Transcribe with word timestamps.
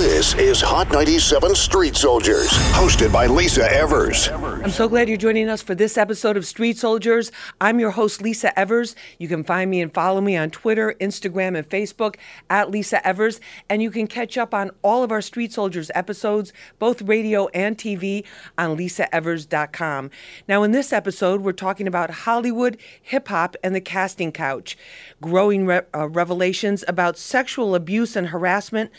This 0.00 0.32
is 0.36 0.62
Hot 0.62 0.90
97 0.90 1.54
Street 1.54 1.94
Soldiers, 1.94 2.48
hosted 2.72 3.12
by 3.12 3.26
Lisa 3.26 3.70
Evers. 3.70 4.28
I'm 4.28 4.70
so 4.70 4.88
glad 4.88 5.10
you're 5.10 5.18
joining 5.18 5.50
us 5.50 5.60
for 5.60 5.74
this 5.74 5.98
episode 5.98 6.38
of 6.38 6.46
Street 6.46 6.78
Soldiers. 6.78 7.30
I'm 7.60 7.78
your 7.78 7.90
host, 7.90 8.22
Lisa 8.22 8.58
Evers. 8.58 8.96
You 9.18 9.28
can 9.28 9.44
find 9.44 9.70
me 9.70 9.82
and 9.82 9.92
follow 9.92 10.22
me 10.22 10.38
on 10.38 10.48
Twitter, 10.48 10.94
Instagram, 11.02 11.54
and 11.54 11.68
Facebook 11.68 12.16
at 12.48 12.70
Lisa 12.70 13.06
Evers. 13.06 13.42
And 13.68 13.82
you 13.82 13.90
can 13.90 14.06
catch 14.06 14.38
up 14.38 14.54
on 14.54 14.70
all 14.80 15.04
of 15.04 15.12
our 15.12 15.20
Street 15.20 15.52
Soldiers 15.52 15.90
episodes, 15.94 16.54
both 16.78 17.02
radio 17.02 17.48
and 17.48 17.76
TV, 17.76 18.24
on 18.56 18.78
lisaevers.com. 18.78 20.10
Now, 20.48 20.62
in 20.62 20.70
this 20.70 20.94
episode, 20.94 21.42
we're 21.42 21.52
talking 21.52 21.86
about 21.86 22.10
Hollywood, 22.10 22.78
hip 23.02 23.28
hop, 23.28 23.54
and 23.62 23.74
the 23.74 23.82
casting 23.82 24.32
couch, 24.32 24.78
growing 25.20 25.66
re- 25.66 25.82
uh, 25.94 26.08
revelations 26.08 26.84
about 26.88 27.18
sexual 27.18 27.74
abuse 27.74 28.16
and 28.16 28.28
harassment 28.28 28.90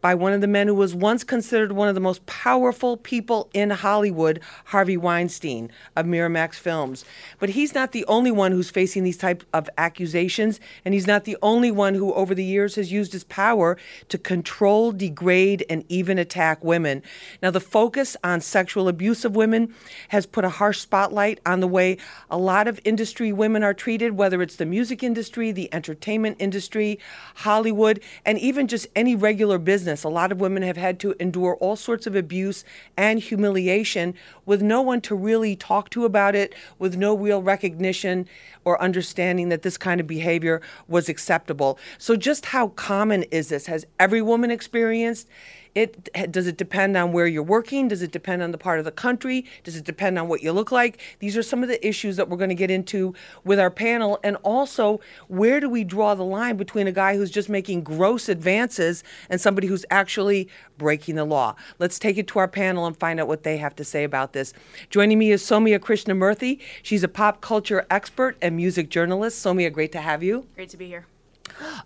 by 0.00 0.14
one 0.14 0.32
of 0.32 0.40
the 0.40 0.46
men 0.46 0.66
who 0.66 0.74
was 0.74 0.94
once 0.94 1.24
considered 1.24 1.72
one 1.72 1.88
of 1.88 1.94
the 1.94 2.00
most 2.00 2.24
powerful 2.26 2.96
people 2.96 3.50
in 3.52 3.70
Hollywood, 3.70 4.40
Harvey 4.66 4.96
Weinstein 4.96 5.70
of 5.96 6.06
Miramax 6.06 6.54
Films. 6.54 7.04
But 7.38 7.50
he's 7.50 7.74
not 7.74 7.92
the 7.92 8.04
only 8.06 8.30
one 8.30 8.52
who's 8.52 8.70
facing 8.70 9.04
these 9.04 9.16
type 9.16 9.44
of 9.52 9.68
accusations, 9.76 10.60
and 10.84 10.94
he's 10.94 11.06
not 11.06 11.24
the 11.24 11.36
only 11.42 11.70
one 11.70 11.94
who 11.94 12.12
over 12.14 12.34
the 12.34 12.44
years 12.44 12.76
has 12.76 12.90
used 12.90 13.12
his 13.12 13.24
power 13.24 13.76
to 14.08 14.18
control, 14.18 14.92
degrade, 14.92 15.64
and 15.68 15.84
even 15.88 16.18
attack 16.18 16.64
women. 16.64 17.02
Now, 17.42 17.50
the 17.50 17.60
focus 17.60 18.16
on 18.24 18.40
sexual 18.40 18.88
abuse 18.88 19.24
of 19.24 19.36
women 19.36 19.74
has 20.08 20.26
put 20.26 20.44
a 20.44 20.48
harsh 20.48 20.80
spotlight 20.80 21.40
on 21.44 21.60
the 21.60 21.68
way 21.68 21.98
a 22.30 22.38
lot 22.38 22.68
of 22.68 22.80
industry 22.84 23.32
women 23.32 23.62
are 23.62 23.74
treated, 23.74 24.12
whether 24.12 24.40
it's 24.40 24.56
the 24.56 24.66
music 24.66 25.02
industry, 25.02 25.52
the 25.52 25.72
entertainment 25.74 26.36
industry, 26.38 26.98
Hollywood, 27.36 28.00
and 28.24 28.38
even 28.38 28.66
just 28.66 28.86
any 28.94 29.14
regular 29.14 29.58
business 29.58 29.89
business. 29.90 30.04
A 30.04 30.08
lot 30.08 30.30
of 30.30 30.40
women 30.40 30.62
have 30.62 30.76
had 30.76 31.00
to 31.00 31.14
endure 31.18 31.56
all 31.56 31.74
sorts 31.74 32.06
of 32.06 32.14
abuse 32.14 32.64
and 32.96 33.18
humiliation 33.18 34.14
with 34.46 34.62
no 34.62 34.80
one 34.80 35.00
to 35.00 35.16
really 35.16 35.56
talk 35.56 35.90
to 35.90 36.04
about 36.04 36.36
it, 36.36 36.54
with 36.78 36.96
no 36.96 37.16
real 37.16 37.42
recognition 37.42 38.28
or 38.64 38.80
understanding 38.80 39.48
that 39.48 39.62
this 39.62 39.76
kind 39.76 40.00
of 40.00 40.06
behavior 40.06 40.62
was 40.86 41.08
acceptable. 41.08 41.76
So, 41.98 42.14
just 42.14 42.46
how 42.46 42.68
common 42.68 43.24
is 43.24 43.48
this? 43.48 43.66
Has 43.66 43.84
every 43.98 44.22
woman 44.22 44.50
experienced? 44.52 45.28
It 45.74 46.32
does 46.32 46.46
it 46.46 46.56
depend 46.56 46.96
on 46.96 47.12
where 47.12 47.26
you're 47.26 47.42
working? 47.42 47.88
Does 47.88 48.02
it 48.02 48.10
depend 48.10 48.42
on 48.42 48.50
the 48.50 48.58
part 48.58 48.78
of 48.78 48.84
the 48.84 48.90
country? 48.90 49.44
Does 49.62 49.76
it 49.76 49.84
depend 49.84 50.18
on 50.18 50.28
what 50.28 50.42
you 50.42 50.52
look 50.52 50.72
like? 50.72 51.00
These 51.20 51.36
are 51.36 51.42
some 51.42 51.62
of 51.62 51.68
the 51.68 51.86
issues 51.86 52.16
that 52.16 52.28
we're 52.28 52.36
going 52.36 52.50
to 52.50 52.56
get 52.56 52.70
into 52.70 53.14
with 53.44 53.60
our 53.60 53.70
panel, 53.70 54.18
and 54.24 54.36
also 54.42 55.00
where 55.28 55.60
do 55.60 55.68
we 55.68 55.84
draw 55.84 56.14
the 56.14 56.24
line 56.24 56.56
between 56.56 56.86
a 56.86 56.92
guy 56.92 57.16
who's 57.16 57.30
just 57.30 57.48
making 57.48 57.82
gross 57.82 58.28
advances 58.28 59.04
and 59.28 59.40
somebody 59.40 59.66
who's 59.66 59.84
actually 59.90 60.48
breaking 60.76 61.14
the 61.14 61.24
law? 61.24 61.54
Let's 61.78 61.98
take 61.98 62.18
it 62.18 62.26
to 62.28 62.38
our 62.38 62.48
panel 62.48 62.86
and 62.86 62.96
find 62.96 63.20
out 63.20 63.28
what 63.28 63.42
they 63.42 63.56
have 63.58 63.76
to 63.76 63.84
say 63.84 64.04
about 64.04 64.32
this. 64.32 64.52
Joining 64.90 65.18
me 65.18 65.30
is 65.30 65.42
Sowmya 65.42 65.78
Krishnamurthy. 65.78 66.60
She's 66.82 67.04
a 67.04 67.08
pop 67.08 67.40
culture 67.40 67.86
expert 67.90 68.36
and 68.42 68.56
music 68.56 68.90
journalist. 68.90 69.44
Sowmya, 69.44 69.72
great 69.72 69.92
to 69.92 70.00
have 70.00 70.22
you. 70.22 70.46
Great 70.56 70.70
to 70.70 70.76
be 70.76 70.86
here. 70.86 71.06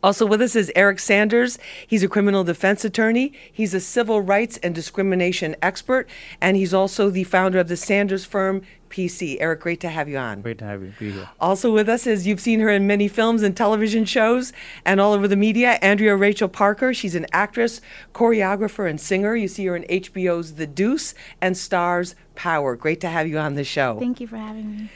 Also 0.02 0.26
with 0.26 0.40
us 0.40 0.54
is 0.54 0.72
Eric 0.76 0.98
Sanders. 0.98 1.58
He's 1.86 2.02
a 2.02 2.08
criminal 2.08 2.44
defense 2.44 2.84
attorney. 2.84 3.32
He's 3.52 3.74
a 3.74 3.80
civil 3.80 4.20
rights 4.20 4.58
and 4.58 4.74
discrimination 4.74 5.56
expert, 5.62 6.08
and 6.40 6.56
he's 6.56 6.74
also 6.74 7.10
the 7.10 7.24
founder 7.24 7.58
of 7.58 7.68
the 7.68 7.76
Sanders 7.76 8.24
firm 8.24 8.62
PC. 8.94 9.38
Eric, 9.40 9.60
great 9.60 9.80
to 9.80 9.88
have 9.88 10.08
you 10.08 10.16
on. 10.16 10.40
Great 10.40 10.58
to 10.58 10.64
have 10.64 10.80
you 10.80 10.92
be 11.00 11.10
here. 11.10 11.28
Also 11.40 11.72
with 11.72 11.88
us 11.88 12.06
is 12.06 12.28
you've 12.28 12.40
seen 12.40 12.60
her 12.60 12.68
in 12.68 12.86
many 12.86 13.08
films 13.08 13.42
and 13.42 13.56
television 13.56 14.04
shows 14.04 14.52
and 14.84 15.00
all 15.00 15.12
over 15.12 15.26
the 15.26 15.36
media. 15.36 15.78
Andrea 15.82 16.14
Rachel 16.14 16.48
Parker. 16.48 16.94
She's 16.94 17.16
an 17.16 17.26
actress, 17.32 17.80
choreographer, 18.14 18.88
and 18.88 19.00
singer. 19.00 19.34
You 19.34 19.48
see 19.48 19.66
her 19.66 19.74
in 19.74 19.82
HBO's 19.84 20.54
The 20.54 20.68
Deuce 20.68 21.14
and 21.40 21.56
Starz 21.56 22.14
Power. 22.36 22.76
Great 22.76 23.00
to 23.00 23.08
have 23.08 23.26
you 23.26 23.38
on 23.38 23.54
the 23.54 23.64
show. 23.64 23.98
Thank 23.98 24.20
you 24.20 24.28
for 24.28 24.36
having 24.36 24.70
me. 24.70 24.90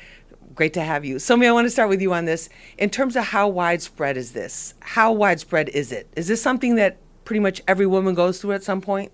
Great 0.58 0.74
to 0.74 0.82
have 0.82 1.04
you. 1.04 1.18
Somi, 1.18 1.46
I 1.46 1.52
want 1.52 1.66
to 1.66 1.70
start 1.70 1.88
with 1.88 2.02
you 2.02 2.12
on 2.12 2.24
this. 2.24 2.48
In 2.78 2.90
terms 2.90 3.14
of 3.14 3.26
how 3.26 3.46
widespread 3.46 4.16
is 4.16 4.32
this? 4.32 4.74
How 4.80 5.12
widespread 5.12 5.68
is 5.68 5.92
it? 5.92 6.08
Is 6.16 6.26
this 6.26 6.42
something 6.42 6.74
that 6.74 6.96
pretty 7.24 7.38
much 7.38 7.62
every 7.68 7.86
woman 7.86 8.16
goes 8.16 8.40
through 8.40 8.54
at 8.54 8.64
some 8.64 8.80
point? 8.80 9.12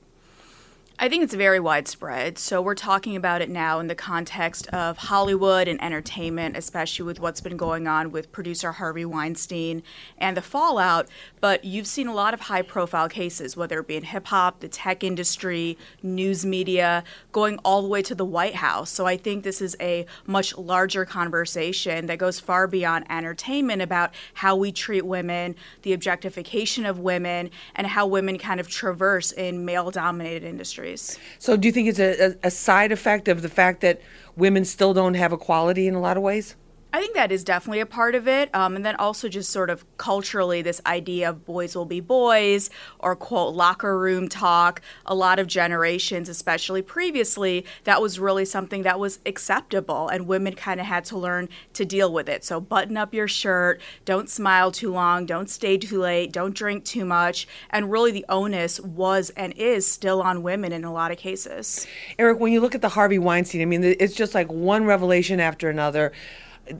I 0.97 1.09
think 1.09 1.25
it's 1.25 1.35
very 1.35 1.59
widespread. 1.59 2.39
So 2.39 2.63
we're 2.63 2.77
talking 2.77 3.17
about 3.17 3.43
it 3.43 3.51
now 3.51 3.81
in 3.81 3.89
the 3.89 3.97
context 3.97 4.69
of 4.69 4.97
Hollywood 4.97 5.67
and 5.67 5.83
entertainment, 5.83 6.57
especially 6.57 7.05
with 7.05 7.19
what's 7.19 7.41
been 7.41 7.57
going 7.57 7.89
on 7.89 8.13
with 8.13 8.31
producer 8.31 8.71
Harvey 8.71 9.05
Weinstein 9.05 9.83
and 10.19 10.37
the 10.37 10.41
fallout. 10.41 11.09
But 11.41 11.65
you've 11.65 11.89
seen 11.89 12.07
a 12.07 12.15
lot 12.15 12.33
of 12.33 12.43
high 12.43 12.63
profile 12.63 13.09
cases, 13.09 13.57
whether 13.57 13.81
it 13.81 13.89
be 13.89 13.97
in 13.97 14.05
hip 14.05 14.29
hop, 14.29 14.61
the 14.61 14.69
tech 14.69 15.03
industry, 15.03 15.77
news 16.01 16.47
media, 16.47 17.03
going 17.33 17.59
all 17.65 17.83
the 17.83 17.89
way 17.89 18.01
to 18.03 18.15
the 18.15 18.25
White 18.25 18.55
House. 18.55 18.89
So 18.89 19.05
I 19.05 19.17
think 19.17 19.43
this 19.43 19.61
is 19.61 19.77
a 19.81 20.07
much 20.27 20.57
larger 20.57 21.05
conversation 21.05 22.07
that 22.07 22.19
goes 22.19 22.39
far 22.39 22.69
beyond 22.69 23.11
entertainment 23.11 23.83
about 23.83 24.15
how 24.35 24.55
we 24.55 24.71
treat 24.71 25.05
women, 25.05 25.57
the 25.83 25.93
objectification 25.93 26.87
of 26.87 27.01
women, 27.01 27.51
and 27.75 27.89
how 27.89 28.07
women 28.07 28.39
kind 28.39 28.61
of 28.61 28.69
traverse 28.69 29.33
in 29.33 29.65
male 29.65 29.91
dominated 29.91 30.45
industries 30.45 30.84
industries. 30.85 31.19
So, 31.39 31.57
do 31.57 31.69
you 31.69 31.73
think 31.73 31.89
it's 31.89 31.99
a, 31.99 32.37
a, 32.43 32.51
side 32.51 32.93
effect 32.93 33.29
of 33.29 33.43
the 33.43 33.49
fact 33.49 33.81
that 33.81 34.01
women 34.37 34.65
still 34.65 34.95
don't 34.95 35.15
have 35.15 35.33
equality 35.33 35.87
in 35.87 35.95
a 35.95 36.01
lot 36.01 36.17
of 36.17 36.23
ways? 36.23 36.57
I 36.95 37.01
think 37.01 37.17
that 37.17 37.33
is 37.33 37.43
definitely 37.43 37.81
a 37.81 37.87
part 37.87 38.15
of 38.15 38.29
it. 38.29 38.55
Um, 38.55 38.77
and 38.77 38.87
then 38.87 38.95
also 38.95 39.29
just 39.29 39.51
sort 39.51 39.69
of 39.69 39.85
culturally, 39.99 40.63
this 40.63 40.81
idea 40.87 41.31
of 41.31 41.45
boys 41.45 41.75
will 41.75 41.87
be 41.87 41.99
boys 41.99 42.71
or 43.01 43.17
quote 43.17 43.53
locker 43.53 43.99
room 43.99 44.29
talk. 44.29 44.81
A 45.05 45.13
lot 45.13 45.41
of 45.41 45.49
generations, 45.49 46.29
especially 46.29 46.83
previously, 46.83 47.67
that 47.83 48.01
was 48.01 48.21
really 48.21 48.45
something 48.45 48.83
that 48.83 49.01
was 49.01 49.19
acceptable, 49.27 50.07
and 50.07 50.29
women 50.29 50.55
kind 50.55 50.79
of 50.79 50.87
had 50.87 51.05
to 51.07 51.19
learn 51.19 51.49
to 51.73 51.85
deal 51.85 52.13
with 52.13 52.29
it. 52.29 52.45
So 52.45 52.61
button 52.61 52.97
up 52.97 53.13
your 53.13 53.27
shirt, 53.27 53.81
don't 54.05 54.31
smile 54.31 54.71
too 54.71 54.93
long, 54.93 55.27
don't 55.27 55.51
stay 55.51 55.77
too 55.77 56.01
late, 56.01 56.31
don't 56.31 56.55
drink 56.55 56.85
too 56.85 57.05
much. 57.05 57.49
And 57.71 57.91
really, 57.91 58.13
the 58.13 58.25
onus 58.29 58.79
was 58.79 59.31
and 59.31 59.53
is 59.55 59.85
still 59.85 60.23
on 60.23 60.45
women 60.45 60.71
in 60.71 60.85
a 60.85 60.93
lot 60.93 61.11
of 61.11 61.19
cases. 61.19 61.89
Eric, 62.21 62.39
when 62.39 62.53
you 62.53 62.61
look 62.61 62.77
at 62.77 62.83
the 62.83 62.91
Harvey 62.91 63.19
Weinstein, 63.19 63.63
I 63.63 63.65
mean, 63.65 63.83
it's 63.83 64.15
just 64.15 64.33
like 64.33 64.47
one 64.47 64.85
revelation 64.85 65.41
after 65.41 65.69
another 65.69 66.13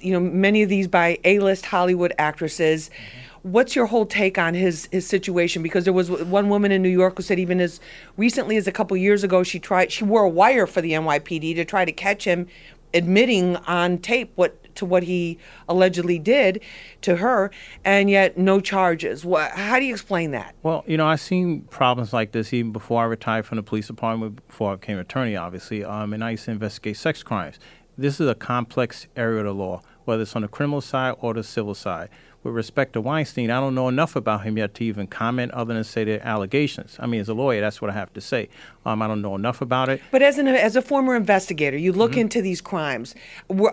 you 0.01 0.13
know, 0.13 0.21
many 0.21 0.63
of 0.63 0.69
these 0.69 0.89
by 0.89 1.19
A-list 1.25 1.67
Hollywood 1.67 2.13
actresses. 2.19 2.89
Mm-hmm. 2.89 3.51
What's 3.51 3.77
your 3.77 3.85
whole 3.85 4.07
take 4.07 4.39
on 4.39 4.55
his 4.55 4.89
his 4.91 5.07
situation? 5.07 5.63
Because 5.63 5.85
there 5.85 5.93
was 5.93 6.11
one 6.11 6.49
woman 6.49 6.73
in 6.73 6.81
New 6.81 6.89
York 6.89 7.19
who 7.19 7.23
said 7.23 7.39
even 7.39 7.61
as 7.61 7.79
recently 8.17 8.57
as 8.57 8.67
a 8.67 8.73
couple 8.73 8.97
years 8.97 9.23
ago, 9.23 9.43
she 9.43 9.59
tried 9.59 9.93
she 9.93 10.03
wore 10.03 10.23
a 10.23 10.29
wire 10.29 10.67
for 10.67 10.81
the 10.81 10.93
NYPD 10.93 11.55
to 11.57 11.65
try 11.65 11.85
to 11.85 11.93
catch 11.93 12.25
him 12.25 12.47
admitting 12.95 13.57
on 13.57 13.99
tape 13.99 14.33
what 14.37 14.57
to 14.77 14.85
what 14.85 15.03
he 15.03 15.39
allegedly 15.69 16.19
did 16.19 16.61
to 17.03 17.17
her, 17.17 17.51
and 17.85 18.09
yet 18.11 18.39
no 18.39 18.61
charges. 18.61 19.25
What, 19.25 19.53
how 19.53 19.79
do 19.79 19.85
you 19.85 19.93
explain 19.93 20.31
that? 20.33 20.55
Well, 20.63 20.83
you 20.87 20.97
know, 20.97 21.07
I've 21.07 21.21
seen 21.21 21.63
problems 21.63 22.13
like 22.13 22.33
this 22.33 22.53
even 22.53 22.73
before 22.73 23.03
I 23.03 23.07
retired 23.07 23.47
from 23.47 23.57
the 23.57 23.63
police 23.63 23.87
department, 23.87 24.47
before 24.49 24.73
I 24.73 24.77
became 24.77 24.99
attorney, 24.99 25.37
obviously, 25.37 25.85
um, 25.85 26.13
and 26.13 26.25
I 26.25 26.33
used 26.33 26.47
to 26.47 26.51
investigate 26.51 26.97
sex 26.97 27.23
crimes 27.23 27.59
this 27.97 28.21
is 28.21 28.29
a 28.29 28.35
complex 28.35 29.07
area 29.17 29.41
of 29.41 29.47
the 29.47 29.55
law, 29.55 29.83
whether 30.05 30.23
it's 30.23 30.35
on 30.35 30.43
the 30.43 30.49
criminal 30.49 30.81
side 30.81 31.15
or 31.21 31.35
the 31.35 31.43
civil 31.43 31.75
side 31.75 32.11
with 32.45 32.55
respect 32.55 32.93
to 32.93 33.01
Weinstein, 33.01 33.51
I 33.51 33.59
don't 33.59 33.75
know 33.75 33.89
enough 33.89 34.15
about 34.15 34.45
him 34.45 34.59
yet 34.59 34.75
to 34.75 34.85
even 34.85 35.07
comment 35.07 35.51
other 35.53 35.73
than 35.73 35.83
say 35.83 36.05
the 36.05 36.25
allegations. 36.25 36.97
I 37.01 37.07
mean, 37.07 37.21
as 37.23 37.29
a 37.29 37.35
lawyer, 37.35 37.63
that's 37.63 37.81
what 37.81 37.91
I 37.91 37.95
have 37.95 38.13
to 38.13 38.21
say. 38.21 38.51
Um, 38.85 39.01
I 39.01 39.09
don't 39.09 39.23
know 39.23 39.35
enough 39.35 39.63
about 39.63 39.89
it. 39.89 40.03
But 40.11 40.21
as 40.21 40.37
an 40.37 40.47
as 40.47 40.77
a 40.77 40.83
former 40.83 41.17
investigator, 41.17 41.79
you 41.79 41.93
look 41.93 42.13
mm-hmm. 42.13 42.21
into 42.21 42.43
these 42.43 42.61
crimes. 42.61 43.15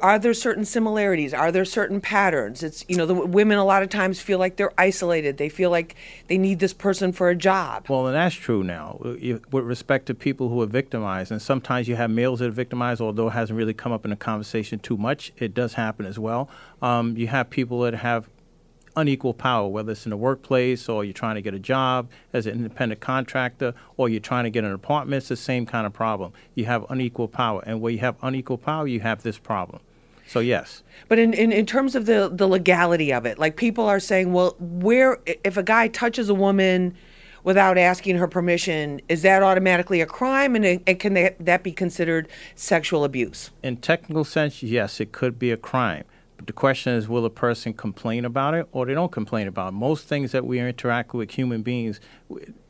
Are 0.01 0.17
there 0.17 0.33
certain 0.33 0.63
similarities? 0.63 1.33
Are 1.33 1.51
there 1.51 1.65
certain 1.65 1.99
patterns? 1.99 2.63
It's 2.63 2.85
you 2.87 2.95
know 2.95 3.05
the 3.05 3.13
women 3.13 3.57
a 3.57 3.65
lot 3.65 3.83
of 3.83 3.89
times 3.89 4.21
feel 4.21 4.39
like 4.39 4.55
they're 4.55 4.73
isolated. 4.77 5.37
They 5.37 5.49
feel 5.49 5.69
like 5.69 5.95
they 6.27 6.37
need 6.37 6.59
this 6.59 6.73
person 6.73 7.11
for 7.11 7.29
a 7.29 7.35
job. 7.35 7.87
Well, 7.89 8.07
and 8.07 8.15
that's 8.15 8.35
true 8.35 8.63
now 8.63 8.99
with 9.01 9.65
respect 9.65 10.05
to 10.05 10.13
people 10.13 10.47
who 10.47 10.61
are 10.61 10.67
victimized. 10.67 11.31
And 11.31 11.41
sometimes 11.41 11.89
you 11.89 11.97
have 11.97 12.09
males 12.09 12.39
that 12.39 12.47
are 12.47 12.51
victimized, 12.51 13.01
although 13.01 13.27
it 13.27 13.31
hasn't 13.31 13.57
really 13.57 13.73
come 13.73 13.91
up 13.91 14.05
in 14.05 14.11
the 14.11 14.15
conversation 14.15 14.79
too 14.79 14.95
much. 14.95 15.33
It 15.37 15.53
does 15.53 15.73
happen 15.73 16.05
as 16.05 16.17
well. 16.17 16.49
Um, 16.81 17.17
you 17.17 17.27
have 17.27 17.49
people 17.49 17.81
that 17.81 17.95
have 17.95 18.29
unequal 18.95 19.33
power, 19.33 19.67
whether 19.67 19.91
it's 19.91 20.05
in 20.05 20.09
the 20.09 20.17
workplace 20.17 20.89
or 20.89 21.03
you're 21.03 21.13
trying 21.13 21.35
to 21.35 21.41
get 21.41 21.53
a 21.53 21.59
job 21.59 22.09
as 22.33 22.45
an 22.45 22.53
independent 22.53 23.01
contractor 23.01 23.73
or 23.97 24.09
you're 24.09 24.19
trying 24.19 24.43
to 24.43 24.49
get 24.49 24.63
an 24.63 24.71
apartment, 24.71 25.19
it's 25.19 25.29
the 25.29 25.35
same 25.35 25.65
kind 25.65 25.85
of 25.85 25.93
problem. 25.93 26.33
You 26.55 26.65
have 26.65 26.85
unequal 26.89 27.27
power. 27.27 27.63
And 27.65 27.81
where 27.81 27.91
you 27.91 27.99
have 27.99 28.15
unequal 28.21 28.57
power, 28.57 28.87
you 28.87 28.99
have 29.01 29.23
this 29.23 29.37
problem. 29.37 29.81
So, 30.27 30.39
yes. 30.39 30.83
But 31.07 31.19
in, 31.19 31.33
in, 31.33 31.51
in 31.51 31.65
terms 31.65 31.95
of 31.95 32.05
the, 32.05 32.29
the 32.31 32.47
legality 32.47 33.11
of 33.11 33.25
it, 33.25 33.37
like 33.37 33.57
people 33.57 33.85
are 33.85 33.99
saying, 33.99 34.31
well, 34.31 34.55
where, 34.59 35.19
if 35.25 35.57
a 35.57 35.63
guy 35.63 35.87
touches 35.89 36.29
a 36.29 36.33
woman, 36.33 36.95
without 37.43 37.77
asking 37.77 38.17
her 38.17 38.27
permission, 38.27 39.01
is 39.09 39.23
that 39.23 39.41
automatically 39.43 40.01
a 40.01 40.05
crime? 40.05 40.55
And, 40.55 40.65
and 40.85 40.99
can 40.99 41.15
that, 41.15 41.43
that 41.43 41.63
be 41.63 41.71
considered 41.71 42.27
sexual 42.55 43.03
abuse? 43.03 43.49
In 43.63 43.77
technical 43.77 44.23
sense, 44.23 44.61
yes, 44.61 44.99
it 44.99 45.11
could 45.11 45.39
be 45.39 45.51
a 45.51 45.57
crime 45.57 46.03
But 46.41 46.47
the 46.47 46.53
question 46.53 46.93
is, 46.93 47.07
will 47.07 47.23
a 47.25 47.29
person 47.29 47.71
complain 47.71 48.25
about 48.25 48.55
it 48.55 48.67
or 48.71 48.87
they 48.87 48.95
don't 48.95 49.11
complain 49.11 49.47
about 49.47 49.67
it? 49.67 49.71
Most 49.73 50.07
things 50.07 50.31
that 50.31 50.43
we 50.43 50.59
interact 50.59 51.13
with 51.13 51.29
human 51.29 51.61
beings, 51.61 51.99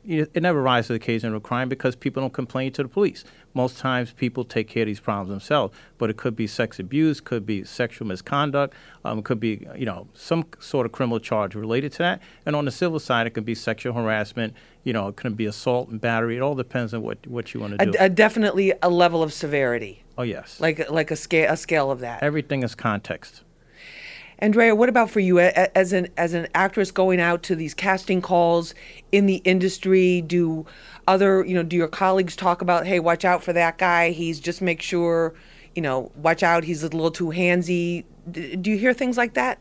it 0.04 0.42
never 0.42 0.60
rises 0.60 0.88
to 0.88 0.92
the 0.92 0.96
occasion 0.96 1.30
of 1.30 1.36
a 1.36 1.40
crime 1.40 1.70
because 1.70 1.96
people 1.96 2.22
don't 2.22 2.34
complain 2.34 2.70
to 2.72 2.82
the 2.82 2.88
police. 2.90 3.24
Most 3.54 3.78
times 3.78 4.12
people 4.12 4.44
take 4.44 4.68
care 4.68 4.82
of 4.82 4.88
these 4.88 5.00
problems 5.00 5.30
themselves. 5.30 5.74
But 5.96 6.10
it 6.10 6.18
could 6.18 6.36
be 6.36 6.46
sex 6.46 6.78
abuse, 6.78 7.22
could 7.22 7.46
be 7.46 7.64
sexual 7.64 8.06
misconduct, 8.06 8.74
um, 9.06 9.22
could 9.22 9.40
be, 9.40 9.66
you 9.74 9.86
know, 9.86 10.06
some 10.12 10.44
sort 10.58 10.84
of 10.84 10.92
criminal 10.92 11.18
charge 11.18 11.54
related 11.54 11.92
to 11.92 11.98
that. 12.00 12.20
And 12.44 12.54
on 12.54 12.66
the 12.66 12.70
civil 12.70 12.98
side, 12.98 13.26
it 13.26 13.30
could 13.30 13.46
be 13.46 13.54
sexual 13.54 13.94
harassment, 13.94 14.52
you 14.84 14.92
know, 14.92 15.08
it 15.08 15.16
could 15.16 15.34
be 15.34 15.46
assault 15.46 15.88
and 15.88 15.98
battery. 15.98 16.36
It 16.36 16.40
all 16.40 16.56
depends 16.56 16.92
on 16.92 17.00
what, 17.00 17.26
what 17.26 17.54
you 17.54 17.60
want 17.60 17.78
to 17.78 17.86
do. 17.86 17.92
A, 17.98 18.04
a 18.04 18.08
definitely 18.10 18.74
a 18.82 18.90
level 18.90 19.22
of 19.22 19.32
severity. 19.32 20.04
Oh, 20.18 20.24
yes. 20.24 20.60
Like, 20.60 20.90
like 20.90 21.10
a, 21.10 21.16
scale, 21.16 21.50
a 21.50 21.56
scale 21.56 21.90
of 21.90 22.00
that. 22.00 22.22
Everything 22.22 22.62
is 22.64 22.74
context. 22.74 23.44
Andrea, 24.42 24.74
what 24.74 24.88
about 24.88 25.08
for 25.08 25.20
you 25.20 25.38
as 25.38 25.92
an 25.92 26.08
as 26.16 26.34
an 26.34 26.48
actress 26.52 26.90
going 26.90 27.20
out 27.20 27.44
to 27.44 27.54
these 27.54 27.74
casting 27.74 28.20
calls 28.20 28.74
in 29.12 29.26
the 29.26 29.36
industry? 29.44 30.20
Do 30.20 30.66
other 31.06 31.44
you 31.44 31.54
know 31.54 31.62
do 31.62 31.76
your 31.76 31.86
colleagues 31.86 32.34
talk 32.34 32.60
about 32.60 32.84
hey 32.84 32.98
watch 32.98 33.24
out 33.24 33.44
for 33.44 33.52
that 33.52 33.78
guy? 33.78 34.10
He's 34.10 34.40
just 34.40 34.60
make 34.60 34.82
sure 34.82 35.32
you 35.76 35.82
know 35.82 36.10
watch 36.16 36.42
out 36.42 36.64
he's 36.64 36.82
a 36.82 36.88
little 36.88 37.12
too 37.12 37.28
handsy. 37.28 38.02
do 38.32 38.68
you 38.68 38.76
hear 38.76 38.92
things 38.92 39.16
like 39.16 39.34
that? 39.34 39.60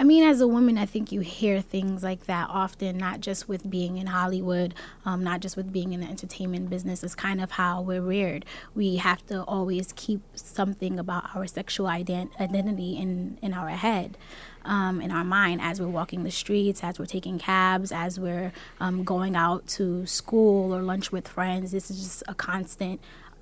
I 0.00 0.02
mean, 0.02 0.24
as 0.24 0.40
a 0.40 0.48
woman, 0.48 0.78
I 0.78 0.86
think 0.86 1.12
you 1.12 1.20
hear 1.20 1.60
things 1.60 2.02
like 2.02 2.24
that 2.24 2.48
often, 2.48 2.96
not 2.96 3.20
just 3.20 3.50
with 3.50 3.68
being 3.68 3.98
in 3.98 4.06
Hollywood, 4.06 4.74
um, 5.04 5.22
not 5.22 5.40
just 5.40 5.58
with 5.58 5.70
being 5.74 5.92
in 5.92 6.00
the 6.00 6.06
entertainment 6.06 6.70
business. 6.70 7.04
It's 7.04 7.14
kind 7.14 7.38
of 7.38 7.50
how 7.50 7.82
we're 7.82 8.00
reared. 8.00 8.46
We 8.74 8.96
have 8.96 9.26
to 9.26 9.42
always 9.42 9.92
keep 9.96 10.22
something 10.34 10.98
about 10.98 11.36
our 11.36 11.46
sexual 11.46 11.86
ident- 11.86 12.34
identity 12.40 12.96
in, 12.96 13.36
in 13.42 13.52
our 13.52 13.68
head. 13.68 14.16
Um, 14.64 15.02
in 15.02 15.10
our 15.10 15.24
mind 15.24 15.60
as 15.62 15.80
we're 15.80 15.88
walking 15.88 16.22
the 16.22 16.30
streets, 16.30 16.82
as 16.82 16.98
we're 16.98 17.06
taking 17.06 17.38
cabs, 17.38 17.92
as 17.92 18.18
we're 18.18 18.52
um, 18.78 19.04
going 19.04 19.34
out 19.34 19.66
to 19.68 20.06
school 20.06 20.74
or 20.74 20.82
lunch 20.82 21.12
with 21.12 21.28
friends. 21.28 21.72
This 21.72 21.90
is 21.90 22.02
just 22.02 22.22
a 22.26 22.34
constant 22.34 23.00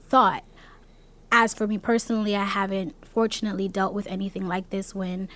thought. 0.08 0.44
As 1.31 1.54
for 1.54 1.66
me 1.66 1.78
personally, 1.78 2.34
I 2.34 2.44
haven't 2.44 2.94
fortunately 3.04 3.69
dealt 3.69 3.94
with 3.94 4.06
anything 4.06 4.46
like 4.46 4.70
this 4.70 4.94
when 4.94 5.28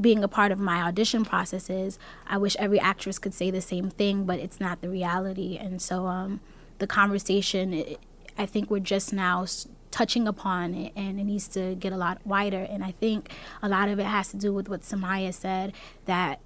being 0.00 0.24
a 0.24 0.28
part 0.28 0.52
of 0.52 0.58
my 0.58 0.82
audition 0.82 1.24
processes, 1.24 1.98
I 2.26 2.38
wish 2.38 2.56
every 2.58 2.80
actress 2.80 3.18
could 3.18 3.34
say 3.34 3.50
the 3.50 3.60
same 3.60 3.90
thing, 3.90 4.24
but 4.24 4.38
it's 4.38 4.60
not 4.60 4.80
the 4.80 4.88
reality. 4.88 5.56
And 5.56 5.80
so 5.80 6.06
um, 6.06 6.40
the 6.78 6.86
conversation, 6.86 7.72
it, 7.72 8.00
I 8.36 8.46
think 8.46 8.70
we're 8.70 8.80
just 8.80 9.12
now 9.12 9.46
touching 9.90 10.26
upon 10.26 10.74
it 10.74 10.92
and 10.96 11.20
it 11.20 11.24
needs 11.24 11.46
to 11.48 11.76
get 11.76 11.92
a 11.92 11.96
lot 11.96 12.18
wider. 12.26 12.66
And 12.68 12.84
I 12.84 12.90
think 12.92 13.30
a 13.62 13.68
lot 13.68 13.88
of 13.88 13.98
it 13.98 14.06
has 14.06 14.28
to 14.28 14.36
do 14.36 14.52
with 14.52 14.68
what 14.68 14.82
Sowmya 14.82 15.32
said 15.32 15.72
that 16.06 16.40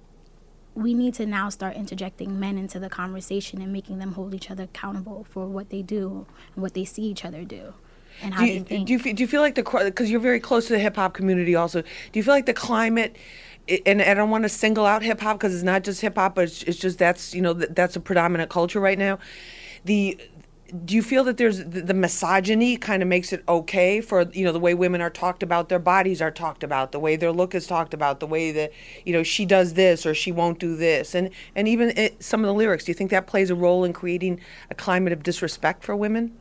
we 0.75 0.93
need 0.93 1.15
to 1.15 1.25
now 1.25 1.49
start 1.49 1.75
interjecting 1.75 2.39
men 2.39 2.57
into 2.57 2.79
the 2.79 2.89
conversation 2.89 3.61
and 3.61 3.73
making 3.73 3.97
them 3.97 4.13
hold 4.13 4.33
each 4.33 4.51
other 4.51 4.63
accountable 4.63 5.25
for 5.29 5.47
what 5.47 5.71
they 5.71 5.81
do 5.81 6.27
and 6.53 6.61
what 6.61 6.73
they 6.73 6.85
see 6.85 7.01
each 7.01 7.25
other 7.25 7.43
do 7.43 7.73
and 8.21 8.33
how 8.33 8.41
do 8.41 8.47
you, 8.47 8.59
they 8.59 8.65
think. 8.65 8.87
Do 8.87 8.93
you, 8.93 9.13
do 9.13 9.23
you 9.23 9.27
feel 9.27 9.41
like 9.41 9.55
the 9.55 9.63
because 9.63 10.09
you're 10.09 10.19
very 10.19 10.39
close 10.39 10.67
to 10.67 10.73
the 10.73 10.79
hip 10.79 10.95
hop 10.95 11.13
community 11.13 11.55
also? 11.55 11.81
Do 11.81 11.87
you 12.13 12.23
feel 12.23 12.33
like 12.33 12.45
the 12.45 12.53
climate? 12.53 13.15
And 13.85 14.01
I 14.01 14.15
don't 14.15 14.31
want 14.31 14.45
to 14.45 14.49
single 14.49 14.85
out 14.85 15.03
hip 15.03 15.21
hop 15.21 15.37
because 15.37 15.53
it's 15.53 15.63
not 15.63 15.83
just 15.83 16.01
hip 16.01 16.15
hop, 16.15 16.33
but 16.33 16.45
it's, 16.45 16.63
it's, 16.63 16.79
just 16.79 16.97
that's 16.97 17.35
you 17.35 17.41
know 17.41 17.53
that's 17.53 17.95
a 17.95 17.99
predominant 17.99 18.49
culture 18.49 18.79
right 18.79 18.97
now. 18.97 19.19
The 19.85 20.19
do 20.85 20.95
you 20.95 21.01
feel 21.01 21.23
that 21.23 21.37
there's 21.37 21.59
the, 21.59 21.81
the 21.81 21.93
misogyny 21.93 22.77
kind 22.77 23.01
of 23.01 23.09
makes 23.09 23.33
it 23.33 23.43
okay 23.47 24.01
for 24.01 24.29
you 24.33 24.43
know 24.43 24.51
the 24.51 24.59
way 24.59 24.73
women 24.73 25.01
are 25.01 25.09
talked 25.09 25.43
about, 25.43 25.69
their 25.69 25.79
bodies 25.79 26.21
are 26.21 26.31
talked 26.31 26.63
about, 26.63 26.91
the 26.91 26.99
way 26.99 27.15
their 27.15 27.31
look 27.31 27.55
is 27.55 27.67
talked 27.67 27.93
about, 27.93 28.19
the 28.19 28.27
way 28.27 28.51
that 28.51 28.71
you 29.05 29.13
know 29.13 29.23
she 29.23 29.45
does 29.45 29.73
this 29.73 30.05
or 30.05 30.13
she 30.13 30.31
won't 30.31 30.59
do 30.59 30.75
this, 30.75 31.15
and 31.15 31.29
and 31.55 31.67
even 31.67 31.89
it, 31.97 32.21
some 32.23 32.41
of 32.41 32.47
the 32.47 32.53
lyrics. 32.53 32.85
Do 32.85 32.91
you 32.91 32.95
think 32.95 33.11
that 33.11 33.27
plays 33.27 33.49
a 33.49 33.55
role 33.55 33.83
in 33.83 33.93
creating 33.93 34.39
a 34.69 34.75
climate 34.75 35.13
of 35.13 35.23
disrespect 35.23 35.83
for 35.83 35.95
women? 35.95 36.38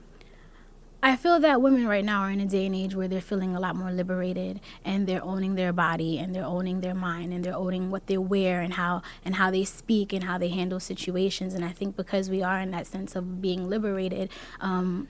I 1.00 1.14
feel 1.14 1.38
that 1.40 1.62
women 1.62 1.86
right 1.86 2.04
now 2.04 2.22
are 2.22 2.30
in 2.30 2.40
a 2.40 2.46
day 2.46 2.66
and 2.66 2.74
age 2.74 2.94
where 2.94 3.06
they're 3.06 3.20
feeling 3.20 3.54
a 3.54 3.60
lot 3.60 3.76
more 3.76 3.92
liberated 3.92 4.58
and 4.84 5.06
they're 5.06 5.22
owning 5.22 5.54
their 5.54 5.72
body 5.72 6.18
and 6.18 6.34
they're 6.34 6.44
owning 6.44 6.80
their 6.80 6.94
mind 6.94 7.32
and 7.32 7.44
they're 7.44 7.54
owning 7.54 7.90
what 7.90 8.08
they 8.08 8.18
wear 8.18 8.60
and 8.60 8.74
how 8.74 9.02
and 9.24 9.36
how 9.36 9.48
they 9.48 9.64
speak 9.64 10.12
and 10.12 10.24
how 10.24 10.38
they 10.38 10.48
handle 10.48 10.80
situations. 10.80 11.54
And 11.54 11.64
I 11.64 11.68
think 11.68 11.96
because 11.96 12.28
we 12.28 12.42
are 12.42 12.58
in 12.58 12.72
that 12.72 12.88
sense 12.88 13.14
of 13.14 13.40
being 13.40 13.68
liberated, 13.68 14.30
um, 14.60 15.06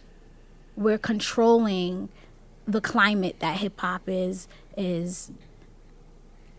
we're 0.77 0.99
controlling 0.99 2.11
the 2.67 2.83
climate 2.83 3.37
that 3.39 3.57
hip 3.59 3.81
hop 3.81 4.03
is 4.07 4.47
is 4.77 5.33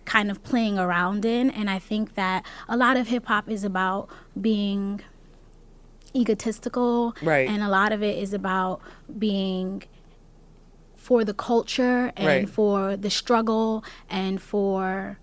kind 0.05 0.31
of 0.31 0.43
playing 0.43 0.79
around 0.79 1.23
in. 1.23 1.51
And 1.51 1.69
I 1.69 1.77
think 1.77 2.15
that 2.15 2.43
a 2.67 2.75
lot 2.75 2.97
of 2.97 3.07
hip 3.07 3.27
hop 3.27 3.47
is 3.47 3.63
about 3.63 4.09
being 4.39 5.01
egotistical 6.15 7.15
right. 7.21 7.47
and 7.47 7.61
a 7.61 7.69
lot 7.69 7.91
of 7.91 8.01
it 8.03 8.17
is 8.17 8.33
about 8.33 8.81
being 9.17 9.83
for 10.95 11.23
the 11.23 11.33
culture 11.33 12.11
and 12.15 12.27
right. 12.27 12.49
for 12.49 12.95
the 12.95 13.09
struggle 13.09 13.83
and 14.09 14.41
for 14.41 15.17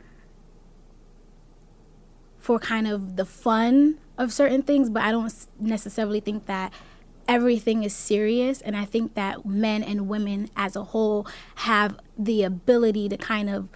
for 2.39 2.59
kind 2.59 2.87
of 2.87 3.17
the 3.17 3.25
fun 3.25 3.99
of 4.19 4.33
certain 4.33 4.63
things 4.63 4.89
but 4.89 5.03
i 5.03 5.11
don't 5.11 5.47
necessarily 5.61 6.21
think 6.21 6.47
that 6.47 6.73
everything 7.29 7.85
is 7.85 7.93
serious 7.93 8.61
and 8.63 8.77
i 8.77 8.85
think 8.85 9.15
that 9.15 9.45
men 9.45 9.83
and 9.83 10.09
women 10.09 10.49
as 10.57 10.77
a 10.77 10.85
whole 10.85 11.27
have 11.57 11.99
the 12.19 12.43
ability 12.43 13.09
to 13.09 13.17
kind 13.17 13.51
of 13.51 13.69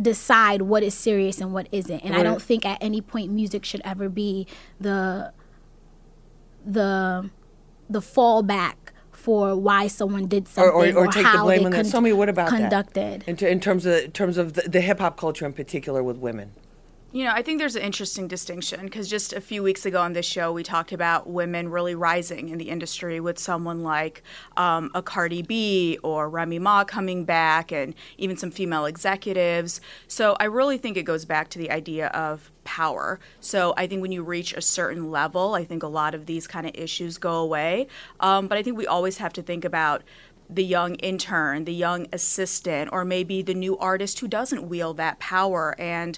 decide 0.00 0.62
what 0.62 0.82
is 0.82 0.94
serious 0.94 1.40
and 1.40 1.52
what 1.52 1.68
isn't 1.70 2.00
and 2.00 2.12
right. 2.12 2.20
i 2.20 2.22
don't 2.22 2.40
think 2.40 2.64
at 2.64 2.78
any 2.80 3.00
point 3.00 3.30
music 3.30 3.64
should 3.64 3.82
ever 3.84 4.08
be 4.08 4.46
the 4.80 5.32
the 6.64 7.30
the 7.88 8.00
fallback 8.00 8.74
for 9.12 9.54
why 9.54 9.86
someone 9.86 10.26
did 10.26 10.48
something 10.48 10.72
or, 10.72 10.86
or, 10.86 11.02
or, 11.02 11.06
or 11.06 11.12
take 11.12 11.26
how 11.26 11.38
the 11.38 11.42
blame 11.44 11.60
they 11.60 11.66
on 11.66 11.72
con- 11.72 11.82
that. 11.82 11.90
Tell 11.90 12.00
me 12.00 12.12
what 12.12 12.28
about 12.28 12.48
conducted. 12.48 13.22
that? 13.22 13.42
In, 13.42 13.48
in 13.48 13.60
terms 13.60 13.84
of 13.86 14.04
in 14.04 14.12
terms 14.12 14.38
of 14.38 14.54
the, 14.54 14.62
the 14.62 14.80
hip 14.80 14.98
hop 15.00 15.16
culture 15.18 15.44
in 15.44 15.52
particular 15.52 16.02
with 16.02 16.16
women. 16.16 16.52
You 17.12 17.24
know, 17.24 17.32
I 17.32 17.42
think 17.42 17.58
there's 17.58 17.74
an 17.74 17.82
interesting 17.82 18.28
distinction 18.28 18.82
because 18.84 19.08
just 19.08 19.32
a 19.32 19.40
few 19.40 19.64
weeks 19.64 19.84
ago 19.84 20.00
on 20.00 20.12
this 20.12 20.24
show, 20.24 20.52
we 20.52 20.62
talked 20.62 20.92
about 20.92 21.28
women 21.28 21.68
really 21.68 21.96
rising 21.96 22.50
in 22.50 22.58
the 22.58 22.68
industry 22.68 23.18
with 23.18 23.36
someone 23.36 23.82
like 23.82 24.22
um, 24.56 24.92
a 24.94 25.02
Cardi 25.02 25.42
B 25.42 25.98
or 26.04 26.30
Remy 26.30 26.60
Ma 26.60 26.84
coming 26.84 27.24
back, 27.24 27.72
and 27.72 27.96
even 28.16 28.36
some 28.36 28.52
female 28.52 28.84
executives. 28.84 29.80
So 30.06 30.36
I 30.38 30.44
really 30.44 30.78
think 30.78 30.96
it 30.96 31.02
goes 31.02 31.24
back 31.24 31.48
to 31.50 31.58
the 31.58 31.72
idea 31.72 32.06
of 32.08 32.52
power. 32.62 33.18
So 33.40 33.74
I 33.76 33.88
think 33.88 34.02
when 34.02 34.12
you 34.12 34.22
reach 34.22 34.52
a 34.52 34.62
certain 34.62 35.10
level, 35.10 35.54
I 35.54 35.64
think 35.64 35.82
a 35.82 35.88
lot 35.88 36.14
of 36.14 36.26
these 36.26 36.46
kind 36.46 36.64
of 36.64 36.76
issues 36.76 37.18
go 37.18 37.38
away. 37.38 37.88
Um, 38.20 38.46
but 38.46 38.56
I 38.56 38.62
think 38.62 38.76
we 38.76 38.86
always 38.86 39.18
have 39.18 39.32
to 39.32 39.42
think 39.42 39.64
about 39.64 40.04
the 40.48 40.64
young 40.64 40.94
intern, 40.96 41.64
the 41.64 41.74
young 41.74 42.06
assistant, 42.12 42.90
or 42.92 43.04
maybe 43.04 43.42
the 43.42 43.54
new 43.54 43.76
artist 43.78 44.20
who 44.20 44.28
doesn't 44.28 44.68
wield 44.68 44.96
that 44.96 45.18
power 45.18 45.74
and 45.78 46.16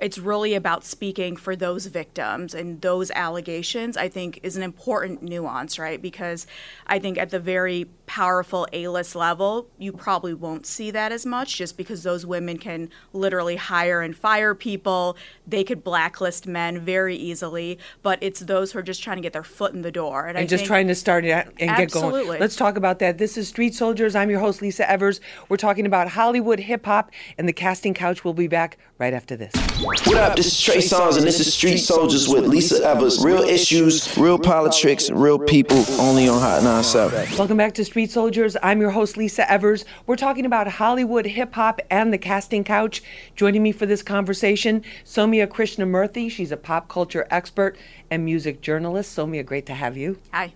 it's 0.00 0.18
really 0.18 0.54
about 0.54 0.84
speaking 0.84 1.36
for 1.36 1.54
those 1.54 1.86
victims 1.86 2.54
and 2.54 2.80
those 2.80 3.10
allegations 3.12 3.96
i 3.96 4.08
think 4.08 4.40
is 4.42 4.56
an 4.56 4.62
important 4.62 5.22
nuance 5.22 5.78
right? 5.78 6.00
Because 6.02 6.46
i 6.86 6.98
think 6.98 7.18
at 7.18 7.30
the 7.30 7.38
very 7.38 7.86
powerful 8.06 8.66
a-list 8.72 9.14
level 9.14 9.68
you 9.78 9.92
probably 9.92 10.34
won't 10.34 10.66
see 10.66 10.90
that 10.90 11.12
as 11.12 11.24
much 11.24 11.56
just 11.56 11.76
because 11.76 12.02
those 12.02 12.26
women 12.26 12.58
can 12.58 12.88
literally 13.12 13.56
hire 13.56 14.00
and 14.02 14.16
fire 14.16 14.54
people. 14.54 15.16
They 15.46 15.62
could 15.64 15.84
blacklist 15.84 16.46
men 16.46 16.80
very 16.80 17.14
easily 17.16 17.78
but 18.02 18.18
it's 18.20 18.40
those 18.40 18.72
who 18.72 18.78
are 18.80 18.82
just 18.82 19.02
trying 19.02 19.18
to 19.18 19.22
get 19.22 19.32
their 19.32 19.44
foot 19.44 19.74
in 19.74 19.82
the 19.82 19.92
door. 19.92 20.26
And, 20.26 20.36
and 20.36 20.48
just 20.48 20.64
trying 20.64 20.88
to 20.88 20.94
start 20.94 21.24
it 21.24 21.46
and 21.60 21.70
absolutely. 21.70 22.20
get 22.20 22.26
going. 22.26 22.40
Let's 22.40 22.56
talk 22.56 22.76
about 22.76 22.98
that. 23.00 23.18
This 23.18 23.36
is 23.36 23.48
street 23.48 23.74
soldiers. 23.74 24.14
I'm 24.14 24.30
your 24.30 24.40
host 24.40 24.62
lisa 24.62 24.90
evers. 24.90 25.20
We're 25.48 25.56
talking 25.56 25.86
about 25.86 26.08
hollywood 26.08 26.60
hip-hop 26.60 27.10
and 27.38 27.48
the 27.48 27.52
casting 27.52 27.94
couch 27.94 28.24
will 28.24 28.34
be 28.34 28.48
back 28.48 28.78
right 28.98 29.14
after 29.14 29.36
this 29.36 29.52
what 29.90 30.16
up? 30.16 30.36
This 30.36 30.46
is 30.46 30.60
Trey 30.60 30.76
Songz, 30.76 31.16
and 31.16 31.26
this 31.26 31.40
is 31.40 31.52
Street 31.52 31.78
Soldiers 31.78 32.28
with 32.28 32.46
Lisa 32.46 32.84
Evers. 32.84 33.24
Real 33.24 33.42
issues, 33.42 34.16
real 34.16 34.38
politics, 34.38 35.10
real 35.10 35.38
people, 35.38 35.84
only 35.98 36.28
on 36.28 36.40
Hot 36.40 36.62
97. 36.62 37.36
Welcome 37.36 37.56
back 37.56 37.74
to 37.74 37.84
Street 37.84 38.10
Soldiers. 38.10 38.56
I'm 38.62 38.80
your 38.80 38.90
host, 38.90 39.16
Lisa 39.16 39.50
Evers. 39.50 39.84
We're 40.06 40.14
talking 40.14 40.46
about 40.46 40.68
Hollywood 40.68 41.26
hip 41.26 41.54
hop 41.54 41.80
and 41.90 42.12
the 42.12 42.18
casting 42.18 42.62
couch. 42.62 43.02
Joining 43.34 43.64
me 43.64 43.72
for 43.72 43.84
this 43.84 44.02
conversation, 44.02 44.84
Sowmya 45.04 45.48
Krishnamurthy. 45.48 46.30
She's 46.30 46.52
a 46.52 46.56
pop 46.56 46.88
culture 46.88 47.26
expert 47.28 47.76
and 48.12 48.24
music 48.24 48.60
journalist. 48.60 49.16
Sowmya, 49.16 49.44
great 49.44 49.66
to 49.66 49.74
have 49.74 49.96
you. 49.96 50.20
Hi. 50.32 50.52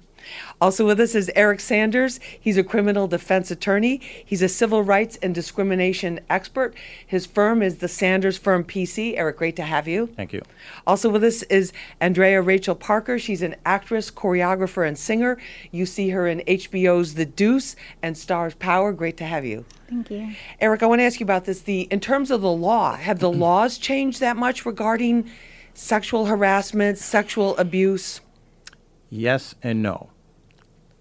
Also 0.61 0.87
with 0.87 1.00
us 1.00 1.14
is 1.14 1.31
Eric 1.35 1.61
Sanders. 1.61 2.21
He's 2.38 2.57
a 2.57 2.64
criminal 2.64 3.07
defense 3.07 3.50
attorney. 3.50 4.00
He's 4.25 4.43
a 4.43 4.49
civil 4.49 4.83
rights 4.83 5.16
and 5.23 5.35
discrimination 5.35 6.21
expert. 6.31 6.75
His 7.07 7.26
firm 7.26 7.62
is 7.62 7.76
the 7.76 7.88
Sanders 7.88 8.38
Firm 8.38 8.64
PC. 8.64 9.16
Eric, 9.16 9.38
great 9.38 9.57
to 9.57 9.62
have 9.62 9.88
you. 9.88 10.09
Thank 10.16 10.33
you. 10.33 10.43
Also 10.87 11.09
with 11.09 11.25
us 11.25 11.43
is 11.45 11.73
Andrea 12.00 12.40
Rachel 12.40 12.75
Parker. 12.75 13.19
She's 13.19 13.43
an 13.43 13.57
actress, 13.64 14.11
choreographer, 14.11 14.87
and 14.87 14.99
singer. 14.99 15.38
You 15.71 15.87
see 15.87 16.11
her 16.11 16.26
in 16.26 16.40
HBO's 16.40 17.14
The 17.14 17.26
Deuce 17.26 17.76
and 18.02 18.16
Starz 18.16 18.59
Power. 18.59 18.93
Great 18.93 19.16
to 19.19 19.25
have 19.25 19.45
you. 19.45 19.64
Thank 19.88 20.11
you. 20.11 20.35
Eric, 20.61 20.83
I 20.83 20.87
want 20.87 21.00
to 21.00 21.04
ask 21.04 21.21
you 21.21 21.25
about 21.25 21.45
this. 21.45 21.61
The 21.61 21.83
in 21.83 22.00
terms 22.00 22.31
of 22.31 22.40
the 22.40 22.50
law, 22.50 22.97
have 22.97 23.19
the 23.19 23.31
mm-hmm. 23.31 23.40
laws 23.40 23.78
changed 23.78 24.21
that 24.21 24.37
much 24.37 24.64
regarding 24.64 25.31
sexual 25.75 26.26
harassment, 26.26 26.99
sexual 26.99 27.57
abuse? 27.57 28.21
Yes 29.11 29.54
and 29.62 29.83
no. 29.83 30.11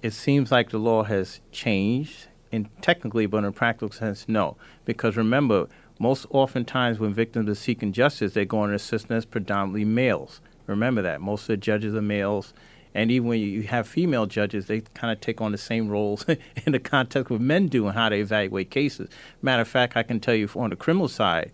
It 0.03 0.11
seems 0.11 0.51
like 0.51 0.69
the 0.69 0.79
law 0.79 1.03
has 1.03 1.39
changed, 1.53 2.27
in 2.51 2.69
technically, 2.81 3.25
but 3.25 3.37
in 3.37 3.45
a 3.45 3.53
practical 3.53 3.89
sense, 3.89 4.25
no. 4.27 4.57
Because 4.83 5.15
remember, 5.15 5.69
most 5.97 6.25
oftentimes 6.29 6.99
when 6.99 7.13
victims 7.13 7.49
are 7.49 7.55
seeking 7.55 7.93
justice, 7.93 8.33
they 8.33 8.43
go 8.43 8.65
in 8.65 8.73
a 8.73 8.79
system 8.79 9.15
that's 9.15 9.25
predominantly 9.25 9.85
males. 9.85 10.41
Remember 10.67 11.01
that 11.01 11.21
most 11.21 11.43
of 11.43 11.47
the 11.47 11.57
judges 11.57 11.95
are 11.95 12.01
males, 12.01 12.53
and 12.93 13.11
even 13.11 13.29
when 13.29 13.39
you 13.39 13.63
have 13.63 13.87
female 13.87 14.25
judges, 14.25 14.65
they 14.65 14.81
kind 14.93 15.13
of 15.13 15.21
take 15.21 15.39
on 15.39 15.53
the 15.53 15.57
same 15.57 15.87
roles 15.87 16.25
in 16.65 16.73
the 16.73 16.79
context 16.79 17.31
of 17.31 17.39
men 17.39 17.69
do 17.69 17.87
and 17.87 17.95
how 17.95 18.09
they 18.09 18.19
evaluate 18.19 18.69
cases. 18.71 19.09
Matter 19.41 19.61
of 19.61 19.69
fact, 19.69 19.95
I 19.95 20.03
can 20.03 20.19
tell 20.19 20.35
you 20.35 20.49
on 20.57 20.69
the 20.69 20.75
criminal 20.75 21.07
side, 21.07 21.53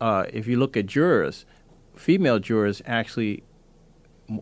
uh, 0.00 0.24
if 0.32 0.46
you 0.46 0.58
look 0.58 0.78
at 0.78 0.86
jurors, 0.86 1.44
female 1.94 2.38
jurors 2.38 2.80
actually 2.86 3.42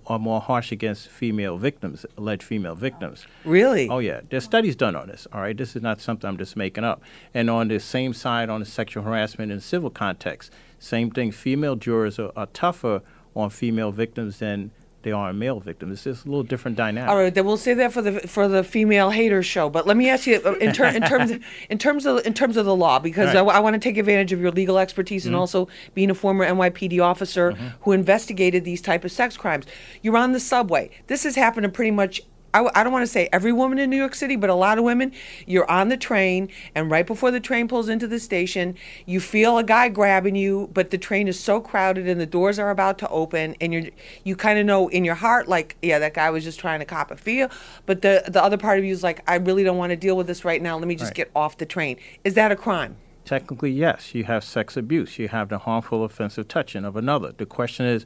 are 0.06 0.18
more 0.18 0.40
harsh 0.40 0.72
against 0.72 1.08
female 1.08 1.58
victims, 1.58 2.06
alleged 2.16 2.42
female 2.42 2.74
victims. 2.74 3.26
Really? 3.44 3.88
Oh 3.88 3.98
yeah, 3.98 4.20
there's 4.30 4.44
studies 4.44 4.76
done 4.76 4.96
on 4.96 5.08
this. 5.08 5.26
All 5.32 5.40
right, 5.40 5.56
this 5.56 5.76
is 5.76 5.82
not 5.82 6.00
something 6.00 6.28
I'm 6.28 6.38
just 6.38 6.56
making 6.56 6.84
up. 6.84 7.02
And 7.32 7.50
on 7.50 7.68
the 7.68 7.80
same 7.80 8.14
side, 8.14 8.48
on 8.48 8.60
the 8.60 8.66
sexual 8.66 9.02
harassment 9.02 9.52
in 9.52 9.60
civil 9.60 9.90
context, 9.90 10.52
same 10.78 11.10
thing. 11.10 11.32
Female 11.32 11.76
jurors 11.76 12.18
are, 12.18 12.32
are 12.36 12.46
tougher 12.46 13.02
on 13.34 13.50
female 13.50 13.90
victims 13.90 14.38
than 14.38 14.70
they 15.04 15.12
are 15.12 15.30
a 15.30 15.34
male 15.34 15.60
victim. 15.60 15.92
It's 15.92 16.02
just 16.02 16.24
a 16.24 16.28
little 16.28 16.42
different 16.42 16.76
dynamic. 16.76 17.10
All 17.10 17.16
right, 17.16 17.32
then 17.32 17.44
we'll 17.44 17.56
say 17.58 17.74
that 17.74 17.92
for 17.92 18.02
the 18.02 18.20
for 18.20 18.48
the 18.48 18.64
female 18.64 19.10
hater 19.10 19.42
show. 19.42 19.68
But 19.68 19.86
let 19.86 19.96
me 19.96 20.08
ask 20.08 20.26
you 20.26 20.40
in, 20.56 20.72
ter- 20.72 20.86
in 20.86 21.02
terms 21.02 21.30
of, 21.30 21.44
in 21.70 21.78
terms 21.78 22.06
of 22.06 22.26
in 22.26 22.34
terms 22.34 22.56
of 22.56 22.64
the 22.64 22.74
law, 22.74 22.98
because 22.98 23.34
right. 23.34 23.46
I, 23.46 23.60
want 23.60 23.74
to 23.74 23.78
take 23.78 23.98
advantage 23.98 24.32
of 24.32 24.40
your 24.40 24.50
legal 24.50 24.78
expertise 24.78 25.26
and 25.26 25.34
mm-hmm. 25.34 25.40
also 25.40 25.68
being 25.92 26.10
a 26.10 26.14
former 26.14 26.44
NYPD 26.44 27.02
officer 27.02 27.52
mm-hmm. 27.52 27.68
who 27.82 27.92
investigated 27.92 28.64
these 28.64 28.80
type 28.80 29.04
of 29.04 29.12
sex 29.12 29.36
crimes. 29.36 29.66
You're 30.02 30.16
on 30.16 30.32
the 30.32 30.40
subway. 30.40 30.90
This 31.06 31.22
has 31.24 31.36
happened 31.36 31.64
to 31.64 31.70
pretty 31.70 31.92
much. 31.92 32.22
I, 32.54 32.70
I 32.74 32.84
don't 32.84 32.92
want 32.92 33.02
to 33.02 33.10
say 33.10 33.28
every 33.32 33.52
woman 33.52 33.78
in 33.78 33.90
New 33.90 33.96
York 33.96 34.14
City, 34.14 34.36
but 34.36 34.48
a 34.48 34.54
lot 34.54 34.78
of 34.78 34.84
women. 34.84 35.12
You're 35.46 35.70
on 35.70 35.88
the 35.88 35.96
train, 35.96 36.48
and 36.74 36.90
right 36.90 37.06
before 37.06 37.30
the 37.30 37.40
train 37.40 37.68
pulls 37.68 37.88
into 37.88 38.06
the 38.06 38.18
station, 38.20 38.76
you 39.04 39.20
feel 39.20 39.58
a 39.58 39.64
guy 39.64 39.88
grabbing 39.88 40.36
you, 40.36 40.70
but 40.72 40.90
the 40.90 40.98
train 40.98 41.28
is 41.28 41.38
so 41.38 41.60
crowded 41.60 42.08
and 42.08 42.20
the 42.20 42.26
doors 42.26 42.58
are 42.58 42.70
about 42.70 42.98
to 42.98 43.08
open, 43.08 43.56
and 43.60 43.72
you're 43.74 43.84
you 44.22 44.36
kind 44.36 44.58
of 44.58 44.64
know 44.64 44.88
in 44.88 45.04
your 45.04 45.16
heart, 45.16 45.48
like, 45.48 45.76
yeah, 45.82 45.98
that 45.98 46.14
guy 46.14 46.30
was 46.30 46.44
just 46.44 46.58
trying 46.60 46.78
to 46.78 46.86
cop 46.86 47.10
a 47.10 47.16
feel, 47.16 47.50
but 47.86 48.02
the 48.02 48.22
the 48.28 48.42
other 48.42 48.56
part 48.56 48.78
of 48.78 48.84
you 48.84 48.92
is 48.92 49.02
like, 49.02 49.22
I 49.28 49.36
really 49.36 49.64
don't 49.64 49.76
want 49.76 49.90
to 49.90 49.96
deal 49.96 50.16
with 50.16 50.28
this 50.28 50.44
right 50.44 50.62
now. 50.62 50.78
Let 50.78 50.86
me 50.88 50.94
just 50.94 51.10
Right. 51.10 51.14
get 51.16 51.30
off 51.34 51.58
the 51.58 51.66
train. 51.66 51.96
Is 52.22 52.34
that 52.34 52.52
a 52.52 52.56
crime? 52.56 52.96
Technically, 53.24 53.70
yes. 53.70 54.14
You 54.14 54.24
have 54.24 54.44
sex 54.44 54.76
abuse. 54.76 55.18
You 55.18 55.28
have 55.28 55.48
the 55.48 55.58
harmful, 55.58 56.04
offensive 56.04 56.46
touching 56.46 56.84
of 56.84 56.94
another. 56.94 57.32
The 57.32 57.46
question 57.46 57.86
is, 57.86 58.04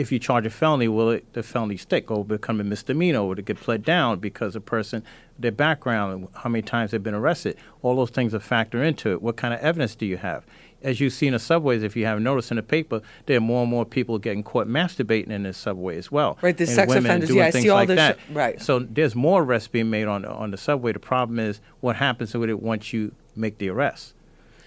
if 0.00 0.10
you 0.10 0.18
charge 0.18 0.46
a 0.46 0.50
felony, 0.50 0.88
will 0.88 1.10
it, 1.10 1.30
the 1.34 1.42
felony 1.42 1.76
stick 1.76 2.10
or 2.10 2.24
become 2.24 2.60
a 2.60 2.64
misdemeanor? 2.64 3.22
Will 3.24 3.38
it 3.38 3.44
get 3.44 3.58
pled 3.58 3.84
down 3.84 4.18
because 4.18 4.56
a 4.56 4.60
person, 4.60 5.02
their 5.38 5.52
background, 5.52 6.28
how 6.34 6.48
many 6.48 6.62
times 6.62 6.90
they've 6.90 7.02
been 7.02 7.14
arrested? 7.14 7.56
All 7.82 7.96
those 7.96 8.10
things 8.10 8.34
are 8.34 8.40
factor 8.40 8.82
into 8.82 9.12
it. 9.12 9.20
What 9.22 9.36
kind 9.36 9.52
of 9.52 9.60
evidence 9.60 9.94
do 9.94 10.06
you 10.06 10.16
have? 10.16 10.44
As 10.82 10.98
you 11.00 11.10
see 11.10 11.26
in 11.26 11.34
the 11.34 11.38
subways, 11.38 11.82
if 11.82 11.94
you 11.94 12.06
haven't 12.06 12.24
noticed 12.24 12.50
in 12.50 12.56
the 12.56 12.62
paper, 12.62 13.02
there 13.26 13.36
are 13.36 13.40
more 13.52 13.62
and 13.62 13.70
more 13.70 13.84
people 13.84 14.18
getting 14.18 14.42
caught 14.42 14.66
masturbating 14.66 15.28
in 15.30 15.42
the 15.42 15.52
subway 15.52 15.98
as 15.98 16.10
well. 16.10 16.38
Right, 16.40 16.56
the 16.56 16.64
And 16.64 16.72
sex 16.72 16.88
women 16.88 17.04
offenders. 17.04 17.28
doing 17.28 17.38
Yeah, 17.40 17.46
I 17.46 17.50
things 17.50 17.62
see 17.64 17.68
all 17.68 17.76
like 17.76 17.88
this 17.88 17.96
that. 17.96 18.16
sh- 18.18 18.32
right. 18.32 18.62
So 18.62 18.78
there's 18.78 19.14
more 19.14 19.42
arrests 19.42 19.68
being 19.68 19.90
made 19.90 20.06
on 20.08 20.24
on 20.24 20.50
the 20.50 20.56
subway. 20.56 20.92
The 20.92 20.98
problem 20.98 21.38
is 21.38 21.60
what 21.80 21.96
happens 21.96 22.32
with 22.34 22.48
it 22.48 22.62
once 22.62 22.94
you 22.94 23.12
make 23.36 23.58
the 23.58 23.68
arrest. 23.68 24.14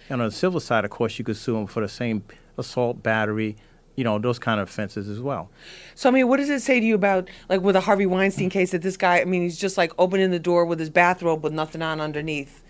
And 0.09 0.21
on 0.21 0.27
the 0.27 0.35
civil 0.35 0.59
side, 0.59 0.85
of 0.85 0.91
course, 0.91 1.17
you 1.17 1.25
could 1.25 1.37
sue 1.37 1.53
them 1.53 1.65
for 1.65 1.81
the 1.81 1.89
same 1.89 2.23
assault, 2.59 3.01
battery, 3.01 3.55
you 3.95 4.03
know, 4.03 4.17
those 4.19 4.39
kind 4.39 4.59
of 4.59 4.69
offenses 4.69 5.07
as 5.07 5.19
well. 5.19 5.49
So 5.95 6.09
I 6.09 6.11
mean, 6.11 6.27
what 6.27 6.37
does 6.37 6.49
it 6.49 6.61
say 6.61 6.79
to 6.79 6.85
you 6.85 6.95
about 6.95 7.29
like 7.49 7.61
with 7.61 7.75
a 7.75 7.81
Harvey 7.81 8.05
Weinstein 8.05 8.49
case 8.49 8.71
that 8.71 8.81
this 8.81 8.97
guy? 8.97 9.21
I 9.21 9.25
mean, 9.25 9.43
he's 9.43 9.57
just 9.57 9.77
like 9.77 9.91
opening 9.97 10.31
the 10.31 10.39
door 10.39 10.65
with 10.65 10.79
his 10.79 10.89
bathrobe 10.89 11.43
with 11.43 11.53
nothing 11.53 11.81
on 11.81 12.01
underneath, 12.01 12.63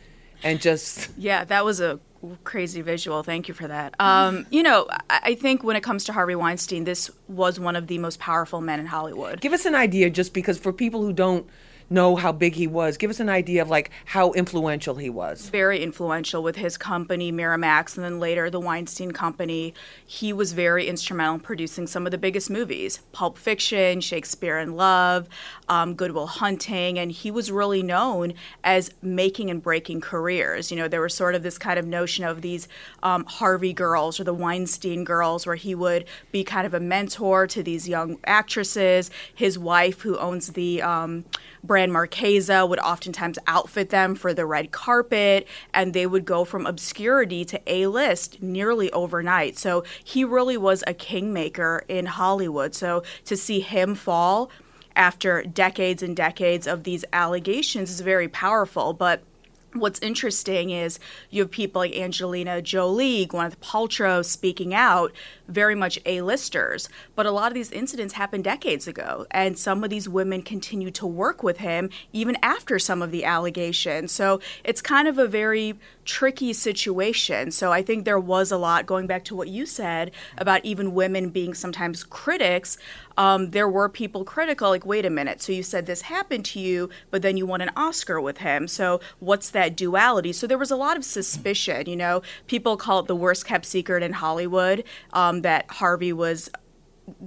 and 0.44 0.62
just 0.62 1.10
Yeah, 1.18 1.44
that 1.46 1.66
was 1.66 1.80
a 1.80 2.00
crazy 2.44 2.82
visual. 2.82 3.22
Thank 3.24 3.48
you 3.48 3.54
for 3.54 3.68
that. 3.68 3.96
Um, 4.00 4.46
you 4.50 4.64
know, 4.64 4.88
I, 5.10 5.20
I 5.24 5.36
think 5.36 5.64
when 5.64 5.76
it 5.76 5.84
comes 5.84 6.06
to 6.06 6.14
Harvey 6.14 6.36
Weinstein, 6.36 6.86
this 6.86 7.12
was 7.28 7.60
one 7.60 7.76
of 7.76 7.88
the 7.88 7.98
most 7.98 8.20
powerful 8.20 8.62
men 8.62 8.80
in 8.80 8.86
Hollywood. 8.86 9.42
give 9.42 9.54
us 9.54 9.66
an 9.66 9.76
idea, 9.76 10.10
just 10.10 10.34
because 10.34 10.58
for 10.58 10.72
people 10.72 11.02
who 11.02 11.14
don't 11.14 11.48
know 11.90 12.16
how 12.16 12.32
big 12.32 12.56
he 12.56 12.68
was, 12.68 12.98
give 12.98 13.10
us 13.10 13.20
an 13.20 13.30
idea 13.30 13.62
of 13.62 13.70
like 13.70 13.92
how 14.06 14.32
influential 14.34 14.96
he 14.96 15.10
was. 15.10 15.50
very 15.50 15.84
influential 15.84 16.44
with 16.44 16.56
his 16.56 16.78
company 16.78 17.32
Miramax 17.32 17.96
and 17.96 18.04
then 18.04 18.20
later 18.20 18.50
the 18.50 18.60
Weinstein 18.60 19.12
Company. 19.12 19.74
He 20.06 20.34
was 20.34 20.54
very 20.54 20.88
instrumental 20.88 21.36
in 21.36 21.40
producing 21.42 21.88
some 21.88 22.06
of 22.06 22.12
the 22.12 22.18
biggest 22.18 22.50
movies: 22.50 23.00
Pulp 23.12 23.38
Fiction, 23.38 24.02
Shakespeare 24.02 24.60
in 24.60 24.76
Love, 24.76 25.28
um, 25.70 25.94
Good 25.96 26.12
Will 26.12 26.28
Hunting, 26.28 27.00
and 27.00 27.12
he 27.12 27.32
was 27.32 27.52
really 27.52 27.84
known 27.84 28.34
as 28.64 28.94
making 29.02 29.50
and 29.50 29.62
breaking 29.62 30.02
careers. 30.02 30.72
You 30.72 30.78
know, 30.78 30.88
there 30.88 31.02
was 31.02 31.14
sort 31.14 31.36
of 31.36 31.44
this 31.44 31.58
kind 31.58 31.80
of 31.80 31.86
notion 31.86 32.26
of 32.26 32.42
these 32.42 32.68
um, 33.02 33.26
Harvey 33.26 33.74
girls 33.74 34.20
or 34.20 34.24
the 34.24 34.34
Weinstein 34.34 35.04
girls, 35.04 35.46
where 35.46 35.56
he 35.56 35.76
would 35.76 36.06
be 36.32 36.44
kind 36.44 36.66
of 36.66 36.74
a 36.74 36.80
mentor 36.80 37.48
to 37.48 37.64
these 37.64 37.88
young 37.88 38.18
actresses. 38.26 39.12
His 39.34 39.58
wife, 39.58 40.02
who 40.02 40.18
owns 40.18 40.54
the 40.54 40.82
um, 40.82 41.26
brand 41.64 41.94
Marchesa 41.94 42.66
would 42.66 42.80
oftentimes 42.80 43.40
outfit 43.48 43.90
them 43.90 44.16
for 44.16 44.34
the 44.34 44.46
red 44.46 44.72
carpet, 44.72 45.48
and 45.74 45.94
they 45.94 46.06
would 46.06 46.26
go 46.26 46.44
from 46.44 46.66
obscurity 46.66 47.46
to 47.46 47.62
A 47.68 47.88
list 47.88 48.42
nearly 48.42 48.92
overnight. 48.92 49.58
So 49.58 49.84
he 50.04 50.24
really 50.24 50.58
was 50.58 50.84
a 50.86 50.94
kingmaker 50.94 51.84
in 51.88 52.06
Hollywood. 52.06 52.76
So 52.76 53.04
to 53.26 53.38
see 53.38 53.62
him 53.62 53.96
fall 53.96 54.52
after 54.96 55.42
decades 55.44 56.04
and 56.04 56.16
decades 56.16 56.68
of 56.68 56.84
these 56.84 57.06
allegations 57.14 57.90
is 57.90 58.02
very 58.02 58.28
powerful. 58.28 58.94
But 58.94 59.24
What's 59.74 60.00
interesting 60.00 60.70
is 60.70 61.00
you 61.32 61.42
have 61.42 61.52
people 61.52 61.82
like 61.82 61.96
Angelina 61.96 62.62
Jolie, 62.62 63.26
Gwyneth 63.26 63.58
Paltrow 63.58 64.24
speaking 64.24 64.74
out, 64.74 65.12
very 65.48 65.74
much 65.74 66.00
A-listers. 66.06 66.90
But 67.16 67.26
a 67.26 67.32
lot 67.32 67.48
of 67.48 67.56
these 67.56 67.72
incidents 67.72 68.14
happened 68.14 68.44
decades 68.44 68.88
ago, 68.88 69.26
and 69.32 69.58
some 69.58 69.84
of 69.84 69.90
these 69.90 70.08
women 70.08 70.44
continue 70.44 70.92
to 70.92 71.08
work 71.08 71.42
with 71.42 71.58
him 71.58 71.90
even 72.12 72.38
after 72.44 72.78
some 72.78 73.02
of 73.02 73.12
the 73.12 73.26
allegations. 73.26 74.12
So 74.12 74.40
it's 74.64 74.82
kind 74.82 75.08
of 75.08 75.18
a 75.18 75.28
very 75.28 75.76
tricky 76.06 76.54
situation. 76.54 77.50
So 77.52 77.72
I 77.72 77.82
think 77.82 78.06
there 78.06 78.20
was 78.20 78.52
a 78.52 78.58
lot 78.58 78.86
going 78.86 79.08
back 79.08 79.24
to 79.26 79.36
what 79.36 79.48
you 79.48 79.66
said 79.66 80.12
about 80.38 80.64
even 80.66 80.94
women 80.94 81.30
being 81.30 81.54
sometimes 81.54 82.04
critics. 82.04 82.78
Um, 83.18 83.52
there 83.52 83.70
were 83.70 83.90
people 83.90 84.26
critical, 84.26 84.70
like, 84.70 84.86
wait 84.86 85.06
a 85.06 85.10
minute, 85.10 85.42
so 85.42 85.52
you 85.52 85.64
said 85.64 85.86
this 85.86 86.02
happened 86.02 86.46
to 86.46 86.60
you, 86.60 86.90
but 87.12 87.22
then 87.22 87.38
you 87.38 87.46
won 87.46 87.62
an 87.62 87.70
Oscar 87.76 88.20
with 88.20 88.40
him. 88.40 88.68
So 88.68 89.00
what's 89.20 89.52
that 89.52 89.63
duality? 89.70 90.34
So 90.34 90.48
there 90.48 90.58
was 90.58 90.72
a 90.72 90.76
lot 90.76 90.98
of 90.98 91.06
suspicion. 91.06 91.88
You 91.88 91.96
know, 91.96 92.22
people 92.48 92.78
call 92.78 93.00
it 93.00 93.08
the 93.08 93.16
worst 93.16 93.46
kept 93.46 93.66
secret 93.66 94.04
in 94.04 94.14
Hollywood 94.14 94.84
um, 95.14 95.42
that 95.42 95.70
Harvey 95.70 96.14
was 96.14 96.50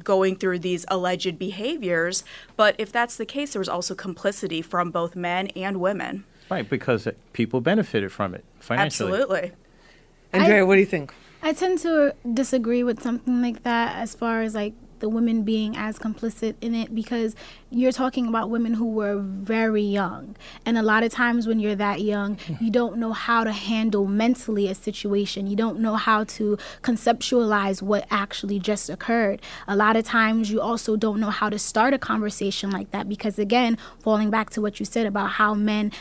going 0.03 0.37
through 0.37 0.61
these 0.61 0.85
alleged 0.89 1.39
behaviors. 1.39 2.25
But 2.57 2.75
if 2.79 2.93
that's 2.93 3.17
the 3.17 3.27
case, 3.27 3.53
there 3.53 3.61
was 3.61 3.69
also 3.69 3.95
complicity 3.95 4.63
from 4.63 4.91
both 4.91 5.17
men 5.17 5.49
and 5.49 5.81
women. 5.81 6.25
Right, 6.51 6.69
because 6.69 7.09
people 7.33 7.61
benefited 7.61 8.13
from 8.13 8.35
it 8.35 8.45
financially. 8.61 9.13
Absolutely. 9.13 9.53
Andrea, 10.33 10.65
what 10.65 10.75
do 10.75 10.81
you 10.81 10.87
think? 10.87 11.13
I 11.43 11.53
tend 11.53 11.79
to 11.81 12.15
disagree 12.35 12.83
with 12.83 13.03
something 13.03 13.43
like 13.43 13.63
that 13.65 13.97
as 13.97 14.15
far 14.15 14.43
as 14.43 14.55
like 14.55 14.75
the 15.01 15.09
women 15.09 15.43
being 15.43 15.77
as 15.77 15.99
complicit 15.99 16.55
in 16.61 16.75
it 16.75 16.95
because 16.95 17.35
you're 17.71 17.93
talking 17.93 18.27
about 18.27 18.51
women 18.51 18.75
who 18.75 18.87
were 18.87 19.19
very 19.19 19.83
young. 19.83 20.37
And 20.65 20.79
a 20.79 20.83
lot 20.83 21.03
of 21.03 21.13
times 21.13 21.47
when 21.47 21.61
you're 21.61 21.75
that 21.75 22.01
young, 22.01 22.39
you 22.61 22.71
don't 22.71 22.97
know 22.99 23.13
how 23.13 23.45
to 23.45 23.53
handle 23.53 24.07
mentally 24.07 24.69
a 24.69 24.75
situation. 24.75 25.47
You 25.47 25.57
don't 25.57 25.81
know 25.81 25.95
how 25.95 26.25
to 26.25 26.59
conceptualize 26.83 27.83
what 27.83 28.07
actually 28.11 28.59
just 28.59 28.89
occurred. 28.89 29.43
A 29.67 29.77
lot 29.77 29.97
of 29.97 30.05
times 30.05 30.51
you 30.51 30.61
also 30.61 30.97
don't 30.97 31.21
know 31.21 31.31
how 31.31 31.51
to 31.51 31.59
start 31.59 31.95
a 31.95 31.99
conversation 31.99 32.71
like 32.71 32.91
that 32.93 33.09
because 33.09 33.39
again, 33.39 33.79
falling 34.03 34.31
back 34.31 34.51
to 34.51 34.61
what 34.61 34.81
you 34.81 34.87
said 34.87 35.07
about 35.07 35.33
how 35.33 35.55
men 35.55 35.93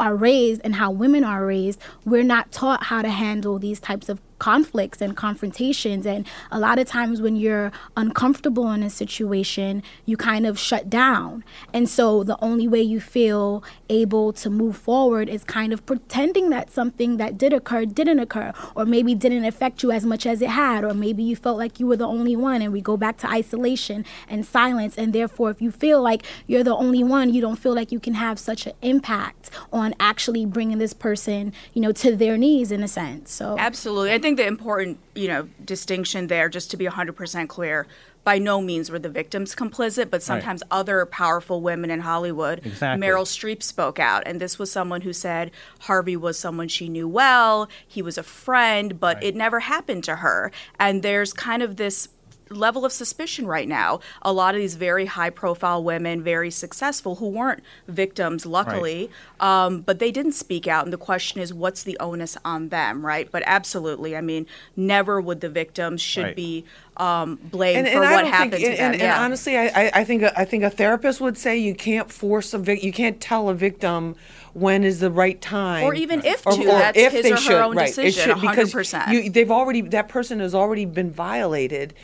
are 0.00 0.16
raised 0.16 0.60
and 0.64 0.74
how 0.74 0.90
women 0.90 1.24
are 1.24 1.44
raised, 1.44 1.80
we're 2.04 2.22
not 2.22 2.50
taught 2.52 2.84
how 2.84 3.02
to 3.02 3.10
handle 3.10 3.58
these 3.58 3.80
types 3.80 4.08
of 4.08 4.20
conflicts 4.38 5.00
and 5.00 5.16
confrontations. 5.16 6.06
And 6.06 6.26
a 6.50 6.58
lot 6.58 6.78
of 6.78 6.86
times 6.86 7.20
when 7.20 7.36
you're 7.36 7.72
uncomfortable 7.96 8.70
in 8.72 8.82
a 8.82 8.90
situation, 8.90 9.82
you 10.06 10.16
kind 10.16 10.46
of 10.46 10.58
shut 10.58 10.90
down. 10.90 11.44
And 11.72 11.88
so 11.88 12.24
the 12.24 12.36
only 12.42 12.68
way 12.68 12.82
you 12.82 13.00
feel 13.00 13.62
able 13.88 14.32
to 14.34 14.50
move 14.50 14.76
forward 14.76 15.28
is 15.28 15.44
kind 15.44 15.72
of 15.72 15.84
pretending 15.86 16.50
that 16.50 16.70
something 16.70 17.16
that 17.16 17.38
did 17.38 17.52
occur 17.52 17.84
didn't 17.84 18.18
occur, 18.18 18.52
or 18.74 18.84
maybe 18.84 19.14
didn't 19.14 19.44
affect 19.44 19.82
you 19.82 19.90
as 19.90 20.04
much 20.04 20.26
as 20.26 20.42
it 20.42 20.50
had, 20.50 20.84
or 20.84 20.94
maybe 20.94 21.22
you 21.22 21.36
felt 21.36 21.58
like 21.58 21.80
you 21.80 21.86
were 21.86 21.96
the 21.96 22.06
only 22.06 22.36
one. 22.36 22.62
And 22.62 22.72
we 22.72 22.80
go 22.80 22.96
back 22.96 23.16
to 23.18 23.30
isolation 23.30 24.04
and 24.28 24.44
silence. 24.44 24.96
And 24.96 25.12
therefore, 25.12 25.50
if 25.50 25.60
you 25.62 25.70
feel 25.70 26.02
like 26.02 26.24
you're 26.46 26.64
the 26.64 26.76
only 26.76 27.04
one, 27.04 27.32
you 27.32 27.40
don't 27.40 27.56
feel 27.56 27.74
like 27.74 27.92
you 27.92 28.00
can 28.00 28.14
have 28.14 28.38
such 28.38 28.66
an 28.66 28.74
impact 28.82 29.50
on 29.72 29.94
actually 30.00 30.46
bringing 30.46 30.78
this 30.78 30.92
person, 30.92 31.52
you 31.72 31.80
know, 31.80 31.92
to 31.92 32.16
their 32.16 32.36
knees 32.36 32.72
in 32.72 32.82
a 32.82 32.88
sense. 32.88 33.32
So 33.32 33.56
absolutely, 33.58 34.12
think 34.24 34.38
the 34.38 34.46
important, 34.46 34.98
you 35.14 35.28
know, 35.28 35.48
distinction 35.64 36.28
there, 36.28 36.48
just 36.48 36.70
to 36.70 36.78
be 36.78 36.86
100% 36.86 37.46
clear, 37.46 37.86
by 38.24 38.38
no 38.38 38.62
means 38.62 38.90
were 38.90 38.98
the 38.98 39.10
victims 39.10 39.54
complicit, 39.54 40.10
but 40.10 40.22
sometimes 40.22 40.62
right. 40.62 40.78
other 40.78 41.04
powerful 41.04 41.60
women 41.60 41.90
in 41.90 42.00
Hollywood. 42.00 42.64
Exactly. 42.64 43.06
Meryl 43.06 43.26
Streep 43.26 43.62
spoke 43.62 43.98
out, 43.98 44.22
and 44.24 44.40
this 44.40 44.58
was 44.58 44.72
someone 44.72 45.02
who 45.02 45.12
said 45.12 45.50
Harvey 45.80 46.16
was 46.16 46.38
someone 46.38 46.68
she 46.68 46.88
knew 46.88 47.06
well, 47.06 47.68
he 47.86 48.00
was 48.00 48.16
a 48.16 48.22
friend, 48.22 48.98
but 48.98 49.16
right. 49.16 49.24
it 49.24 49.36
never 49.36 49.60
happened 49.60 50.04
to 50.04 50.16
her. 50.16 50.50
And 50.80 51.02
there's 51.02 51.34
kind 51.34 51.62
of 51.62 51.76
this 51.76 52.08
level 52.50 52.84
of 52.84 52.92
suspicion 52.92 53.46
right 53.46 53.68
now. 53.68 54.00
A 54.22 54.32
lot 54.32 54.54
of 54.54 54.60
these 54.60 54.76
very 54.76 55.06
high 55.06 55.30
profile 55.30 55.82
women, 55.82 56.22
very 56.22 56.50
successful, 56.50 57.16
who 57.16 57.28
weren't 57.28 57.62
victims, 57.88 58.46
luckily, 58.46 59.10
right. 59.40 59.66
um, 59.66 59.80
but 59.80 59.98
they 59.98 60.10
didn't 60.10 60.32
speak 60.32 60.66
out. 60.66 60.84
And 60.84 60.92
the 60.92 60.98
question 60.98 61.40
is, 61.40 61.52
what's 61.52 61.82
the 61.82 61.98
onus 61.98 62.36
on 62.44 62.68
them, 62.68 63.04
right? 63.04 63.30
But 63.30 63.42
absolutely, 63.46 64.16
I 64.16 64.20
mean, 64.20 64.46
never 64.76 65.20
would 65.20 65.40
the 65.40 65.48
victims 65.48 66.00
should 66.00 66.24
right. 66.24 66.36
be 66.36 66.64
um, 66.96 67.36
blamed 67.36 67.88
and, 67.88 67.94
for 67.96 68.00
what 68.00 68.26
happened 68.26 68.52
think, 68.52 68.64
to 68.64 68.70
and, 68.70 68.78
them. 68.78 68.92
And, 68.92 69.00
yeah. 69.00 69.14
and 69.14 69.24
honestly, 69.24 69.58
I, 69.58 69.90
I, 69.94 70.04
think 70.04 70.22
a, 70.22 70.38
I 70.38 70.44
think 70.44 70.64
a 70.64 70.70
therapist 70.70 71.20
would 71.20 71.36
say 71.36 71.58
you 71.58 71.74
can't 71.74 72.10
force 72.10 72.54
a 72.54 72.58
vic- 72.58 72.84
you 72.84 72.92
can't 72.92 73.20
tell 73.20 73.48
a 73.48 73.54
victim 73.54 74.16
when 74.52 74.84
is 74.84 75.00
the 75.00 75.10
right 75.10 75.40
time, 75.40 75.84
or 75.84 75.94
even 75.94 76.24
if 76.24 76.42
to. 76.42 76.50
Or, 76.50 76.60
or 76.60 76.64
that's 76.64 76.96
if 76.96 77.12
his 77.12 77.24
they 77.24 77.32
or 77.32 77.34
her 77.34 77.40
should, 77.40 77.52
own 77.60 77.76
right. 77.76 77.86
decision. 77.88 78.30
It 78.30 78.34
should, 78.34 78.40
because 78.40 78.94
you, 79.10 79.30
they've 79.30 79.50
already 79.50 79.80
that 79.80 80.08
person 80.08 80.38
has 80.38 80.54
already 80.54 80.84
been 80.84 81.10
violated 81.10 81.94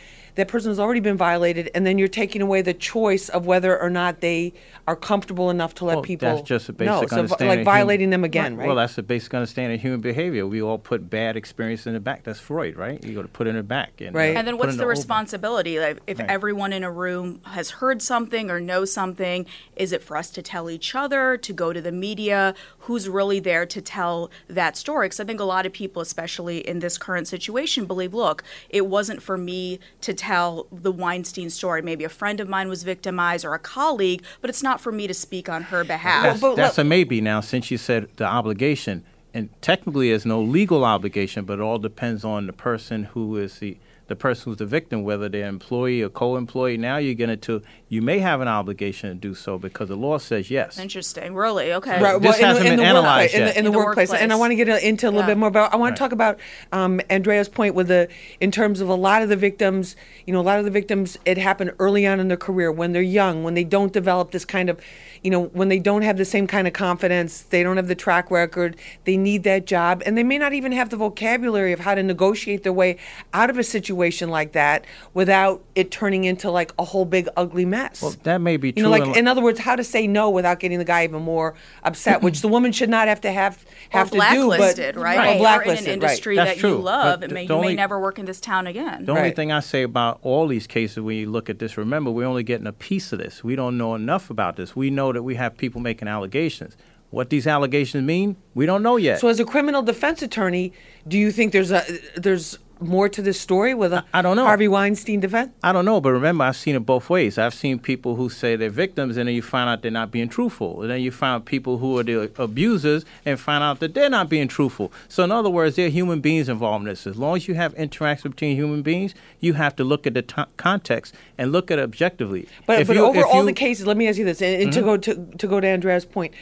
that 0.41 0.49
person 0.49 0.71
has 0.71 0.81
already 0.81 1.01
been 1.01 1.17
violated, 1.17 1.71
and 1.75 1.87
then 1.87 1.99
you're 1.99 2.09
taking 2.09 2.43
away 2.43 2.63
the 2.63 2.75
choice 2.75 3.29
of 3.29 3.47
whether 3.47 3.81
or 3.81 3.91
not 3.91 4.21
they 4.21 4.53
are 4.89 4.97
comfortable 4.97 5.51
enough 5.51 5.75
to 5.77 5.85
let 5.85 5.97
well, 5.97 6.03
people. 6.03 6.29
That's 6.35 6.49
just 6.49 6.69
a 6.69 6.73
basic 6.73 6.87
know. 6.87 6.99
understanding. 7.01 7.39
So, 7.39 7.47
like 7.47 7.65
violating 7.65 8.05
human, 8.05 8.23
them 8.23 8.25
again, 8.25 8.57
right? 8.57 8.67
Well, 8.67 8.77
that's 8.77 8.97
a 8.99 9.03
basic 9.03 9.33
understanding 9.35 9.77
of 9.77 9.83
human 9.83 10.01
behavior. 10.01 10.47
We 10.47 10.63
all 10.63 10.79
put 10.79 11.09
bad 11.11 11.37
experience 11.37 11.87
in 11.87 11.93
the 11.93 12.01
back. 12.01 12.25
That's 12.25 12.41
Freud, 12.41 12.77
right? 12.77 13.03
You 13.05 13.15
got 13.15 13.23
to 13.23 13.29
put 13.29 13.47
it 13.47 13.51
in 13.51 13.57
the 13.57 13.63
back. 13.63 14.01
And, 14.01 14.17
right. 14.17 14.35
Uh, 14.35 14.39
and 14.39 14.49
then 14.49 14.59
what's 14.59 14.73
the, 14.73 14.79
the 14.79 14.87
responsibility? 14.87 15.79
Like, 15.79 16.01
if 16.07 16.19
right. 16.19 16.29
everyone 16.29 16.73
in 16.73 16.83
a 16.83 16.91
room 16.91 17.41
has 17.45 17.71
heard 17.71 18.01
something 18.01 18.51
or 18.51 18.61
knows 18.61 18.93
something, 18.93 19.47
is 19.77 19.93
it 19.93 20.03
for 20.03 20.17
us 20.17 20.31
to 20.31 20.43
tell 20.43 20.71
each 20.71 20.95
other, 20.95 21.37
to 21.37 21.53
go 21.53 21.73
to 21.73 21.81
the 21.81 21.93
media? 21.93 22.55
Who's 22.81 23.09
really 23.09 23.41
there 23.41 23.67
to 23.67 23.81
tell 23.83 24.31
that 24.49 24.77
story? 24.77 25.07
Because 25.07 25.21
I 25.21 25.25
think 25.25 25.41
a 25.41 25.45
lot 25.45 25.67
of 25.67 25.73
people, 25.73 26.01
especially 26.03 26.67
in 26.67 26.79
this 26.79 26.99
current 26.99 27.29
situation, 27.29 27.85
believe, 27.85 28.15
look, 28.15 28.43
it 28.71 28.87
wasn't 28.87 29.23
for 29.23 29.37
me 29.37 29.79
to 30.01 30.15
tell 30.15 30.30
the 30.73 30.93
Weinstein 30.93 31.51
story. 31.51 31.83
Maybe 31.83 32.05
a 32.05 32.09
friend 32.09 32.41
of 32.41 32.49
mine 32.49 32.69
was 32.69 32.83
victimized 32.83 33.45
or 33.45 33.55
a 33.55 33.59
colleague, 33.59 34.23
but 34.41 34.51
it's 34.51 34.63
not 34.63 34.81
for 34.81 34.93
me 34.93 35.07
to 35.07 35.15
speak 35.15 35.49
on 35.49 35.65
her 35.65 35.85
behalf. 35.85 36.23
That's, 36.23 36.43
well, 36.43 36.57
that's 36.57 36.79
a 36.79 36.85
maybe 36.85 37.21
now, 37.21 37.41
since 37.41 37.71
you 37.71 37.79
said 37.79 38.09
the 38.17 38.25
obligation. 38.25 39.05
And 39.33 39.49
technically, 39.61 40.11
there's 40.11 40.27
no 40.27 40.41
legal 40.41 40.85
obligation, 40.85 41.45
but 41.45 41.59
it 41.59 41.63
all 41.63 41.79
depends 41.79 42.25
on 42.25 42.47
the 42.47 42.53
person 42.53 43.05
who 43.05 43.37
is 43.37 43.59
the 43.59 43.77
the 44.11 44.17
person 44.17 44.51
who's 44.51 44.59
the 44.59 44.67
victim, 44.67 45.05
whether 45.05 45.29
they're 45.29 45.47
employee 45.47 46.03
or 46.03 46.09
co-employee. 46.09 46.77
Now 46.77 46.97
you 46.97 47.15
get 47.15 47.31
into 47.31 47.63
you 47.89 48.03
may 48.03 48.19
have 48.19 48.41
an 48.41 48.49
obligation 48.49 49.11
to 49.11 49.15
do 49.15 49.37
so 49.37 49.57
because 49.57 49.89
the 49.89 49.97
law 49.97 50.19
says 50.19 50.51
yes. 50.51 50.81
Interesting, 50.81 51.33
really? 51.33 51.73
Okay. 51.75 52.03
Right. 52.03 52.21
This 52.21 52.41
well, 52.41 52.49
hasn't 52.49 52.67
in, 52.67 52.73
been 52.73 52.81
in 52.81 52.87
analyzed 52.87 53.35
yet. 53.35 53.41
In 53.41 53.45
the, 53.45 53.51
in 53.51 53.55
the, 53.55 53.69
in 53.69 53.73
the 53.73 53.79
workplace. 53.79 54.09
workplace. 54.09 54.23
and 54.23 54.33
I 54.33 54.35
want 54.35 54.51
to 54.51 54.57
get 54.57 54.69
into 54.83 55.07
a 55.07 55.11
little 55.11 55.21
yeah. 55.23 55.27
bit 55.29 55.39
more 55.39 55.49
about. 55.49 55.73
I 55.73 55.77
want 55.77 55.91
right. 55.91 55.97
to 55.97 55.99
talk 56.01 56.11
about 56.11 56.41
um, 56.73 57.01
Andrea's 57.09 57.49
point 57.49 57.77
with 57.77 57.87
the 57.87 58.09
in 58.41 58.51
terms 58.51 58.81
of 58.81 58.89
a 58.89 58.97
lot 58.97 59.23
of 59.23 59.29
the 59.29 59.37
victims. 59.37 59.95
You 60.27 60.33
know, 60.33 60.41
a 60.41 60.43
lot 60.43 60.59
of 60.59 60.65
the 60.65 60.73
victims 60.73 61.17
it 61.25 61.39
happened 61.39 61.73
early 61.79 62.05
on 62.05 62.19
in 62.19 62.27
their 62.27 62.37
career 62.37 62.73
when 62.73 62.91
they're 62.91 63.03
young, 63.03 63.45
when 63.45 63.55
they 63.55 63.65
don't 63.65 63.93
develop 63.93 64.33
this 64.33 64.45
kind 64.45 64.69
of 64.69 64.81
you 65.23 65.31
know, 65.31 65.45
when 65.47 65.69
they 65.69 65.79
don't 65.79 66.03
have 66.03 66.17
the 66.17 66.25
same 66.25 66.47
kind 66.47 66.67
of 66.67 66.73
confidence, 66.73 67.43
they 67.43 67.63
don't 67.63 67.77
have 67.77 67.89
the 67.89 67.95
track 67.95 68.31
record, 68.31 68.77
they 69.05 69.17
need 69.17 69.45
that 69.45 69.67
job, 69.67 70.03
and 70.07 70.17
they 70.17 70.23
may 70.23 70.39
not 70.39 70.53
even 70.53 70.73
have 70.73 70.91
the 70.91 70.97
vocabulary 70.97 71.73
of 71.73 71.81
how 71.81 71.95
to 71.95 72.03
negotiate 72.03 72.63
their 72.63 72.73
way 72.73 72.97
out 73.35 73.51
of 73.51 73.59
a 73.59 73.63
situation 73.63 74.31
like 74.31 74.53
that 74.53 74.87
without 75.13 75.63
it 75.75 75.91
turning 75.91 76.25
into 76.25 76.51
like 76.51 76.73
a 76.79 76.85
whole 76.85 77.05
big 77.05 77.29
ugly 77.37 77.65
mess. 77.65 78.01
Well, 78.01 78.15
that 78.23 78.41
may 78.41 78.57
be 78.57 78.73
true. 78.73 78.83
You 78.83 78.85
know, 78.85 78.91
like 78.91 79.17
in 79.17 79.29
other 79.29 79.43
words, 79.43 79.61
how 79.61 79.77
to 79.77 79.85
say 79.85 80.07
no 80.07 80.31
without 80.31 80.61
getting 80.61 80.79
the 80.79 80.85
guy 80.85 81.05
even 81.05 81.23
more 81.23 81.55
upset, 81.83 82.23
which 82.23 82.41
the 82.41 82.49
woman 82.49 82.73
should 82.73 82.91
not 82.91 83.09
have 83.09 83.21
to 83.23 83.33
have 83.33 83.65
have 83.91 84.09
or 84.09 84.11
to 84.11 84.17
blacklisted, 84.17 84.95
do, 84.95 85.01
but 85.01 85.05
right? 85.05 85.19
right. 85.19 85.37
Or 85.37 85.39
blacklisted, 85.39 85.87
in 85.87 85.93
an 85.93 86.03
industry 86.03 86.37
right. 86.37 86.45
that 86.45 86.57
true. 86.59 86.71
you 86.71 86.79
love, 86.79 87.21
but 87.21 87.31
may, 87.31 87.45
you 87.45 87.55
only, 87.55 87.69
may 87.69 87.75
never 87.75 88.01
work 88.01 88.19
in 88.19 88.25
this 88.25 88.41
town 88.41 88.67
again. 88.67 89.05
The 89.05 89.13
right. 89.13 89.19
only 89.19 89.31
thing 89.33 89.53
I 89.53 89.61
say 89.61 89.83
about 89.83 90.19
all 90.23 90.47
these 90.47 90.67
cases, 90.67 91.01
when 91.01 91.17
you 91.17 91.31
look 91.31 91.51
at 91.51 91.59
this, 91.59 91.77
remember 91.77 92.11
we're 92.11 92.27
only 92.27 92.43
getting 92.43 92.67
a 92.67 92.73
piece 92.73 93.13
of 93.13 93.19
this. 93.19 93.45
We 93.45 93.57
don't 93.57 93.77
know 93.77 93.95
enough 93.95 94.31
about 94.31 94.57
this. 94.57 94.75
We 94.75 94.91
know 94.91 95.10
that 95.13 95.23
we 95.23 95.35
have 95.37 95.57
people 95.57 95.81
making 95.81 96.09
allegations. 96.09 96.77
What 97.11 97.31
these 97.31 97.47
allegations 97.47 98.05
mean, 98.05 98.37
we 98.55 98.67
don't 98.67 98.83
know 98.83 98.97
yet. 98.97 99.19
So, 99.19 99.29
as 99.29 99.41
a 99.41 99.45
criminal 99.45 99.83
defense 99.83 100.23
attorney, 100.23 100.73
do 101.09 101.19
you 101.19 101.33
think 101.33 101.53
there's 101.53 101.73
a 101.73 101.83
there's 102.17 102.59
more 102.81 103.09
to 103.09 103.23
this 103.23 103.41
story 103.41 103.75
with 103.75 103.93
a 103.93 104.05
I 104.13 104.23
don't 104.23 104.37
know. 104.37 104.45
Harvey 104.45 104.69
Weinstein 104.69 105.21
defense? 105.21 105.53
I 105.63 105.73
don't 105.73 105.85
know, 105.85 106.01
but 106.01 106.11
remember, 106.13 106.45
I've 106.45 106.57
seen 106.57 106.75
it 106.75 106.81
both 106.81 107.11
ways. 107.11 107.39
I've 107.39 107.55
seen 107.55 107.79
people 107.79 108.17
who 108.17 108.29
say 108.29 108.57
they're 108.57 108.71
victims, 108.71 109.17
and 109.17 109.29
then 109.29 109.35
you 109.35 109.43
find 109.43 109.69
out 109.69 109.83
they're 109.83 109.91
not 109.91 110.11
being 110.11 110.29
truthful, 110.29 110.83
and 110.83 110.91
then 110.91 111.01
you 111.01 111.11
find 111.11 111.45
people 111.45 111.79
who 111.79 111.99
are 111.99 112.03
the 112.03 112.31
abusers 112.39 113.05
and 113.25 113.39
find 113.39 113.63
out 113.63 113.81
that 113.81 113.95
they're 113.95 114.11
not 114.11 114.29
being 114.29 114.49
truthful. 114.49 114.93
So, 115.09 115.25
in 115.25 115.33
other 115.33 115.51
words, 115.51 115.77
there 115.77 115.87
are 115.87 115.91
human 115.91 116.21
beings 116.21 116.49
involved 116.49 116.83
in 116.83 116.89
this. 116.89 117.07
As 117.07 117.17
long 117.17 117.37
as 117.37 117.49
you 117.49 117.55
have 117.55 117.75
interaction 117.75 118.31
between 118.31 118.57
human 118.57 118.83
beings, 118.83 119.15
you 119.41 119.55
have 119.55 119.77
to 119.77 119.85
look 119.85 120.07
at 120.07 120.15
the 120.15 120.23
t- 120.23 120.43
context 120.57 121.15
and 121.39 121.53
look 121.53 121.71
at 121.71 121.79
it 121.79 121.83
objectively. 121.83 122.49
But, 122.67 122.81
if 122.81 122.87
but 122.87 122.97
you, 122.97 123.05
over 123.05 123.25
all 123.25 123.41
you, 123.41 123.47
the 123.47 123.53
cases, 123.53 123.87
let 123.87 123.97
me 123.97 124.09
ask 124.09 124.19
you 124.19 124.25
this, 124.25 124.43
and, 124.43 124.63
and 124.63 124.73
mm-hmm. 124.73 124.81
to 124.81 124.83
go 124.83 124.97
to 124.97 125.37
to 125.39 125.47
go 125.47 125.61
to 125.61 125.67
Andrea's 125.67 126.05
point, 126.05 126.35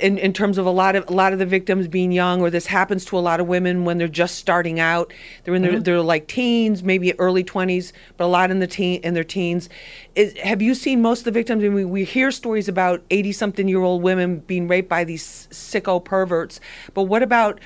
in, 0.00 0.18
in 0.18 0.32
terms 0.32 0.58
of 0.58 0.66
a 0.66 0.70
lot 0.70 0.96
of 0.96 1.08
a 1.08 1.12
lot 1.12 1.32
of 1.32 1.38
the 1.38 1.46
victims 1.46 1.88
being 1.88 2.12
young, 2.12 2.40
or 2.40 2.50
this 2.50 2.66
happens 2.66 3.04
to 3.06 3.18
a 3.18 3.20
lot 3.20 3.40
of 3.40 3.46
women 3.46 3.84
when 3.84 3.98
they're 3.98 4.08
just 4.08 4.36
starting 4.36 4.80
out, 4.80 5.12
they're 5.44 5.54
in 5.54 5.62
their 5.62 5.72
mm-hmm. 5.72 5.82
They're 5.86 6.02
like 6.02 6.28
teens, 6.28 6.82
maybe 6.82 7.18
early 7.18 7.42
twenties, 7.42 7.94
but 8.18 8.26
a 8.26 8.26
lot 8.26 8.50
in 8.50 8.58
the 8.58 8.66
teen 8.66 9.00
in 9.00 9.14
their 9.14 9.24
teens. 9.24 9.70
Is, 10.14 10.36
have 10.38 10.60
you 10.60 10.74
seen 10.74 11.00
most 11.00 11.20
of 11.20 11.24
the 11.24 11.30
victims? 11.30 11.64
I 11.64 11.68
mean, 11.68 11.88
we 11.88 12.04
hear 12.04 12.30
stories 12.30 12.68
about 12.68 13.02
eighty 13.10 13.32
something 13.32 13.68
year 13.68 13.80
old 13.80 14.02
women 14.02 14.40
being 14.40 14.68
raped 14.68 14.90
by 14.90 15.04
these 15.04 15.48
sicko 15.50 16.04
perverts, 16.04 16.60
but 16.92 17.04
what 17.04 17.22
about 17.22 17.60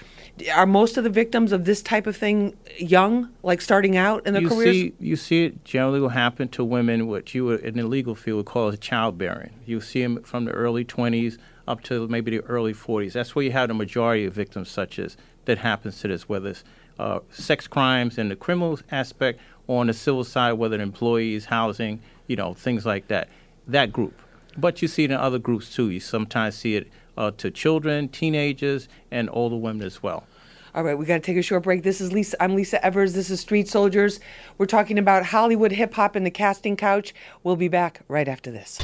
are 0.55 0.67
most 0.67 0.97
of 0.97 1.05
the 1.05 1.11
victims 1.11 1.53
of 1.53 1.65
this 1.65 1.83
type 1.83 2.07
of 2.07 2.17
thing 2.17 2.57
young, 2.79 3.31
like 3.43 3.61
starting 3.61 3.97
out 3.97 4.27
in 4.27 4.33
their 4.33 4.43
you 4.43 4.49
careers? 4.49 4.77
See, 4.77 4.93
you 4.99 5.17
see 5.17 5.45
it 5.47 5.65
generally 5.65 6.01
will 6.01 6.11
happen 6.11 6.49
to 6.51 6.65
women, 6.65 7.09
what 7.09 7.35
you 7.35 7.51
in 7.51 7.77
the 7.77 7.87
legal 7.87 8.15
field 8.15 8.37
would 8.39 8.47
call 8.47 8.69
as 8.69 8.79
childbearing. 8.79 9.51
You 9.67 9.81
see 9.81 10.03
them 10.03 10.23
from 10.23 10.45
the 10.45 10.53
early 10.53 10.85
20s 10.85 11.39
up 11.67 11.83
to 11.85 12.09
maybe 12.09 12.31
the 12.31 12.41
early 12.45 12.75
40s. 12.75 13.13
That's 13.13 13.35
where 13.35 13.45
you 13.45 13.53
have 13.53 13.69
the 13.69 13.75
majority 13.75 14.25
of 14.25 14.33
victims 14.33 14.71
such 14.71 14.99
as 14.99 15.17
that 15.45 15.59
happens 15.59 16.01
to 16.01 16.09
this, 16.09 16.29
whether 16.29 16.51
it's 16.51 16.65
uh, 17.01 17.21
sex 17.31 17.67
crimes 17.67 18.19
and 18.19 18.31
the 18.31 18.37
criminal 18.37 18.79
aspect 18.91 19.41
or 19.67 19.81
on 19.81 19.87
the 19.87 19.95
civil 19.95 20.23
side, 20.23 20.53
whether 20.55 20.81
employees, 20.81 21.47
housing, 21.47 22.01
you 22.27 22.37
know, 22.37 22.55
things 22.55 22.85
like 22.85 23.09
that. 23.09 23.29
That 23.67 23.93
group. 23.93 24.21
But 24.57 24.83
you 24.83 24.89
see 24.89 25.05
it 25.05 25.11
in 25.11 25.17
other 25.17 25.39
groups 25.39 25.75
too. 25.75 25.91
You 25.91 26.01
sometimes 26.01 26.57
see 26.57 26.77
it 26.77 26.89
uh, 27.17 27.31
to 27.39 27.51
children, 27.51 28.09
teenagers, 28.09 28.89
and 29.11 29.31
older 29.33 29.57
women 29.57 29.87
as 29.87 30.03
well. 30.03 30.25
All 30.75 30.85
right, 30.85 30.97
we 30.97 31.05
got 31.05 31.15
to 31.15 31.21
take 31.21 31.37
a 31.37 31.43
short 31.43 31.65
break. 31.65 31.83
This 31.83 32.01
is 32.01 32.13
Lisa. 32.13 32.41
I'm 32.43 32.55
Lisa 32.55 32.85
Evers. 32.85 33.15
This 33.15 33.31
is 33.31 33.41
Street 33.41 33.67
Soldiers. 33.67 34.21
We're 34.59 34.67
talking 34.67 34.99
about 34.99 35.27
Hollywood 35.27 35.73
hip 35.73 35.95
hop 35.95 36.15
and 36.15 36.25
the 36.25 36.31
casting 36.31 36.77
couch. 36.77 37.13
We'll 37.43 37.57
be 37.57 37.69
back 37.69 38.03
right 38.09 38.29
after 38.29 38.51
this. 38.51 38.79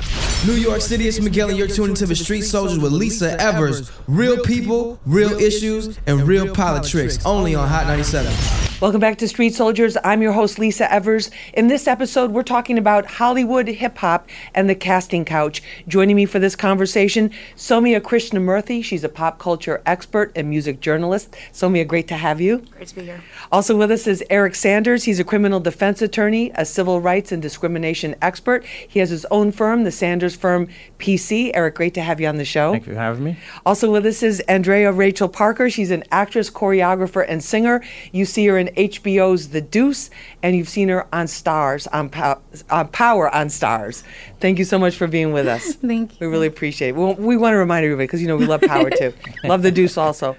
New 0.47 0.53
York 0.53 0.81
City, 0.81 1.09
it's 1.09 1.19
Miguel, 1.19 1.49
and 1.49 1.59
you're 1.59 1.67
tuning 1.67 1.97
to 1.97 2.07
the 2.07 2.15
Street 2.15 2.43
Soldiers 2.43 2.79
with 2.79 2.93
Lisa 2.93 3.41
Evers. 3.41 3.91
Real 4.07 4.41
people, 4.45 4.97
real 5.05 5.33
issues, 5.41 5.99
and 6.07 6.23
real 6.23 6.55
politics. 6.55 7.19
Only 7.27 7.57
on 7.57 7.67
Hot 7.67 7.89
97. 7.89 8.66
Welcome 8.79 9.01
back 9.01 9.17
to 9.19 9.29
Street 9.29 9.55
Soldiers. 9.55 9.97
I'm 10.05 10.21
your 10.21 10.33
host, 10.33 10.59
Lisa 10.59 10.93
Evers. 10.93 11.31
In 11.55 11.69
this 11.69 11.89
episode, 11.89 12.33
we're 12.33 12.43
talking 12.43 12.77
about 12.77 13.07
Hollywood 13.07 13.69
hip 13.69 13.97
hop 13.97 14.29
and 14.55 14.69
the 14.69 14.75
casting 14.75 15.25
couch. 15.25 15.63
Joining 15.89 16.15
me 16.15 16.27
for 16.27 16.39
this 16.39 16.55
conversation, 16.55 17.31
Sowmya 17.57 18.03
Krishnamurthy. 18.03 18.85
She's 18.85 19.03
a 19.03 19.09
pop 19.09 19.39
culture 19.39 19.81
expert 19.87 20.31
and 20.37 20.51
music 20.51 20.81
journalist. 20.81 21.35
Sowmya, 21.55 21.89
great 21.89 22.07
to 22.09 22.17
have 22.17 22.39
you. 22.39 22.59
Great 22.73 22.89
to 22.89 22.95
be 22.97 23.05
here. 23.05 23.25
Also 23.51 23.75
with 23.79 23.91
us 23.91 24.07
is 24.07 24.23
Eric 24.29 24.55
Sanders. 24.55 25.05
He's 25.05 25.19
a 25.19 25.25
criminal 25.25 25.59
defense 25.59 26.03
attorney, 26.03 26.53
a 26.55 26.67
civil 26.67 27.01
rights 27.01 27.33
and 27.33 27.41
discrimination 27.41 28.15
expert. 28.21 28.63
He 28.67 28.99
has 28.99 29.09
his 29.09 29.25
own 29.31 29.53
firm, 29.53 29.85
the 29.85 29.91
Sanders 29.91 30.37
Firm 30.37 30.69
PC. 30.99 31.51
Eric, 31.55 31.77
great 31.77 31.95
to 31.95 32.03
have 32.03 32.21
you 32.21 32.27
on 32.27 32.37
the 32.37 32.45
show. 32.45 32.73
Thank 32.73 32.87
you 32.87 32.93
for 32.93 32.99
having 32.99 33.25
me. 33.25 33.39
Also 33.65 33.91
with 33.91 34.05
us 34.05 34.23
is 34.23 34.41
Andrea 34.41 34.93
Rachel 34.93 35.31
Parker. 35.31 35.71
She's 35.71 35.91
an 35.91 36.05
actress, 36.13 36.51
choreographer, 36.51 37.25
and 37.27 37.43
singer. 37.43 37.83
You 38.13 38.27
see 38.27 38.47
her 38.49 38.59
in 38.59 38.66
in 38.67 38.89
HBO's 38.89 39.49
The 39.49 39.61
Deuce, 39.61 40.11
and 40.43 40.57
you've 40.57 40.69
seen 40.69 40.89
her 40.89 41.07
on 41.15 41.27
Starz, 41.27 41.87
on, 41.93 42.09
Pow- 42.09 42.41
on 42.71 42.89
Power 42.89 43.35
on 43.35 43.49
Starz. 43.49 44.03
Thank 44.41 44.59
you 44.59 44.65
so 44.65 44.79
much 44.79 44.97
for 44.97 45.07
being 45.07 45.33
with 45.33 45.47
us. 45.47 45.75
Thank 45.75 46.13
you. 46.13 46.27
We 46.27 46.33
really 46.33 46.47
appreciate 46.47 46.91
it. 46.91 46.97
We, 46.97 47.15
we 47.15 47.37
want 47.37 47.55
to 47.55 47.59
remind 47.59 47.85
everybody 47.85 48.07
because 48.07 48.21
you 48.21 48.29
know 48.29 48.37
we 48.37 48.47
love 48.47 48.63
Power 48.63 48.91
too. 48.91 49.13
love 49.45 49.63
The 49.63 49.71
Deuce 49.71 49.97
also. 49.97 50.37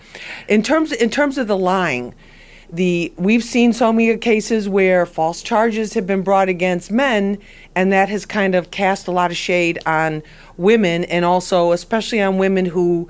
In 0.47 0.63
terms 0.63 0.91
in 0.91 1.09
terms 1.09 1.37
of 1.37 1.47
the 1.47 1.57
lying, 1.57 2.13
the 2.71 3.13
we've 3.17 3.43
seen 3.43 3.73
so 3.73 3.93
many 3.93 4.15
cases 4.17 4.67
where 4.67 5.05
false 5.05 5.41
charges 5.41 5.93
have 5.93 6.05
been 6.05 6.21
brought 6.21 6.49
against 6.49 6.91
men, 6.91 7.37
and 7.75 7.91
that 7.91 8.09
has 8.09 8.25
kind 8.25 8.55
of 8.55 8.71
cast 8.71 9.07
a 9.07 9.11
lot 9.11 9.31
of 9.31 9.37
shade 9.37 9.79
on 9.85 10.23
women, 10.57 11.03
and 11.05 11.23
also 11.23 11.71
especially 11.71 12.21
on 12.21 12.37
women 12.37 12.65
who 12.65 13.09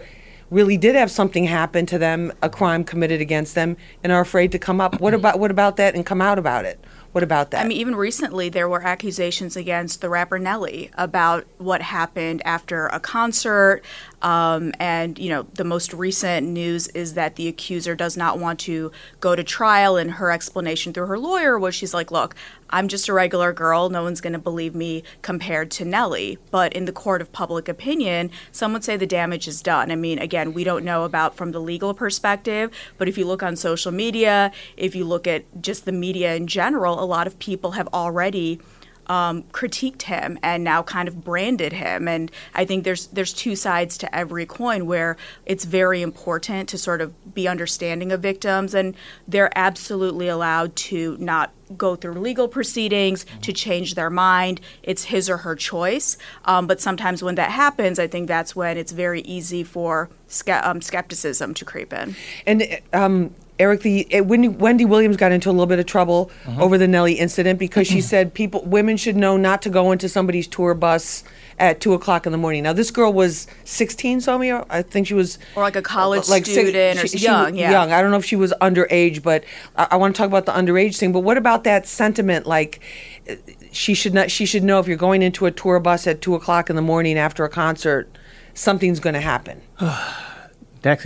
really 0.49 0.77
did 0.77 0.95
have 0.95 1.11
something 1.11 1.45
happen 1.45 1.85
to 1.87 1.97
them, 1.97 2.31
a 2.41 2.49
crime 2.49 2.83
committed 2.83 3.21
against 3.21 3.55
them, 3.55 3.77
and 4.03 4.11
are 4.11 4.21
afraid 4.21 4.51
to 4.53 4.59
come 4.59 4.79
up. 4.79 4.99
What 4.99 5.13
about 5.13 5.39
what 5.39 5.51
about 5.51 5.77
that 5.77 5.95
and 5.95 6.05
come 6.05 6.21
out 6.21 6.39
about 6.39 6.65
it? 6.65 6.79
What 7.11 7.23
about 7.23 7.51
that? 7.51 7.65
I 7.65 7.67
mean, 7.67 7.77
even 7.77 7.95
recently, 7.95 8.49
there 8.49 8.69
were 8.69 8.83
accusations 8.83 9.55
against 9.55 10.01
the 10.01 10.09
rapper 10.09 10.37
Nelly 10.37 10.91
about 10.95 11.45
what 11.57 11.81
happened 11.81 12.41
after 12.45 12.87
a 12.87 12.99
concert. 12.99 13.81
Um, 14.21 14.73
and, 14.79 15.19
you 15.19 15.29
know, 15.29 15.43
the 15.53 15.63
most 15.63 15.93
recent 15.93 16.47
news 16.47 16.87
is 16.89 17.13
that 17.13 17.35
the 17.35 17.47
accuser 17.47 17.95
does 17.95 18.17
not 18.17 18.39
want 18.39 18.59
to 18.61 18.91
go 19.19 19.35
to 19.35 19.43
trial. 19.43 19.97
And 19.97 20.11
her 20.11 20.31
explanation 20.31 20.93
through 20.93 21.05
her 21.05 21.19
lawyer 21.19 21.59
was 21.59 21.75
she's 21.75 21.93
like, 21.93 22.11
look, 22.11 22.35
I'm 22.69 22.87
just 22.87 23.07
a 23.07 23.13
regular 23.13 23.53
girl. 23.53 23.89
No 23.89 24.03
one's 24.03 24.21
going 24.21 24.33
to 24.33 24.39
believe 24.39 24.75
me 24.75 25.03
compared 25.21 25.71
to 25.71 25.85
Nelly. 25.85 26.37
But 26.51 26.73
in 26.73 26.85
the 26.85 26.91
court 26.91 27.21
of 27.21 27.31
public 27.31 27.69
opinion, 27.69 28.31
some 28.51 28.73
would 28.73 28.83
say 28.83 28.97
the 28.97 29.07
damage 29.07 29.47
is 29.47 29.61
done. 29.61 29.91
I 29.91 29.95
mean, 29.95 30.19
again, 30.19 30.53
we 30.53 30.63
don't 30.63 30.83
know 30.83 31.03
about 31.03 31.35
from 31.35 31.51
the 31.51 31.59
legal 31.59 31.93
perspective, 31.93 32.71
but 32.97 33.07
if 33.07 33.17
you 33.17 33.25
look 33.25 33.43
on 33.43 33.55
social 33.55 33.91
media, 33.91 34.51
if 34.75 34.95
you 34.95 35.05
look 35.05 35.27
at 35.27 35.45
just 35.61 35.85
the 35.85 35.91
media 35.91 36.35
in 36.35 36.47
general, 36.47 37.01
a 37.01 37.05
lot 37.05 37.27
of 37.27 37.39
people 37.39 37.71
have 37.71 37.87
already 37.93 38.59
um, 39.07 39.43
critiqued 39.51 40.03
him 40.03 40.37
and 40.43 40.63
now 40.63 40.83
kind 40.83 41.07
of 41.07 41.23
branded 41.23 41.73
him. 41.73 42.07
And 42.07 42.31
I 42.53 42.65
think 42.65 42.83
there's 42.83 43.07
there's 43.07 43.33
two 43.33 43.55
sides 43.55 43.97
to 43.99 44.15
every 44.15 44.45
coin 44.45 44.85
where 44.85 45.17
it's 45.45 45.65
very 45.65 46.01
important 46.01 46.69
to 46.69 46.77
sort 46.77 47.01
of 47.01 47.33
be 47.33 47.47
understanding 47.47 48.11
of 48.11 48.21
victims, 48.21 48.73
and 48.73 48.95
they're 49.27 49.55
absolutely 49.57 50.27
allowed 50.27 50.75
to 50.75 51.17
not 51.19 51.51
go 51.77 51.95
through 51.95 52.13
legal 52.13 52.47
proceedings 52.47 53.25
to 53.41 53.51
change 53.51 53.95
their 53.95 54.09
mind. 54.09 54.61
It's 54.83 55.05
his 55.05 55.29
or 55.29 55.37
her 55.37 55.55
choice. 55.55 56.17
Um, 56.45 56.65
but 56.65 56.79
sometimes 56.79 57.21
when 57.21 57.35
that 57.35 57.51
happens, 57.51 57.99
I 57.99 58.07
think 58.07 58.27
that's 58.27 58.55
when 58.55 58.77
it's 58.77 58.91
very 58.91 59.21
easy 59.21 59.63
for 59.63 60.09
ske- 60.27 60.63
um, 60.63 60.81
skepticism 60.81 61.53
to 61.55 61.65
creep 61.65 61.91
in. 61.91 62.15
And 62.45 62.79
um, 62.93 63.35
Eric, 63.59 63.81
the 63.81 64.07
uh, 64.15 64.23
Wendy, 64.23 64.47
Wendy 64.47 64.85
Williams 64.85 65.17
got 65.17 65.31
into 65.31 65.49
a 65.49 65.51
little 65.51 65.65
bit 65.65 65.79
of 65.79 65.85
trouble 65.85 66.29
over 66.59 66.77
the 66.77 66.87
Nelly 66.87 67.13
incident 67.13 67.57
because 67.59 67.87
she 67.87 68.01
said 68.13 68.33
people, 68.33 68.63
women 68.65 68.97
should 68.97 69.15
know 69.15 69.37
not 69.37 69.61
to 69.63 69.69
go 69.69 69.91
into 69.91 70.07
somebody's 70.07 70.47
tour 70.47 70.73
bus 70.73 71.23
at 71.59 71.81
two 71.81 71.93
o'clock 71.93 72.27
in 72.27 72.31
the 72.31 72.37
morning. 72.37 72.61
Now 72.63 72.73
this 72.73 72.91
girl 72.91 73.11
was 73.11 73.47
sixteen, 73.63 74.19
Somi. 74.19 74.63
I 74.69 74.83
think 74.83 75.07
she 75.07 75.15
was 75.15 75.39
Or 75.55 75.63
like 75.63 75.75
a 75.75 75.81
college 75.81 76.23
six- 76.25 76.49
student 76.51 76.99
or 77.03 77.07
she- 77.07 77.17
she 77.17 77.25
young, 77.25 77.51
was 77.53 77.59
yeah. 77.59 77.71
young. 77.71 77.91
I 77.91 78.01
don't 78.01 78.11
know 78.11 78.17
if 78.17 78.25
she 78.25 78.35
was 78.35 78.53
underage, 78.61 79.23
but 79.23 79.43
I, 79.75 79.87
I 79.91 79.95
want 79.95 80.15
to 80.15 80.17
talk 80.21 80.27
about 80.27 80.45
the 80.45 80.51
underage 80.51 80.97
thing. 80.99 81.11
But 81.11 81.21
what 81.21 81.37
about 81.37 81.63
that 81.63 81.87
sentiment? 81.87 82.45
Like, 82.45 82.79
uh, 83.27 83.35
she 83.71 83.95
should 83.95 84.13
not. 84.13 84.29
She 84.29 84.45
should 84.45 84.63
know 84.63 84.79
if 84.79 84.87
you're 84.87 84.97
going 84.97 85.23
into 85.23 85.47
a 85.47 85.51
tour 85.51 85.79
bus 85.79 86.05
at 86.05 86.21
two 86.21 86.35
o'clock 86.35 86.69
in 86.69 86.75
the 86.75 86.81
morning 86.83 87.17
after 87.17 87.43
a 87.43 87.49
concert, 87.49 88.07
something's 88.53 88.99
going 88.99 89.15
to 89.15 89.21
happen. 89.21 89.61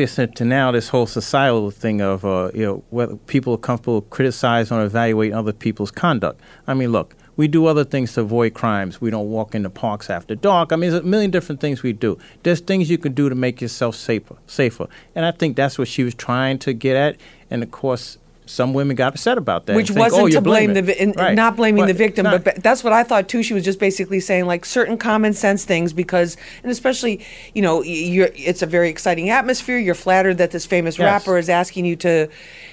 sent 0.07 0.35
to 0.35 0.45
now 0.45 0.71
this 0.71 0.89
whole 0.89 1.07
societal 1.07 1.71
thing 1.71 2.01
of 2.01 2.25
uh, 2.25 2.51
you 2.53 2.65
know 2.65 2.83
whether 2.89 3.15
people 3.15 3.53
are 3.53 3.57
comfortable 3.57 4.01
criticizing 4.01 4.77
or 4.77 4.83
evaluating 4.83 5.35
other 5.35 5.53
people's 5.53 5.91
conduct. 5.91 6.39
I 6.67 6.73
mean, 6.73 6.91
look, 6.91 7.15
we 7.37 7.47
do 7.47 7.65
other 7.65 7.83
things 7.83 8.13
to 8.13 8.21
avoid 8.21 8.53
crimes. 8.53 9.01
We 9.01 9.09
don't 9.09 9.29
walk 9.29 9.55
in 9.55 9.63
the 9.63 9.69
parks 9.69 10.09
after 10.09 10.35
dark. 10.35 10.71
I 10.71 10.75
mean, 10.75 10.91
there's 10.91 11.03
a 11.03 11.07
million 11.07 11.31
different 11.31 11.61
things 11.61 11.81
we 11.81 11.93
do. 11.93 12.17
There's 12.43 12.59
things 12.59 12.89
you 12.89 12.97
can 12.97 13.13
do 13.13 13.29
to 13.29 13.35
make 13.35 13.61
yourself 13.61 13.95
safer, 13.95 14.35
safer. 14.47 14.87
And 15.15 15.25
I 15.25 15.31
think 15.31 15.55
that's 15.55 15.79
what 15.79 15.87
she 15.87 16.03
was 16.03 16.13
trying 16.13 16.59
to 16.59 16.73
get 16.73 16.95
at. 16.95 17.17
And 17.49 17.63
of 17.63 17.71
course, 17.71 18.17
some 18.51 18.73
women 18.73 18.95
got 18.95 19.13
upset 19.13 19.37
about 19.37 19.65
that. 19.65 19.75
Which 19.75 19.87
think, 19.87 19.99
wasn't 19.99 20.23
oh, 20.23 20.27
to 20.29 20.41
blame 20.41 20.73
the 20.73 20.81
vi- 20.81 21.13
Right. 21.17 21.35
not 21.35 21.55
blaming 21.55 21.85
the 21.85 21.93
victim, 21.93 22.25
but, 22.25 22.43
but 22.43 22.61
that's 22.61 22.83
what 22.83 22.93
I 22.93 23.03
thought 23.03 23.29
too. 23.29 23.43
She 23.43 23.53
was 23.53 23.63
just 23.63 23.79
basically 23.79 24.19
saying 24.19 24.45
like 24.45 24.65
certain 24.65 24.97
common 24.97 25.33
sense 25.33 25.65
things 25.65 25.93
because, 25.93 26.37
and 26.63 26.71
especially 26.71 27.25
you 27.53 27.61
know, 27.61 27.81
you're, 27.83 28.29
it's 28.35 28.61
a 28.61 28.65
very 28.65 28.89
exciting 28.89 29.29
atmosphere. 29.29 29.77
You're 29.77 29.95
flattered 29.95 30.37
that 30.39 30.51
this 30.51 30.65
famous 30.65 30.97
Yes. 30.97 31.05
rapper 31.05 31.37
is 31.37 31.49
asking 31.49 31.85
you 31.85 31.95
to, 31.97 32.27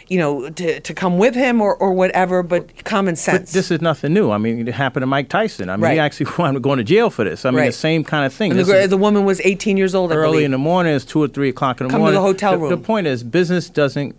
you 0.09 0.19
know, 0.19 0.49
to, 0.51 0.81
to 0.81 0.95
come 0.95 1.19
with 1.19 1.35
him 1.35 1.61
or, 1.61 1.77
or 1.77 1.93
whatever. 1.93 2.43
But 2.43 2.85
common 2.85 3.13
But 3.15 3.19
sense. 3.19 3.53
this 3.53 3.71
is 3.71 3.81
nothing 3.81 4.13
new. 4.13 4.31
I 4.31 4.39
mean, 4.39 4.67
it 4.67 4.75
happened 4.75 5.03
to 5.03 5.07
Mike 5.07 5.29
Tyson. 5.29 5.69
I 5.71 5.77
mean, 5.77 5.83
Right. 5.85 5.93
he 5.95 5.99
actually 6.01 6.31
wound 6.39 6.57
up 6.57 6.63
going 6.63 6.79
to 6.79 6.85
jail 6.85 7.11
for 7.11 7.25
this. 7.25 7.45
I 7.45 7.51
mean, 7.51 7.59
Right. 7.61 7.67
the 7.67 7.73
same 7.73 8.05
kind 8.05 8.27
of 8.27 8.33
thing. 8.33 8.51
the, 8.51 8.57
This 8.57 8.69
gr- 8.69 8.75
is- 8.75 8.89
the 8.89 8.97
woman 8.97 9.25
was 9.25 9.41
18 9.45 9.77
years 9.77 9.95
old. 9.95 10.11
Early 10.13 10.45
in 10.45 10.51
the 10.51 10.59
morning. 10.59 10.95
It's 10.95 11.05
two 11.05 11.23
or 11.23 11.29
three 11.29 11.51
o'clock 11.51 11.81
in 11.81 11.87
the 11.87 11.91
Come 11.93 11.99
to 12.01 12.05
morning. 12.05 12.15
the 12.21 12.27
hotel 12.27 12.57
room. 12.57 12.71
The, 12.71 12.77
room. 12.77 12.85
point 12.85 13.07
is, 13.07 13.23
business 13.23 13.69
doesn't. 13.71 14.17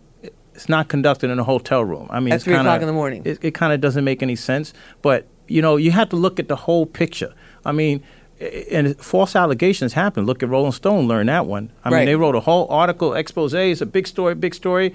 It's 0.60 0.68
not 0.70 0.90
conducted 0.90 1.30
in 1.30 1.40
a 1.40 1.44
hotel 1.46 1.86
room. 1.86 2.08
I 2.10 2.20
mean, 2.20 2.34
At 2.34 2.38
it's 2.38 2.44
three 2.44 2.54
kinda- 2.56 2.70
o'clock 2.70 2.82
in 2.82 2.88
the 2.88 2.94
morning. 2.94 3.22
It, 3.24 3.40
it 3.42 3.54
kind 3.54 3.72
of 3.72 3.80
doesn't 3.80 4.04
make 4.04 4.22
any 4.22 4.36
sense. 4.36 4.74
But 5.02 5.26
you 5.48 5.62
know, 5.62 5.78
you 5.78 5.92
have 5.92 6.10
to 6.10 6.16
look 6.18 6.38
at 6.40 6.48
the 6.50 6.56
whole 6.58 6.86
picture. 6.86 7.34
I 7.66 7.72
mean. 7.72 8.04
And 8.72 8.98
false 9.02 9.36
allegations 9.36 9.92
happen. 9.94 10.26
Look 10.26 10.42
at 10.42 10.48
Rolling 10.48 10.72
Stone. 10.72 11.10
Learn 11.10 11.26
that 11.28 11.46
one. 11.46 11.72
I 11.84 11.90
Right. 11.90 11.98
mean, 12.00 12.06
they 12.06 12.16
wrote 12.16 12.36
a 12.36 12.40
whole 12.40 12.68
article, 12.70 13.14
expose. 13.14 13.54
It's 13.54 13.82
a 13.82 13.86
big 13.86 14.08
story, 14.08 14.34
big 14.34 14.56
story. 14.56 14.88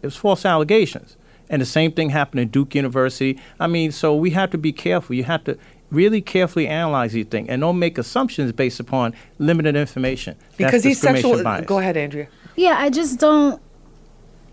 It 0.00 0.06
was 0.06 0.16
false 0.16 0.46
allegations, 0.46 1.18
and 1.50 1.60
the 1.60 1.66
same 1.66 1.92
thing 1.92 2.08
happened 2.10 2.40
at 2.40 2.50
Duke 2.50 2.74
University. 2.74 3.38
I 3.60 3.66
mean, 3.66 3.92
so 3.92 4.14
we 4.16 4.30
have 4.30 4.48
to 4.52 4.58
be 4.58 4.72
careful. 4.72 5.14
You 5.16 5.24
have 5.24 5.44
to 5.44 5.58
really 5.90 6.22
carefully 6.22 6.66
analyze 6.66 7.12
these 7.12 7.26
things 7.26 7.48
and 7.50 7.60
don't 7.60 7.78
make 7.78 7.98
assumptions 7.98 8.52
based 8.52 8.80
upon 8.80 9.12
limited 9.38 9.76
information. 9.76 10.36
That's 10.56 10.56
because 10.56 10.84
he's 10.84 10.98
sexual. 10.98 11.42
bias. 11.42 11.66
Go 11.66 11.78
ahead, 11.80 11.98
Andrea. 11.98 12.28
Yeah, 12.56 12.76
I 12.78 12.88
just 12.88 13.20
don't 13.20 13.60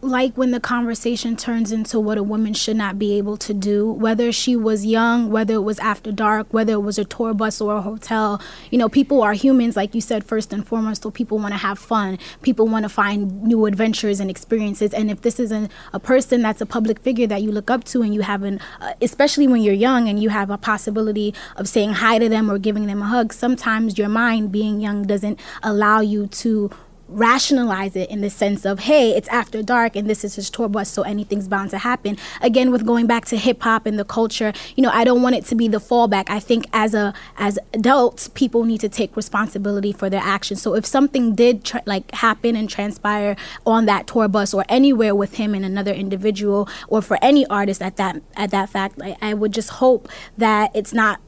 like 0.05 0.37
when 0.37 0.51
the 0.51 0.59
conversation 0.59 1.35
turns 1.35 1.71
into 1.71 1.99
what 1.99 2.17
a 2.17 2.23
woman 2.23 2.53
should 2.53 2.77
not 2.77 2.99
be 2.99 3.17
able 3.17 3.37
to 3.37 3.53
do, 3.53 3.91
whether 3.91 4.31
she 4.31 4.55
was 4.55 4.85
young, 4.85 5.29
whether 5.31 5.55
it 5.55 5.63
was 5.63 5.79
after 5.79 6.11
dark, 6.11 6.47
whether 6.51 6.73
it 6.73 6.81
was 6.81 6.97
a 6.97 7.05
tour 7.05 7.33
bus 7.33 7.59
or 7.59 7.75
a 7.75 7.81
hotel. 7.81 8.41
You 8.69 8.77
know, 8.77 8.89
people 8.89 9.21
are 9.23 9.33
humans, 9.33 9.75
like 9.75 9.95
you 9.95 10.01
said, 10.01 10.23
first 10.23 10.53
and 10.53 10.65
foremost, 10.65 11.03
so 11.03 11.11
people 11.11 11.39
want 11.39 11.53
to 11.53 11.57
have 11.57 11.79
fun. 11.79 12.19
People 12.41 12.67
want 12.67 12.83
to 12.83 12.89
find 12.89 13.43
new 13.43 13.65
adventures 13.65 14.19
and 14.19 14.29
experiences. 14.29 14.93
And 14.93 15.09
if 15.09 15.21
this 15.21 15.39
isn't 15.39 15.71
a 15.93 15.99
person 15.99 16.41
that's 16.41 16.61
a 16.61 16.65
public 16.65 16.99
figure 16.99 17.27
that 17.27 17.41
you 17.41 17.51
look 17.51 17.69
up 17.69 17.83
to 17.85 18.01
and 18.01 18.13
you 18.13 18.21
have 18.21 18.43
an, 18.43 18.59
uh, 18.81 18.93
especially 19.01 19.47
when 19.47 19.61
you're 19.61 19.73
young 19.73 20.07
and 20.07 20.21
you 20.21 20.29
have 20.29 20.49
a 20.49 20.57
possibility 20.57 21.33
of 21.55 21.67
saying 21.67 21.93
hi 21.93 22.19
to 22.19 22.29
them 22.29 22.51
or 22.51 22.59
giving 22.59 22.85
them 22.85 23.01
a 23.01 23.05
hug, 23.05 23.33
sometimes 23.33 23.97
your 23.97 24.09
mind, 24.09 24.51
being 24.51 24.79
young, 24.79 25.03
doesn't 25.03 25.39
allow 25.63 25.99
you 25.99 26.27
to 26.27 26.69
rationalize 27.07 27.95
it 27.95 28.09
in 28.09 28.21
the 28.21 28.29
sense 28.29 28.65
of 28.65 28.79
hey 28.79 29.11
it's 29.11 29.27
after 29.29 29.61
dark 29.61 29.95
and 29.95 30.09
this 30.09 30.23
is 30.23 30.35
his 30.35 30.49
tour 30.49 30.67
bus 30.67 30.89
so 30.89 31.03
anything's 31.03 31.47
bound 31.47 31.69
to 31.69 31.77
happen. 31.77 32.17
Again 32.41 32.71
with 32.71 32.85
going 32.85 33.07
back 33.07 33.25
to 33.25 33.37
hip 33.37 33.61
hop 33.61 33.85
and 33.85 33.99
the 33.99 34.05
culture 34.05 34.53
you 34.75 34.81
know 34.81 34.89
i 34.89 35.03
don't 35.03 35.21
want 35.21 35.35
it 35.35 35.45
to 35.45 35.55
be 35.55 35.67
the 35.67 35.77
fallback. 35.77 36.25
I 36.29 36.39
think 36.39 36.65
as 36.73 36.93
a 36.93 37.13
as 37.37 37.59
adults 37.73 38.27
people 38.29 38.63
need 38.63 38.81
to 38.81 38.89
take 38.89 39.15
responsibility 39.15 39.91
for 39.91 40.09
their 40.09 40.21
actions. 40.21 40.61
So 40.61 40.73
if 40.73 40.85
something 40.85 41.35
did 41.35 41.63
tr- 41.63 41.77
like 41.85 42.11
happen 42.11 42.55
and 42.55 42.69
transpire 42.69 43.35
on 43.65 43.85
that 43.85 44.07
tour 44.07 44.27
bus 44.27 44.53
or 44.53 44.65
anywhere 44.69 45.13
with 45.15 45.35
him 45.35 45.53
and 45.53 45.63
another 45.65 45.93
individual 45.93 46.67
or 46.87 47.01
for 47.01 47.17
any 47.21 47.45
artist 47.47 47.81
at 47.81 47.97
that 47.97 48.21
at 48.35 48.51
that 48.51 48.69
fact 48.69 48.99
I, 49.01 49.15
I 49.21 49.33
would 49.33 49.51
just 49.51 49.69
hope 49.69 50.09
that 50.37 50.71
it's 50.73 50.93
not 50.93 51.19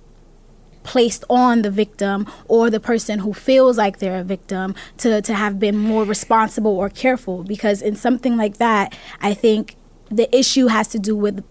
placed 0.87 1.25
on 1.29 1.63
the 1.63 1.69
victim 1.69 2.25
or 2.47 2.69
the 2.69 2.79
person 2.79 3.19
who 3.19 3.33
feels 3.33 3.77
like 3.77 3.99
they're 3.99 4.21
a 4.21 4.23
victim 4.23 4.73
to, 4.95 5.21
to 5.21 5.33
have 5.33 5.59
been 5.59 5.77
more 5.77 6.05
responsible 6.05 6.71
or 6.71 6.89
careful 6.89 7.43
because 7.43 7.81
in 7.81 7.93
something 7.93 8.37
like 8.37 8.55
that 8.55 8.97
i 9.21 9.33
think 9.33 9.75
the 10.09 10.33
issue 10.33 10.67
has 10.67 10.87
to 10.87 10.97
do 10.97 11.13
with 11.13 11.43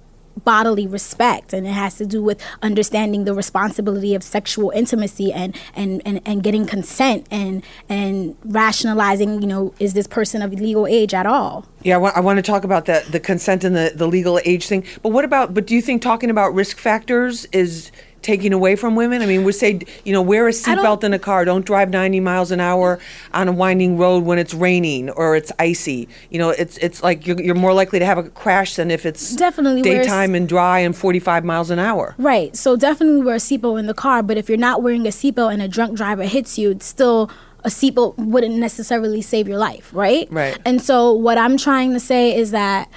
bodily 0.45 0.87
respect 0.87 1.53
and 1.53 1.67
it 1.67 1.71
has 1.71 1.97
to 1.97 2.07
do 2.07 2.23
with 2.23 2.41
understanding 2.63 3.25
the 3.25 3.35
responsibility 3.35 4.15
of 4.15 4.23
sexual 4.23 4.71
intimacy 4.71 5.33
and 5.33 5.57
and, 5.75 6.03
and, 6.05 6.21
and 6.27 6.43
getting 6.43 6.67
consent 6.67 7.27
and 7.31 7.63
and 7.89 8.37
rationalizing 8.45 9.41
you 9.41 9.49
know 9.49 9.75
is 9.79 9.95
this 9.95 10.07
person 10.07 10.43
of 10.43 10.53
legal 10.53 10.87
age 10.87 11.15
at 11.15 11.27
all 11.27 11.67
Yeah, 11.83 11.95
I 11.95 11.99
want, 11.99 12.17
I 12.17 12.21
want 12.21 12.37
to 12.39 12.43
talk 12.43 12.65
about 12.65 12.87
the, 12.87 13.05
the 13.11 13.21
consent 13.21 13.65
and 13.65 13.77
the, 13.77 13.93
the 13.95 14.09
legal 14.09 14.41
age 14.45 14.67
thing. 14.67 14.85
But 15.03 15.11
what 15.11 15.25
about, 15.25 15.55
but 15.55 15.67
do 15.67 15.75
you 15.75 15.81
think 15.81 16.03
talking 16.03 16.31
about 16.31 16.53
risk 16.53 16.79
factors 16.79 17.47
is 17.53 17.93
taking 18.27 18.53
away 18.53 18.75
from 18.75 18.97
women? 18.97 19.23
I 19.23 19.27
mean, 19.27 19.45
we 19.45 19.53
say, 19.53 19.81
you 20.05 20.13
know, 20.13 20.21
wear 20.21 20.49
a 20.49 20.51
seatbelt 20.51 21.05
in 21.05 21.13
a 21.15 21.19
car. 21.19 21.45
Don't 21.45 21.65
drive 21.65 21.91
90 21.91 22.19
miles 22.21 22.51
an 22.51 22.59
hour 22.59 22.99
on 23.33 23.47
a 23.47 23.53
winding 23.53 23.97
road 23.97 24.25
when 24.25 24.39
it's 24.39 24.53
raining 24.53 25.09
or 25.11 25.37
it's 25.37 25.53
icy. 25.61 26.09
You 26.31 26.39
know, 26.41 26.51
it's 26.51 26.77
it's 26.79 27.03
like 27.05 27.27
you're, 27.27 27.41
you're 27.41 27.55
more 27.55 27.73
likely 27.73 28.01
to 28.01 28.05
have 28.05 28.19
a 28.19 28.25
crash 28.25 28.75
than 28.77 28.91
if 28.91 29.07
it's 29.07 29.37
Definitely 29.37 29.83
wear 29.83 29.99
a 29.99 30.01
s- 30.01 30.07
daytime 30.07 30.35
and 30.35 30.49
dry 30.49 30.81
and 30.81 30.95
45 30.97 31.45
miles 31.45 31.71
an 31.71 31.79
hour. 31.79 32.15
Right. 32.19 32.55
So 32.57 32.75
definitely 32.77 33.23
wear 33.23 33.37
a 33.37 33.39
seatbelt 33.39 33.79
in 33.79 33.87
the 33.87 33.95
car, 33.95 34.23
but 34.25 34.37
if 34.37 34.49
you're 34.49 34.59
not 34.59 34.83
wearing 34.83 35.07
a 35.07 35.11
seatbelt 35.11 35.53
and 35.53 35.63
a 35.63 35.69
drunk 35.69 35.97
driver 35.97 36.25
hits 36.25 36.59
you, 36.59 36.73
it's 36.73 36.87
still 36.87 37.31
a 37.65 37.69
seatbelt 37.69 38.17
wouldn't 38.19 38.55
necessarily 38.57 39.23
save 39.23 39.49
your 39.49 39.59
life, 39.59 39.91
right? 39.93 40.29
Right. 40.31 40.59
And 40.65 40.83
so 40.83 41.13
what 41.13 41.39
I'm 41.39 41.57
trying 41.57 41.93
to 41.95 42.01
say 42.01 42.37
is 42.37 42.51
that 42.53 42.89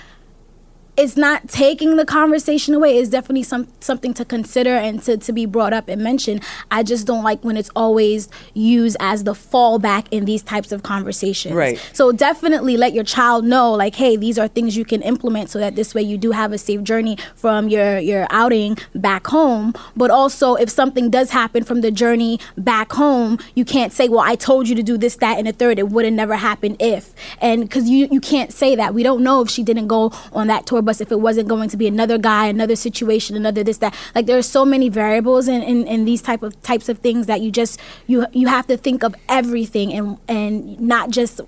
it's 1.00 1.16
not 1.16 1.48
taking 1.48 1.96
the 1.96 2.06
conversation 2.06 2.74
away. 2.74 2.98
It's 2.98 3.10
definitely 3.10 3.44
some 3.44 3.70
something 3.80 4.14
to 4.16 4.26
consider 4.26 4.76
and 4.76 5.02
to, 5.04 5.16
to 5.18 5.32
be 5.32 5.46
brought 5.46 5.72
up 5.72 5.88
and 5.88 6.04
mentioned. 6.04 6.44
I 6.72 6.84
just 6.84 7.08
don't 7.08 7.24
like 7.24 7.42
when 7.42 7.56
it's 7.56 7.70
always 7.74 8.28
used 8.54 8.98
as 9.00 9.24
the 9.24 9.32
fallback 9.32 10.08
in 10.12 10.26
these 10.26 10.44
types 10.44 10.74
of 10.74 10.84
conversations. 10.84 11.56
Right. 11.56 11.80
So 11.94 12.12
definitely 12.12 12.76
let 12.76 12.94
your 12.94 13.06
child 13.06 13.46
know, 13.46 13.72
like, 13.72 13.96
hey, 13.96 14.18
these 14.18 14.38
are 14.38 14.50
things 14.50 14.76
you 14.76 14.84
can 14.84 15.02
implement 15.02 15.50
so 15.50 15.58
that 15.60 15.78
this 15.78 15.96
way 15.96 16.02
you 16.02 16.18
do 16.18 16.32
have 16.32 16.52
a 16.52 16.58
safe 16.58 16.84
journey 16.84 17.18
from 17.34 17.70
your 17.70 18.00
your 18.00 18.28
outing 18.30 18.78
back 18.94 19.28
home. 19.28 19.74
But 19.96 20.12
also, 20.12 20.56
if 20.56 20.70
something 20.70 21.10
does 21.10 21.30
happen 21.30 21.64
from 21.64 21.80
the 21.80 21.92
journey 21.92 22.42
back 22.58 22.92
home, 22.92 23.40
you 23.56 23.64
can't 23.64 23.94
say, 23.94 24.10
well, 24.10 24.20
I 24.20 24.36
told 24.36 24.68
you 24.68 24.76
to 24.76 24.84
do 24.84 24.98
this, 24.98 25.16
that, 25.18 25.38
and 25.38 25.48
the 25.48 25.54
third. 25.54 25.80
It 25.80 25.88
would 25.88 26.04
have 26.04 26.14
never 26.14 26.36
happened 26.36 26.76
if. 26.82 27.14
And 27.40 27.62
because 27.62 27.88
you 27.88 28.10
you 28.12 28.20
can't 28.20 28.52
say 28.52 28.76
that. 28.76 28.94
We 28.94 29.02
don't 29.02 29.24
know 29.24 29.42
if 29.42 29.50
she 29.50 29.64
didn't 29.64 29.88
go 29.88 30.12
on 30.34 30.48
that 30.48 30.66
tour 30.66 30.82
if 31.02 31.12
it 31.12 31.20
wasn't 31.20 31.48
going 31.48 31.70
to 31.70 31.78
be 31.78 31.88
another 31.88 32.18
guy, 32.18 32.48
another 32.48 32.76
situation, 32.76 33.36
another 33.36 33.64
this 33.64 33.78
that. 33.78 33.94
Like 34.16 34.26
there 34.26 34.38
are 34.38 34.42
so 34.42 34.66
many 34.66 34.90
variables 34.90 35.48
in, 35.48 35.62
in, 35.62 35.88
in 35.88 36.06
these 36.06 36.22
type 36.22 36.44
of 36.44 36.60
types 36.64 36.90
of 36.90 37.00
things 37.00 37.28
that 37.28 37.42
you 37.42 37.52
just 37.52 37.80
you 38.08 38.26
you 38.34 38.48
have 38.48 38.68
to 38.68 38.78
think 38.78 39.04
of 39.04 39.16
everything 39.28 39.94
and 39.94 40.18
and 40.28 40.80
not 40.80 41.10
just 41.10 41.42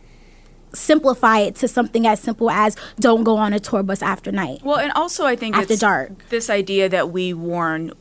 simplify 0.74 1.40
it 1.40 1.56
to 1.56 1.68
something 1.68 2.08
as 2.08 2.20
simple 2.20 2.50
as 2.50 2.78
don't 3.00 3.24
go 3.24 3.36
on 3.38 3.54
a 3.54 3.60
tour 3.60 3.84
bus 3.84 4.02
after 4.02 4.32
night. 4.32 4.62
Well, 4.64 4.78
and 4.78 4.92
also 4.94 5.26
I 5.26 5.36
think 5.36 5.58
After 5.58 5.74
it's 5.74 5.82
dark. 5.82 6.30
this 6.30 6.50
idea 6.50 6.88
that 6.90 7.12
we 7.12 7.34
warn 7.34 7.92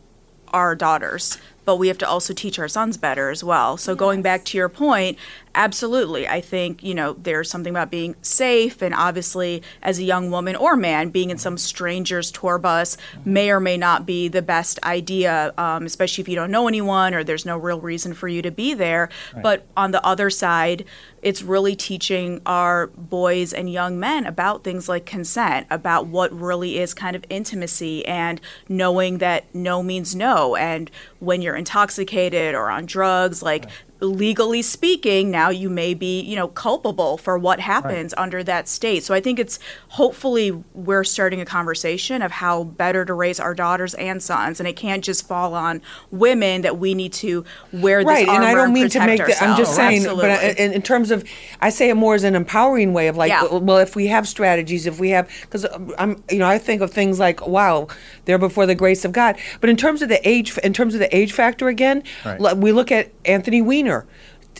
our 0.53 0.75
daughters, 0.75 1.39
but 1.65 1.77
we 1.77 1.89
have 1.89 1.99
to 1.99 2.09
also 2.09 2.33
teach 2.35 2.59
our 2.59 2.69
sons 2.69 2.97
better 2.97 3.31
as 3.31 3.43
well. 3.45 3.77
So 3.77 3.95
going 3.95 4.23
back 4.23 4.45
to 4.47 4.59
your 4.59 4.69
point, 4.69 5.17
absolutely. 5.55 6.29
I 6.29 6.41
think, 6.41 6.83
you 6.83 6.95
know, 6.95 7.15
there's 7.15 7.51
something 7.51 7.71
about 7.71 7.91
being 7.91 8.15
safe 8.23 8.83
and 8.83 8.95
obviously 8.95 9.63
as 9.83 9.99
a 9.99 10.03
young 10.03 10.31
woman 10.31 10.57
or 10.57 10.77
man, 10.77 11.11
being 11.11 11.31
in 11.31 11.39
some 11.39 11.59
stranger's 11.59 12.31
tour 12.31 12.59
bus 12.59 12.97
may 13.25 13.51
or 13.51 13.61
may 13.61 13.77
not 13.77 14.07
be 14.07 14.29
the 14.29 14.43
best 14.43 14.79
idea, 14.85 15.53
um, 15.59 15.87
especially 15.87 16.23
if 16.23 16.29
you 16.29 16.37
don't 16.37 16.51
know 16.51 16.69
anyone 16.69 17.15
or 17.15 17.25
there's 17.25 17.47
no 17.47 17.59
real 17.59 17.81
reason 17.81 18.15
for 18.15 18.29
you 18.29 18.43
to 18.43 18.51
be 18.51 18.75
there. 18.75 19.09
But 19.43 19.67
on 19.77 19.91
the 19.91 20.05
other 20.05 20.31
side, 20.31 20.85
it's 21.23 21.43
really 21.43 21.77
teaching 21.77 22.41
our 22.47 22.87
boys 22.89 23.53
and 23.53 23.71
young 23.71 24.01
men 24.01 24.25
about 24.25 24.65
things 24.65 24.89
like 24.89 25.05
consent, 25.05 25.67
about 25.71 26.07
what 26.07 26.33
really 26.33 26.79
is 26.79 26.95
kind 26.95 27.15
of 27.15 27.25
intimacy 27.29 28.07
and 28.07 28.41
knowing 28.69 29.19
that 29.19 29.45
no 29.55 29.83
means 29.83 30.15
no. 30.15 30.57
And 30.57 30.91
when 31.19 31.43
you're 31.43 31.57
intoxicated 31.57 32.55
or 32.55 32.71
on 32.71 32.87
drugs, 32.87 33.43
like 33.43 33.67
legally 34.01 34.63
speaking, 34.63 35.31
now 35.31 35.51
you 35.51 35.69
may 35.71 35.95
be, 35.95 36.21
you 36.21 36.37
know, 36.37 36.49
culpable 36.49 37.17
for 37.19 37.39
what 37.39 37.61
happens 37.61 38.15
under 38.17 38.43
that 38.45 38.69
state. 38.69 39.05
So 39.05 39.15
I 39.15 39.21
think 39.21 39.39
it's 39.39 39.59
hopefully 39.89 40.51
we're 40.75 41.05
starting 41.05 41.41
a 41.41 41.45
conversation 41.45 42.23
of 42.23 42.31
how 42.33 42.65
better 42.65 43.05
to 43.05 43.13
raise 43.15 43.39
our 43.41 43.55
daughters 43.55 43.95
and 43.95 44.23
sons, 44.23 44.61
and 44.61 44.69
it 44.69 44.77
can't 44.77 45.05
just 45.05 45.27
fall 45.27 45.55
on 45.55 45.83
women 46.11 46.63
that 46.63 46.79
we 46.79 46.95
need 46.95 47.13
to 47.13 47.45
wear 47.73 48.01
this 48.05 48.07
right 48.09 48.29
and 48.29 48.45
i 48.45 48.55
don't 48.55 48.73
mean 48.73 48.89
to 48.89 48.99
protect 48.99 49.29
make 49.29 49.39
the, 49.39 49.45
i'm 49.45 49.57
just 49.57 49.75
saying 49.75 49.99
Absolutely. 49.99 50.23
but 50.23 50.31
uh, 50.31 50.47
I, 50.47 50.65
in, 50.65 50.73
in 50.73 50.83
terms 50.83 51.11
of 51.11 51.25
i 51.61 51.71
say 51.71 51.91
it 51.91 51.95
more 51.95 52.15
as 52.15 52.25
an 52.25 52.35
empowering 52.35 52.93
way 52.93 53.09
of 53.09 53.17
like 53.17 53.29
Yeah. 53.31 53.45
well 53.59 53.79
if 53.79 53.97
we 53.97 54.07
have 54.09 54.27
strategies 54.29 54.87
if 54.87 54.99
we 55.01 55.11
have 55.11 55.29
because 55.43 55.65
um, 55.67 55.93
i'm 55.99 56.23
you 56.31 56.39
know 56.39 56.47
i 56.47 56.59
think 56.59 56.83
of 56.83 56.91
things 56.91 57.19
like 57.19 57.47
wow 57.47 57.89
they're 58.25 58.39
before 58.39 58.67
the 58.67 58.75
grace 58.75 59.05
of 59.05 59.13
god 59.13 59.37
but 59.61 59.69
in 59.71 59.77
terms 59.77 60.03
of 60.03 60.09
the 60.09 60.27
age 60.29 60.57
in 60.59 60.73
terms 60.73 60.95
of 60.95 61.01
the 61.01 61.15
age 61.17 61.33
factor 61.33 61.69
again 61.69 62.03
Right. 62.25 62.57
we 62.57 62.73
look 62.73 62.91
at 62.93 63.11
anthony 63.25 63.61
weiner 63.63 63.90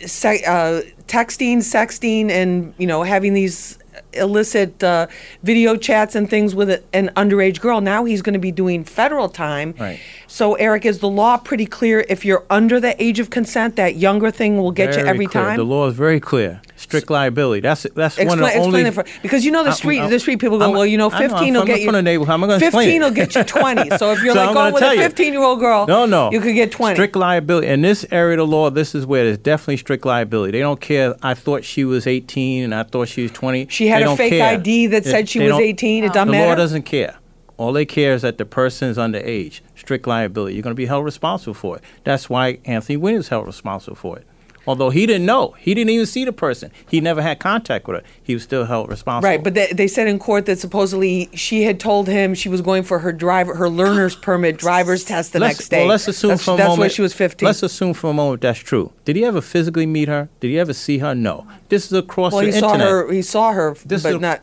se- 0.05 0.45
uh, 0.47 0.83
texting 1.07 1.59
sexting 1.59 2.31
and 2.31 2.73
you 2.79 2.87
know 2.87 3.03
having 3.03 3.35
these 3.35 3.79
illicit 4.13 4.83
uh, 4.83 5.07
video 5.43 5.77
chats 5.77 6.15
and 6.15 6.31
things 6.31 6.55
with 6.55 6.71
a, 6.71 6.83
an 6.93 7.11
underage 7.17 7.61
girl 7.61 7.81
now 7.81 8.05
he's 8.05 8.23
going 8.23 8.33
to 8.33 8.39
be 8.41 8.53
doing 8.53 8.83
federal 8.85 9.29
time 9.29 9.75
Right. 9.79 9.99
so 10.27 10.55
eric 10.55 10.85
is 10.85 10.99
the 11.01 11.09
law 11.09 11.37
pretty 11.37 11.67
clear 11.67 12.05
if 12.09 12.25
you're 12.25 12.45
under 12.51 12.81
the 12.81 13.01
age 13.03 13.19
of 13.21 13.31
consent 13.31 13.77
that 13.77 13.97
younger 13.97 14.31
thing 14.31 14.57
will 14.57 14.73
get 14.73 14.97
you 14.97 15.05
every 15.05 15.27
clear. 15.27 15.45
time 15.45 15.57
The 15.57 15.65
law 15.65 15.87
is 15.89 15.95
very 15.95 16.21
clear. 16.21 16.61
Strict 16.81 17.11
liability. 17.11 17.61
That's 17.61 17.87
that's 17.95 18.17
one 18.17 18.27
of 18.27 18.33
Explain, 18.33 18.41
the 18.41 18.47
explain 18.47 18.67
only. 18.67 18.89
it 18.89 18.93
for, 18.95 19.05
because 19.23 19.45
you 19.45 19.51
know 19.53 19.63
the 19.63 19.73
street 19.73 20.01
I'm- 20.01 20.11
the 20.11 20.19
street 20.19 20.39
people 20.41 20.59
go 20.59 20.65
I'm- 20.65 20.73
well 20.73 20.87
you 20.87 20.97
know 20.97 21.11
15 21.11 21.31
I'm 21.37 21.53
will 21.61 21.67
get 21.67 21.81
you 21.81 21.85
from 21.87 21.93
the 21.95 22.03
neighborhood. 22.03 22.29
How 22.29 22.35
am 22.35 22.41
gonna 22.41 22.59
15 22.59 23.03
will 23.03 23.11
get 23.11 23.35
you 23.35 23.45
20 23.45 23.91
so 23.99 24.13
if 24.13 24.23
you're 24.23 24.33
So 24.33 24.45
like 24.47 24.55
going 24.55 24.73
with 24.73 24.83
a 24.83 24.97
15 24.97 25.33
year 25.35 25.43
old 25.43 25.61
girl 25.61 25.87
No, 25.87 26.07
no. 26.07 26.33
you 26.33 26.41
could 26.41 26.55
get 26.55 26.73
20 26.73 26.95
Strict 26.97 27.15
liability. 27.17 27.67
In 27.67 27.83
this 27.83 28.07
area 28.11 28.41
of 28.41 28.49
the 28.49 28.57
law, 28.57 28.71
this 28.71 28.95
is 28.95 29.05
where 29.05 29.25
there's 29.25 29.37
definitely 29.39 29.77
strict 29.77 30.07
liability. 30.07 30.53
They 30.53 30.61
don't 30.61 30.81
care. 30.81 31.15
I 31.23 31.35
thought 31.35 31.65
she 31.65 31.85
was 31.85 32.07
18 32.07 32.65
and 32.65 32.75
I 32.75 32.83
thought 32.85 33.09
she 33.09 33.23
was 33.25 33.31
20. 33.33 33.67
She 33.69 33.89
had 33.89 34.03
They 34.03 34.11
a 34.13 34.17
fake 34.17 34.33
care. 34.33 34.55
ID 34.55 34.87
that 34.89 35.05
said 35.05 35.29
she 35.29 35.41
was 35.41 35.53
18. 35.59 36.05
It 36.05 36.15
doesn't 36.15 36.29
the 36.29 36.33
matter? 36.33 36.49
law 36.49 36.55
doesn't 36.55 36.83
care. 36.85 37.17
All 37.59 37.75
they 37.75 37.85
care 37.85 38.15
is 38.15 38.23
that 38.23 38.39
the 38.39 38.47
person 38.47 38.89
is 38.89 38.97
underage. 38.97 39.61
Strict 39.77 40.07
liability. 40.07 40.55
You're 40.55 40.63
going 40.63 40.73
to 40.75 40.77
be 40.81 40.87
held 40.87 41.05
responsible 41.05 41.53
for 41.53 41.77
it. 41.77 41.83
That's 42.05 42.31
why 42.31 42.59
Anthony 42.65 42.97
Wynn 42.97 43.17
is 43.17 43.29
held 43.29 43.47
responsible 43.47 43.97
for 43.97 44.17
it. 44.17 44.27
Although 44.67 44.91
he 44.91 45.07
didn't 45.07 45.27
know, 45.27 45.55
he 45.59 45.75
didn't 45.75 45.91
even 45.91 46.07
see 46.07 46.25
the 46.25 46.33
person. 46.33 46.71
He 46.89 47.01
never 47.01 47.23
had 47.23 47.39
contact 47.39 47.87
with 47.89 48.01
her. 48.01 48.07
He 48.23 48.35
was 48.35 48.43
still 48.43 48.67
held 48.67 48.89
responsible. 48.89 49.29
Right, 49.29 49.43
but 49.43 49.55
they, 49.55 49.73
they 49.73 49.89
said 49.89 50.07
in 50.07 50.19
court 50.19 50.47
that 50.47 50.59
supposedly 50.59 51.31
she 51.35 51.63
had 51.63 51.81
told 51.81 52.09
him 52.09 52.35
she 52.35 52.49
was 52.49 52.61
going 52.61 52.83
for 52.83 53.01
her 53.01 53.13
driver, 53.13 53.55
her 53.55 53.69
learner's 53.69 54.15
permit, 54.17 54.59
driver's 54.59 55.05
test 55.05 55.33
the 55.33 55.41
let's, 55.41 55.59
next 55.59 55.69
day. 55.71 55.79
Well, 55.79 55.89
let's 55.89 56.09
assume 56.09 56.31
that's, 56.31 56.45
for 56.45 56.55
a 56.55 56.57
that's 56.57 56.69
moment. 56.69 56.81
why 56.81 56.89
she 56.89 57.03
was 57.03 57.15
15. 57.15 57.47
Let's 57.47 57.63
assume 57.63 57.95
for 57.95 58.11
a 58.11 58.15
moment 58.15 58.43
that's 58.43 58.59
true. 58.59 58.93
Did 59.05 59.17
he 59.17 59.25
ever 59.25 59.41
physically 59.41 59.87
meet 59.87 60.09
her? 60.09 60.29
Did 60.41 60.49
he 60.49 60.59
ever 60.59 60.73
see 60.73 60.99
her? 60.99 61.15
No. 61.15 61.47
This 61.69 61.87
is 61.87 61.93
across 61.93 62.33
well, 62.33 62.43
the 62.43 62.53
he 62.53 62.53
saw 62.53 62.75
internet. 62.75 62.89
her. 62.89 63.13
He 63.13 63.23
saw 63.23 63.53
her, 63.53 63.77
This 63.85 64.03
but 64.03 64.09
is 64.11 64.15
a- 64.17 64.19
not. 64.19 64.41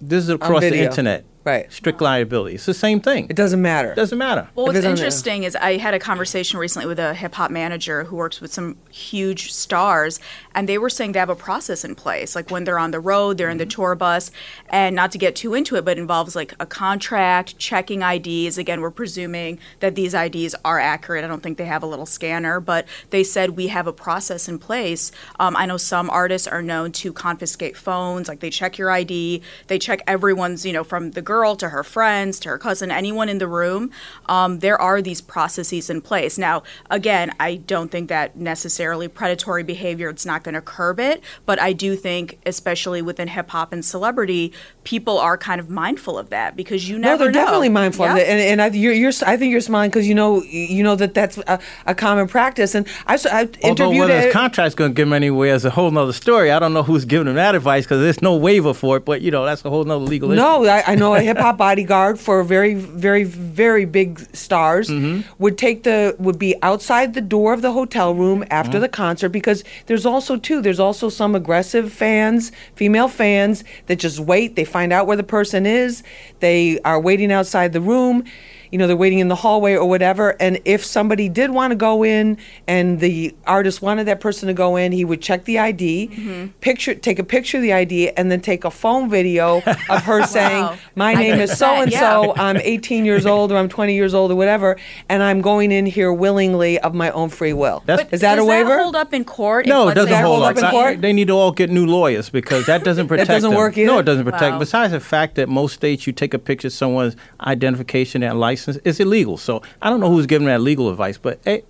This 0.00 0.24
is 0.24 0.30
across 0.30 0.60
the 0.60 0.78
internet. 0.78 1.24
Right. 1.48 1.72
Strict 1.72 2.00
liability. 2.00 2.56
It's 2.56 2.66
the 2.66 2.74
same 2.74 3.00
thing. 3.00 3.26
It 3.30 3.36
doesn't 3.36 3.62
matter. 3.62 3.94
doesn't 3.94 4.18
matter. 4.18 4.48
Well, 4.54 4.66
what's 4.66 4.78
it's 4.78 4.86
on 4.86 4.92
interesting 4.92 5.44
is 5.44 5.56
I 5.56 5.78
had 5.78 5.94
a 5.94 5.98
conversation 5.98 6.58
recently 6.58 6.86
with 6.86 6.98
a 6.98 7.14
hip 7.14 7.34
hop 7.34 7.50
manager 7.50 8.04
who 8.04 8.16
works 8.16 8.40
with 8.42 8.52
some 8.52 8.76
huge 8.90 9.52
stars, 9.52 10.20
and 10.54 10.68
they 10.68 10.76
were 10.76 10.90
saying 10.90 11.12
they 11.12 11.18
have 11.18 11.30
a 11.30 11.34
process 11.34 11.84
in 11.84 11.94
place. 11.94 12.36
Like 12.36 12.50
when 12.50 12.64
they're 12.64 12.78
on 12.78 12.90
the 12.90 13.00
road, 13.00 13.38
they're 13.38 13.48
in 13.48 13.56
the 13.56 13.64
Mm-hmm. 13.64 13.82
tour 13.82 13.94
bus, 13.94 14.30
and 14.68 14.94
not 14.94 15.10
to 15.12 15.18
get 15.18 15.34
too 15.36 15.54
into 15.54 15.76
it, 15.76 15.84
but 15.84 15.96
it 15.96 16.00
involves 16.00 16.34
like 16.36 16.54
a 16.60 16.66
contract, 16.66 17.58
checking 17.58 18.02
IDs. 18.02 18.58
Again, 18.58 18.80
we're 18.82 18.90
presuming 18.90 19.58
that 19.80 19.94
these 19.94 20.14
IDs 20.14 20.54
are 20.64 20.78
accurate. 20.78 21.24
I 21.24 21.28
don't 21.28 21.42
think 21.42 21.56
they 21.58 21.66
have 21.66 21.82
a 21.82 21.86
little 21.86 22.06
scanner, 22.06 22.60
but 22.60 22.86
they 23.10 23.24
said 23.24 23.50
we 23.50 23.68
have 23.68 23.86
a 23.86 23.92
process 23.92 24.48
in 24.48 24.58
place. 24.58 25.12
Um, 25.38 25.56
I 25.56 25.64
know 25.66 25.76
some 25.76 26.10
artists 26.10 26.46
are 26.48 26.62
known 26.62 26.92
to 26.92 27.12
confiscate 27.12 27.76
phones, 27.76 28.28
like 28.28 28.40
they 28.40 28.50
check 28.50 28.76
your 28.78 28.90
ID, 28.90 29.42
they 29.68 29.78
check 29.78 30.02
everyone's, 30.06 30.64
you 30.66 30.72
know, 30.72 30.84
from 30.84 31.12
the 31.12 31.22
girl 31.22 31.37
to 31.38 31.68
her 31.68 31.84
friends 31.84 32.38
to 32.40 32.48
her 32.48 32.58
cousin, 32.58 32.90
anyone 32.90 33.28
in 33.28 33.38
the 33.38 33.46
room. 33.46 33.90
Um, 34.26 34.58
there 34.58 34.80
are 34.80 35.00
these 35.00 35.20
processes 35.20 35.88
in 35.88 36.00
place. 36.00 36.36
Now, 36.36 36.62
again, 36.90 37.32
I 37.38 37.56
don't 37.56 37.90
think 37.90 38.08
that 38.08 38.36
necessarily 38.36 39.06
predatory 39.08 39.62
behavior, 39.62 40.08
it's 40.08 40.26
not 40.26 40.42
going 40.42 40.54
to 40.54 40.60
curb 40.60 40.98
it, 40.98 41.22
but 41.46 41.60
I 41.60 41.72
do 41.72 41.94
think, 41.96 42.38
especially 42.44 43.00
within 43.02 43.28
hip 43.28 43.50
hop 43.50 43.72
and 43.72 43.84
celebrity, 43.84 44.52
people 44.84 45.18
are 45.18 45.38
kind 45.38 45.60
of 45.60 45.70
mindful 45.70 46.18
of 46.18 46.30
that 46.30 46.56
because 46.56 46.88
you 46.88 46.98
No, 46.98 47.10
never 47.10 47.24
they're 47.24 47.32
know. 47.32 47.40
definitely 47.40 47.68
mindful 47.68 48.04
of 48.06 48.16
Yeah. 48.16 48.22
it, 48.22 48.28
and, 48.28 48.40
and 48.40 48.62
I, 48.62 48.66
you're, 48.76 48.92
you're, 48.92 49.12
I 49.24 49.36
think 49.36 49.52
you're 49.52 49.60
smiling 49.60 49.90
because 49.90 50.08
you 50.08 50.14
know, 50.14 50.42
you 50.42 50.82
know 50.82 50.96
that 50.96 51.14
that's 51.14 51.38
a, 51.46 51.60
a 51.86 51.94
common 51.94 52.26
practice. 52.26 52.74
And 52.74 52.86
I, 53.06 53.14
s- 53.14 53.26
I 53.26 53.48
Although 53.62 53.84
interviewed. 53.92 54.00
whether 54.00 54.14
a- 54.14 54.22
his 54.22 54.32
contract's 54.32 54.74
going 54.74 54.90
to 54.90 54.94
give 54.94 55.06
him 55.08 55.12
anywhere 55.12 55.54
is 55.54 55.64
a 55.64 55.70
whole 55.70 55.90
nother 55.90 56.12
story. 56.12 56.50
I 56.50 56.58
don't 56.58 56.72
know 56.74 56.82
who's 56.82 57.04
giving 57.04 57.28
him 57.28 57.34
that 57.36 57.54
advice 57.54 57.84
because 57.84 58.00
there's 58.00 58.22
no 58.22 58.34
waiver 58.36 58.74
for 58.74 58.96
it. 58.96 59.04
But 59.04 59.20
you 59.22 59.30
know 59.30 59.44
that's 59.44 59.64
a 59.64 59.70
whole 59.70 59.84
nother 59.84 60.04
legal 60.04 60.30
issue. 60.32 60.40
No, 60.40 60.64
I, 60.66 60.82
I 60.86 60.94
know 60.94 61.14
a 61.14 61.20
hip 61.28 61.38
hop 61.38 61.56
bodyguard 61.58 62.18
for 62.18 62.42
very, 62.42 62.74
very, 62.74 63.24
very 63.24 63.84
big 63.84 64.10
stars 64.34 64.88
Mm-hmm. 64.88 65.20
would 65.42 65.56
take 65.58 65.78
the 65.84 66.14
would 66.18 66.38
be 66.38 66.52
outside 66.62 67.08
the 67.14 67.20
door 67.36 67.52
of 67.52 67.60
the 67.62 67.72
hotel 67.72 68.14
room 68.14 68.44
after 68.50 68.76
Mm-hmm. 68.78 68.80
the 68.82 68.88
concert 69.04 69.28
because 69.30 69.64
there's 69.86 70.06
also 70.06 70.36
too 70.36 70.58
there's 70.62 70.80
also 70.88 71.08
some 71.08 71.34
aggressive 71.34 71.92
fans, 71.92 72.52
female 72.74 73.08
fans 73.08 73.64
that 73.86 73.98
just 74.06 74.18
wait. 74.20 74.56
They 74.56 74.64
find 74.64 74.92
out 74.92 75.06
where 75.06 75.16
the 75.16 75.30
person 75.38 75.66
is. 75.66 76.02
They 76.40 76.78
are 76.84 77.00
waiting 77.00 77.30
outside 77.32 77.72
the 77.72 77.80
room. 77.92 78.24
You 78.70 78.78
know, 78.78 78.86
they're 78.86 78.96
waiting 78.96 79.18
in 79.18 79.28
the 79.28 79.34
hallway 79.36 79.74
or 79.74 79.88
whatever. 79.88 80.36
And 80.40 80.60
if 80.64 80.84
somebody 80.84 81.28
did 81.28 81.50
want 81.50 81.70
to 81.70 81.76
go 81.76 82.02
in 82.04 82.38
and 82.66 83.00
the 83.00 83.34
artist 83.46 83.82
wanted 83.82 84.04
that 84.04 84.20
person 84.20 84.46
to 84.48 84.54
go 84.54 84.76
in, 84.76 84.92
he 84.92 85.04
would 85.04 85.20
check 85.22 85.44
the 85.44 85.58
ID, 85.58 86.08
Mm-hmm. 86.08 86.46
picture, 86.60 86.94
take 86.94 87.18
a 87.18 87.24
picture 87.24 87.58
of 87.58 87.62
the 87.62 87.72
ID, 87.72 88.10
and 88.10 88.30
then 88.30 88.40
take 88.40 88.64
a 88.64 88.70
phone 88.70 89.08
video 89.08 89.62
of 89.88 90.02
her 90.04 90.22
saying, 90.26 90.68
"My 90.94 91.14
name 91.14 91.40
is 91.40 91.56
so 91.56 91.80
and 91.80 91.92
so. 91.92 92.34
I'm 92.36 92.56
18 92.58 93.04
years 93.04 93.24
old, 93.26 93.52
or 93.52 93.56
I'm 93.56 93.68
20 93.68 93.94
years 93.94 94.14
old, 94.14 94.30
or 94.30 94.34
whatever, 94.36 94.76
and 95.08 95.22
I'm 95.22 95.40
going 95.40 95.72
in 95.72 95.86
here 95.86 96.12
willingly 96.12 96.78
of 96.80 96.94
my 96.94 97.10
own 97.10 97.28
free 97.30 97.52
will." 97.52 97.82
That's- 97.86 98.06
is 98.12 98.20
that 98.20 98.34
a 98.34 98.40
does 98.40 98.48
waiver? 98.48 98.70
That 98.70 98.82
hold 98.82 98.96
up 98.96 99.14
in 99.14 99.24
court? 99.24 99.66
No, 99.66 99.88
it 99.88 99.94
doesn't 99.94 100.12
hold 100.12 100.40
hold 100.40 100.42
up. 100.44 100.50
up 100.52 100.58
in 100.58 100.64
I- 100.64 100.70
court? 100.70 101.00
They 101.00 101.12
need 101.12 101.28
to 101.28 101.34
all 101.34 101.52
get 101.52 101.70
new 101.70 101.86
lawyers 101.86 102.28
because 102.30 102.66
that 102.66 102.84
doesn't 102.84 103.08
protect 103.12 103.28
doesn't 103.28 103.50
them. 103.50 103.56
work 103.58 103.76
No, 103.76 103.98
it 103.98 104.04
doesn't 104.04 104.24
protect. 104.24 104.52
Wow. 104.52 104.58
Besides 104.58 104.92
the 104.92 105.00
fact 105.00 105.36
that 105.36 105.48
most 105.48 105.74
states 105.74 106.06
you 106.06 106.12
take 106.12 106.34
a 106.34 106.38
picture 106.38 106.68
of 106.68 106.72
someone's 106.72 107.16
identification 107.40 108.22
and 108.22 108.38
license, 108.40 108.57
it's 108.66 108.98
illegal. 108.98 109.36
So 109.36 109.62
I 109.82 109.90
don't 109.90 110.00
know 110.00 110.10
who's 110.10 110.26
giving 110.26 110.46
that 110.46 110.60
legal 110.62 110.88
advice, 110.88 111.18
but 111.18 111.38
hey, 111.44 111.62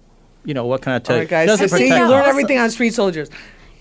you 0.44 0.54
know 0.54 0.64
what 0.64 0.80
can 0.82 0.92
I 0.92 0.98
tell 1.00 1.16
All 1.16 1.22
you? 1.22 1.28
guys. 1.28 1.48
Doesn't 1.48 1.68
See, 1.68 1.84
you 1.84 1.90
protect 1.90 2.08
learn 2.08 2.20
them. 2.22 2.30
everything 2.30 2.58
on 2.58 2.70
Street 2.70 2.94
Soldiers. 2.94 3.28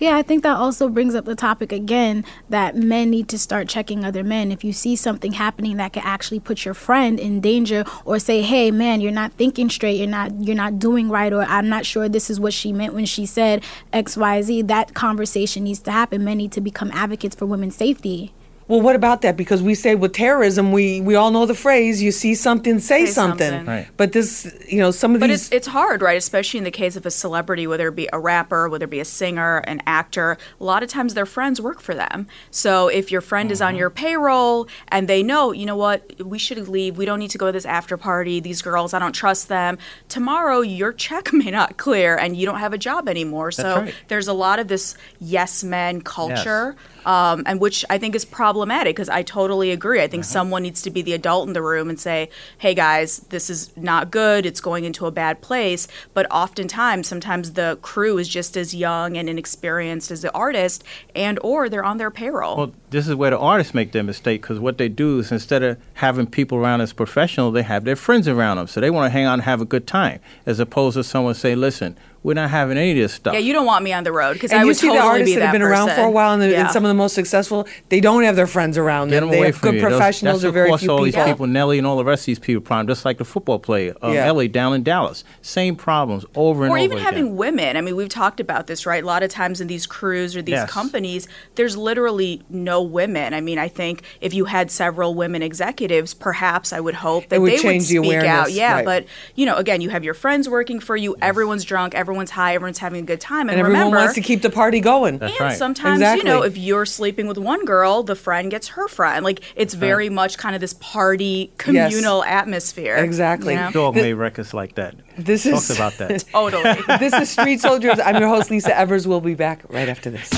Yeah, 0.00 0.16
I 0.16 0.22
think 0.22 0.44
that 0.44 0.56
also 0.56 0.88
brings 0.88 1.16
up 1.16 1.24
the 1.24 1.34
topic 1.34 1.72
again 1.72 2.24
that 2.50 2.76
men 2.76 3.10
need 3.10 3.26
to 3.30 3.38
start 3.38 3.68
checking 3.68 4.04
other 4.04 4.22
men. 4.22 4.52
If 4.52 4.62
you 4.62 4.72
see 4.72 4.94
something 4.94 5.32
happening 5.32 5.76
that 5.78 5.92
could 5.92 6.04
actually 6.04 6.38
put 6.38 6.64
your 6.64 6.74
friend 6.74 7.18
in 7.18 7.40
danger 7.40 7.84
or 8.04 8.20
say, 8.20 8.42
"Hey 8.42 8.70
man, 8.70 9.00
you're 9.00 9.10
not 9.10 9.32
thinking 9.32 9.68
straight. 9.68 9.96
You're 9.96 10.06
not 10.06 10.40
you're 10.40 10.54
not 10.54 10.78
doing 10.78 11.08
right 11.08 11.32
or 11.32 11.42
I'm 11.42 11.68
not 11.68 11.84
sure 11.84 12.08
this 12.08 12.30
is 12.30 12.38
what 12.38 12.52
she 12.52 12.72
meant 12.72 12.94
when 12.94 13.06
she 13.06 13.26
said 13.26 13.64
XYZ." 13.92 14.68
That 14.68 14.94
conversation 14.94 15.64
needs 15.64 15.80
to 15.80 15.90
happen. 15.90 16.22
Men 16.22 16.38
need 16.38 16.52
to 16.52 16.60
become 16.60 16.92
advocates 16.92 17.34
for 17.34 17.46
women's 17.46 17.74
safety. 17.74 18.32
Well, 18.68 18.80
what 18.82 18.94
about 18.94 19.22
that? 19.22 19.36
Because 19.36 19.62
we 19.62 19.74
say 19.74 19.94
with 19.94 20.12
terrorism, 20.12 20.72
we 20.72 21.00
we 21.00 21.14
all 21.14 21.30
know 21.30 21.46
the 21.46 21.54
phrase: 21.54 22.02
"You 22.02 22.12
see 22.12 22.34
something, 22.34 22.78
say, 22.78 23.06
Say 23.06 23.12
something." 23.12 23.48
something. 23.50 23.66
Right. 23.66 23.88
But 23.96 24.12
this, 24.12 24.54
you 24.68 24.78
know, 24.78 24.90
some 24.90 25.14
of 25.14 25.20
But 25.20 25.28
these. 25.28 25.48
But 25.48 25.56
it's, 25.56 25.66
it's 25.66 25.72
hard, 25.72 26.02
right? 26.02 26.18
Especially 26.18 26.58
in 26.58 26.64
the 26.64 26.70
case 26.70 26.94
of 26.94 27.06
a 27.06 27.10
celebrity, 27.10 27.66
whether 27.66 27.88
it 27.88 27.96
be 27.96 28.08
a 28.12 28.18
rapper, 28.18 28.68
whether 28.68 28.84
it 28.84 28.90
be 28.90 29.00
a 29.00 29.04
singer, 29.06 29.58
an 29.58 29.82
actor. 29.86 30.36
A 30.60 30.64
lot 30.64 30.82
of 30.82 30.88
times 30.90 31.14
their 31.14 31.26
friends 31.26 31.60
work 31.60 31.80
for 31.80 31.94
them. 31.94 32.26
So 32.50 32.88
if 32.88 33.10
your 33.10 33.20
friend 33.22 33.50
is 33.50 33.62
on 33.62 33.68
Mm-hmm. 33.72 33.78
your 33.78 33.90
payroll 33.90 34.68
and 34.88 35.08
they 35.08 35.22
know, 35.22 35.52
you 35.52 35.64
know 35.66 35.76
what, 35.76 36.22
we 36.24 36.38
should 36.38 36.68
leave. 36.68 36.96
We 36.98 37.04
don't 37.06 37.18
need 37.18 37.30
to 37.30 37.38
go 37.38 37.46
to 37.46 37.52
this 37.52 37.66
after 37.66 37.96
party. 37.96 38.40
These 38.40 38.60
girls, 38.62 38.92
I 38.94 38.98
don't 38.98 39.12
trust 39.14 39.48
them. 39.48 39.78
Tomorrow, 40.08 40.60
your 40.60 40.92
check 40.92 41.32
may 41.32 41.50
not 41.50 41.76
clear 41.78 42.16
and 42.16 42.36
you 42.36 42.44
don't 42.44 42.58
have 42.58 42.72
a 42.72 42.78
job 42.78 43.08
anymore. 43.08 43.50
so 43.52 43.80
right. 43.82 43.94
there's 44.08 44.28
a 44.28 44.32
lot 44.32 44.58
of 44.58 44.68
this 44.68 44.96
yes 45.20 45.64
men 45.64 46.00
culture. 46.02 46.76
Um, 47.08 47.42
and 47.46 47.58
which 47.58 47.86
I 47.88 47.96
think 47.96 48.14
is 48.14 48.26
problematic 48.26 48.94
because 48.94 49.08
I 49.08 49.22
totally 49.22 49.70
agree. 49.70 50.02
I 50.02 50.08
think 50.08 50.24
someone 50.24 50.62
needs 50.62 50.82
to 50.82 50.90
be 50.90 51.00
the 51.00 51.14
adult 51.14 51.48
in 51.48 51.54
the 51.54 51.62
room 51.62 51.88
and 51.88 51.98
say, 51.98 52.28
"Hey 52.58 52.74
guys, 52.74 53.20
this 53.30 53.48
is 53.48 53.72
not 53.76 54.10
good. 54.10 54.44
It's 54.44 54.60
going 54.60 54.84
into 54.84 55.06
a 55.06 55.10
bad 55.10 55.40
place." 55.40 55.88
But 56.12 56.30
oftentimes, 56.30 57.08
sometimes 57.08 57.52
the 57.52 57.78
crew 57.80 58.18
is 58.18 58.28
just 58.28 58.58
as 58.58 58.74
young 58.74 59.16
and 59.16 59.26
inexperienced 59.26 60.10
as 60.10 60.20
the 60.20 60.32
artist, 60.34 60.84
and 61.14 61.38
or 61.42 61.70
they're 61.70 61.82
on 61.82 61.96
their 61.96 62.10
payroll. 62.10 62.56
Well, 62.58 62.72
this 62.90 63.06
is 63.08 63.14
where 63.14 63.30
the 63.30 63.38
artists 63.38 63.74
make 63.74 63.92
their 63.92 64.02
mistake 64.02 64.42
because 64.42 64.58
what 64.58 64.78
they 64.78 64.88
do 64.88 65.18
is 65.18 65.30
instead 65.32 65.62
of 65.62 65.76
having 65.94 66.26
people 66.26 66.58
around 66.58 66.80
as 66.80 66.92
professional, 66.92 67.50
they 67.50 67.62
have 67.62 67.84
their 67.84 67.96
friends 67.96 68.26
around 68.28 68.56
them. 68.56 68.66
So 68.66 68.80
they 68.80 68.90
want 68.90 69.06
to 69.06 69.10
hang 69.10 69.24
out 69.24 69.34
and 69.34 69.42
have 69.42 69.60
a 69.60 69.64
good 69.66 69.86
time, 69.86 70.20
as 70.46 70.58
opposed 70.60 70.96
to 70.96 71.04
someone 71.04 71.34
say, 71.34 71.54
"Listen, 71.54 71.96
we're 72.22 72.34
not 72.34 72.50
having 72.50 72.76
any 72.78 72.92
of 72.92 72.96
this 72.96 73.12
stuff." 73.14 73.34
yeah, 73.34 73.40
you 73.40 73.52
don't 73.52 73.66
want 73.66 73.84
me 73.84 73.92
on 73.92 74.04
the 74.04 74.12
road 74.12 74.32
because 74.34 74.50
and 74.50 74.60
I 74.60 74.62
you 74.62 74.68
would 74.68 74.76
see 74.76 74.86
totally 74.88 75.00
the 75.02 75.06
artists 75.06 75.30
be 75.30 75.34
that 75.36 75.42
have 75.46 75.52
that 75.52 75.58
been 75.58 75.62
around 75.66 75.90
for 75.90 76.00
a 76.02 76.10
while 76.10 76.40
and, 76.40 76.50
yeah. 76.50 76.60
and 76.62 76.70
some 76.70 76.84
of 76.84 76.88
the 76.88 76.94
most 76.94 77.14
successful, 77.14 77.66
they 77.90 78.00
don't 78.00 78.22
have 78.24 78.36
their 78.36 78.46
friends 78.46 78.76
around 78.78 79.08
Get 79.08 79.20
them. 79.20 79.24
them 79.28 79.30
They 79.32 79.38
away 79.38 79.46
have 79.46 79.56
from 79.56 79.70
good 79.70 79.74
you. 79.76 79.80
Those- 79.82 79.90
professionals 79.92 80.42
that's 80.42 80.48
or 80.48 80.52
very 80.52 80.70
what 80.70 80.80
few 80.80 80.88
caused 80.88 80.98
all 81.00 81.04
people. 81.06 81.22
these 81.24 81.32
people, 81.32 81.46
Nelly 81.46 81.78
and 81.78 81.86
all 81.86 81.96
the 81.96 82.04
rest 82.04 82.22
of 82.22 82.26
these 82.26 82.38
people, 82.38 82.60
problem. 82.62 82.86
Just 82.88 83.04
like 83.04 83.18
the 83.18 83.24
football 83.24 83.58
player, 83.58 83.94
um, 84.02 84.14
Yeah. 84.14 84.26
Ellie 84.26 84.48
down 84.48 84.72
in 84.74 84.82
Dallas, 84.82 85.24
same 85.42 85.76
problems 85.76 86.24
over 86.34 86.64
and 86.64 86.72
or 86.72 86.76
over 86.76 86.84
even 86.84 86.98
again. 86.98 87.04
having 87.06 87.36
women. 87.36 87.76
I 87.76 87.80
mean, 87.82 87.96
we've 87.96 88.08
talked 88.08 88.40
about 88.40 88.66
this, 88.66 88.84
right? 88.86 89.02
A 89.02 89.06
lot 89.06 89.22
of 89.22 89.30
times 89.30 89.60
in 89.60 89.66
these 89.68 89.86
crews 89.86 90.34
or 90.36 90.42
these 90.42 90.52
Yes. 90.54 90.70
companies, 90.70 91.28
there's 91.54 91.76
literally 91.76 92.42
no 92.50 92.77
women. 92.86 93.34
I 93.34 93.40
mean, 93.40 93.58
I 93.58 93.68
think 93.68 94.02
if 94.20 94.34
you 94.34 94.44
had 94.44 94.70
several 94.70 95.14
women 95.14 95.42
executives, 95.42 96.14
perhaps 96.14 96.72
I 96.72 96.80
would 96.80 96.94
hope 96.94 97.28
that 97.28 97.40
would 97.40 97.52
they 97.52 97.58
change 97.58 97.90
would 97.92 98.04
speak 98.04 98.14
out. 98.24 98.52
Yeah, 98.52 98.74
right. 98.74 98.84
but 98.84 99.06
you 99.34 99.46
know, 99.46 99.56
again, 99.56 99.80
you 99.80 99.90
have 99.90 100.04
your 100.04 100.14
friends 100.14 100.48
working 100.48 100.80
for 100.80 100.96
you. 100.96 101.16
Everyone's 101.20 101.64
drunk. 101.64 101.94
Everyone's 101.94 102.30
high. 102.30 102.54
Everyone's 102.54 102.78
having 102.78 103.02
a 103.02 103.06
good 103.06 103.20
time. 103.20 103.42
And, 103.42 103.50
and 103.50 103.60
everyone 103.60 103.80
remember, 103.80 103.98
wants 103.98 104.14
to 104.14 104.20
keep 104.20 104.42
the 104.42 104.50
party 104.50 104.80
going. 104.80 105.18
That's 105.18 105.32
and 105.32 105.40
right. 105.40 105.56
sometimes, 105.58 106.00
you 106.00 106.24
know, 106.24 106.42
if 106.42 106.56
you're 106.56 106.86
sleeping 106.86 107.26
with 107.26 107.38
one 107.38 107.64
girl, 107.64 108.02
the 108.02 108.16
friend 108.16 108.50
gets 108.50 108.68
her 108.68 108.88
friend. 108.88 109.24
Like 109.24 109.40
it's 109.56 109.74
very 109.74 110.08
much 110.08 110.38
kind 110.38 110.54
of 110.54 110.60
this 110.60 110.74
party 110.74 111.52
communal 111.58 112.24
atmosphere. 112.24 112.96
Exactly. 112.96 113.54
you 113.54 113.60
know? 113.60 113.70
Dog 113.70 113.94
The- 113.94 114.02
made 114.02 114.14
records 114.14 114.54
like 114.54 114.74
that. 114.76 114.94
This 115.18 115.42
Talks 115.42 115.70
is 115.70 115.76
about 115.76 115.94
that. 115.98 116.24
Oh, 116.34 116.48
totally. 116.48 116.80
this 116.98 117.12
is 117.12 117.28
Street 117.28 117.60
Soldiers. 117.60 117.98
I'm 117.98 118.16
your 118.20 118.28
host, 118.28 118.50
Lisa 118.52 118.76
Evers. 118.78 119.08
We'll 119.08 119.20
be 119.20 119.34
back 119.34 119.62
right 119.68 119.88
after 119.88 120.10
this. 120.10 120.30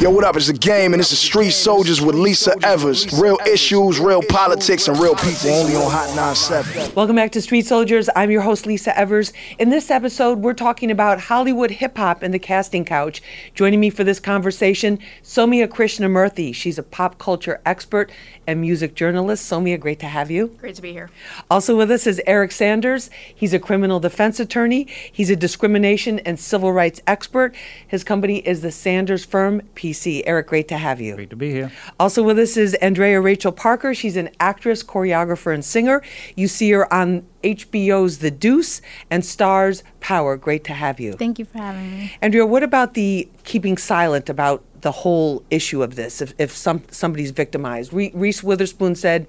Yo, 0.00 0.10
what 0.10 0.24
up? 0.24 0.34
It's 0.36 0.48
the 0.48 0.54
game, 0.54 0.92
and 0.92 0.98
this 0.98 1.12
is 1.12 1.20
Street 1.20 1.50
Soldiers 1.52 2.00
with 2.00 2.16
Lisa 2.16 2.54
Evers. 2.64 3.06
Real 3.20 3.38
issues, 3.46 4.00
real 4.00 4.22
politics, 4.22 4.88
and 4.88 4.98
real 4.98 5.14
people 5.14 5.50
only 5.50 5.76
on 5.76 5.88
Hot 5.90 6.16
97. 6.16 6.94
Welcome 6.96 7.14
back 7.14 7.30
to 7.32 7.40
Street 7.40 7.66
Soldiers. 7.66 8.10
I'm 8.16 8.32
your 8.32 8.42
host, 8.42 8.66
Lisa 8.66 8.96
Evers. 8.98 9.32
In 9.60 9.70
this 9.70 9.88
episode, 9.90 10.38
we're 10.40 10.52
talking 10.54 10.90
about 10.90 11.20
Hollywood 11.20 11.70
hip 11.70 11.96
hop 11.96 12.22
and 12.22 12.34
the 12.34 12.40
casting 12.40 12.84
couch. 12.84 13.22
Joining 13.54 13.78
me 13.78 13.90
for 13.90 14.02
this 14.02 14.18
conversation, 14.18 14.98
Sowmya 15.22 15.68
Krishnamurthy. 15.68 16.52
She's 16.54 16.78
a 16.78 16.82
pop 16.82 17.18
culture 17.18 17.60
expert 17.64 18.10
and 18.48 18.60
music 18.60 18.94
journalist. 18.96 19.48
Somia, 19.48 19.78
great 19.78 20.00
to 20.00 20.06
have 20.06 20.28
you. 20.30 20.48
Great 20.58 20.74
to 20.74 20.82
be 20.82 20.92
here. 20.92 21.10
Also 21.50 21.76
with 21.76 21.90
us 21.90 22.06
is 22.06 22.20
Eric 22.26 22.50
Sanders. 22.50 23.10
He's 23.32 23.52
a 23.52 23.58
criminal 23.58 24.00
defense 24.08 24.40
attorney. 24.40 24.86
He's 25.12 25.28
a 25.28 25.36
discrimination 25.36 26.18
and 26.20 26.40
civil 26.40 26.72
rights 26.72 27.00
expert. 27.06 27.54
His 27.86 28.02
company 28.02 28.38
is 28.38 28.62
the 28.62 28.72
Sanders 28.72 29.24
Firm 29.24 29.60
PC. 29.74 30.22
Eric, 30.24 30.46
great 30.46 30.66
to 30.68 30.78
have 30.78 30.98
you. 30.98 31.14
Great 31.14 31.30
to 31.30 31.36
be 31.36 31.50
here. 31.50 31.70
Also 32.00 32.22
with 32.22 32.38
us 32.38 32.56
is 32.56 32.72
Andrea 32.74 33.20
Rachel 33.20 33.52
Parker. 33.52 33.94
She's 33.94 34.16
an 34.16 34.30
actress, 34.40 34.82
choreographer, 34.82 35.52
and 35.52 35.62
singer. 35.64 36.02
You 36.36 36.48
see 36.48 36.70
her 36.70 36.92
on 36.92 37.26
HBO's 37.42 38.18
The 38.18 38.30
Deuce 38.30 38.80
and 39.10 39.22
Starz 39.22 39.82
Power. 40.00 40.36
Great 40.36 40.64
to 40.64 40.72
have 40.72 40.98
you. 40.98 41.12
Thank 41.12 41.38
you 41.38 41.44
for 41.44 41.58
having 41.58 41.90
me. 41.90 42.12
Andrea, 42.22 42.46
what 42.46 42.62
about 42.62 42.94
the 42.94 43.28
keeping 43.44 43.76
silent 43.76 44.30
about 44.30 44.64
the 44.80 44.92
whole 44.92 45.44
issue 45.50 45.82
of 45.82 45.96
this? 45.96 46.22
If, 46.22 46.34
if 46.38 46.50
some 46.52 46.82
somebody's 46.90 47.30
victimized, 47.30 47.92
Re- 47.92 48.12
Reese 48.14 48.42
Witherspoon 48.42 48.94
said 48.94 49.26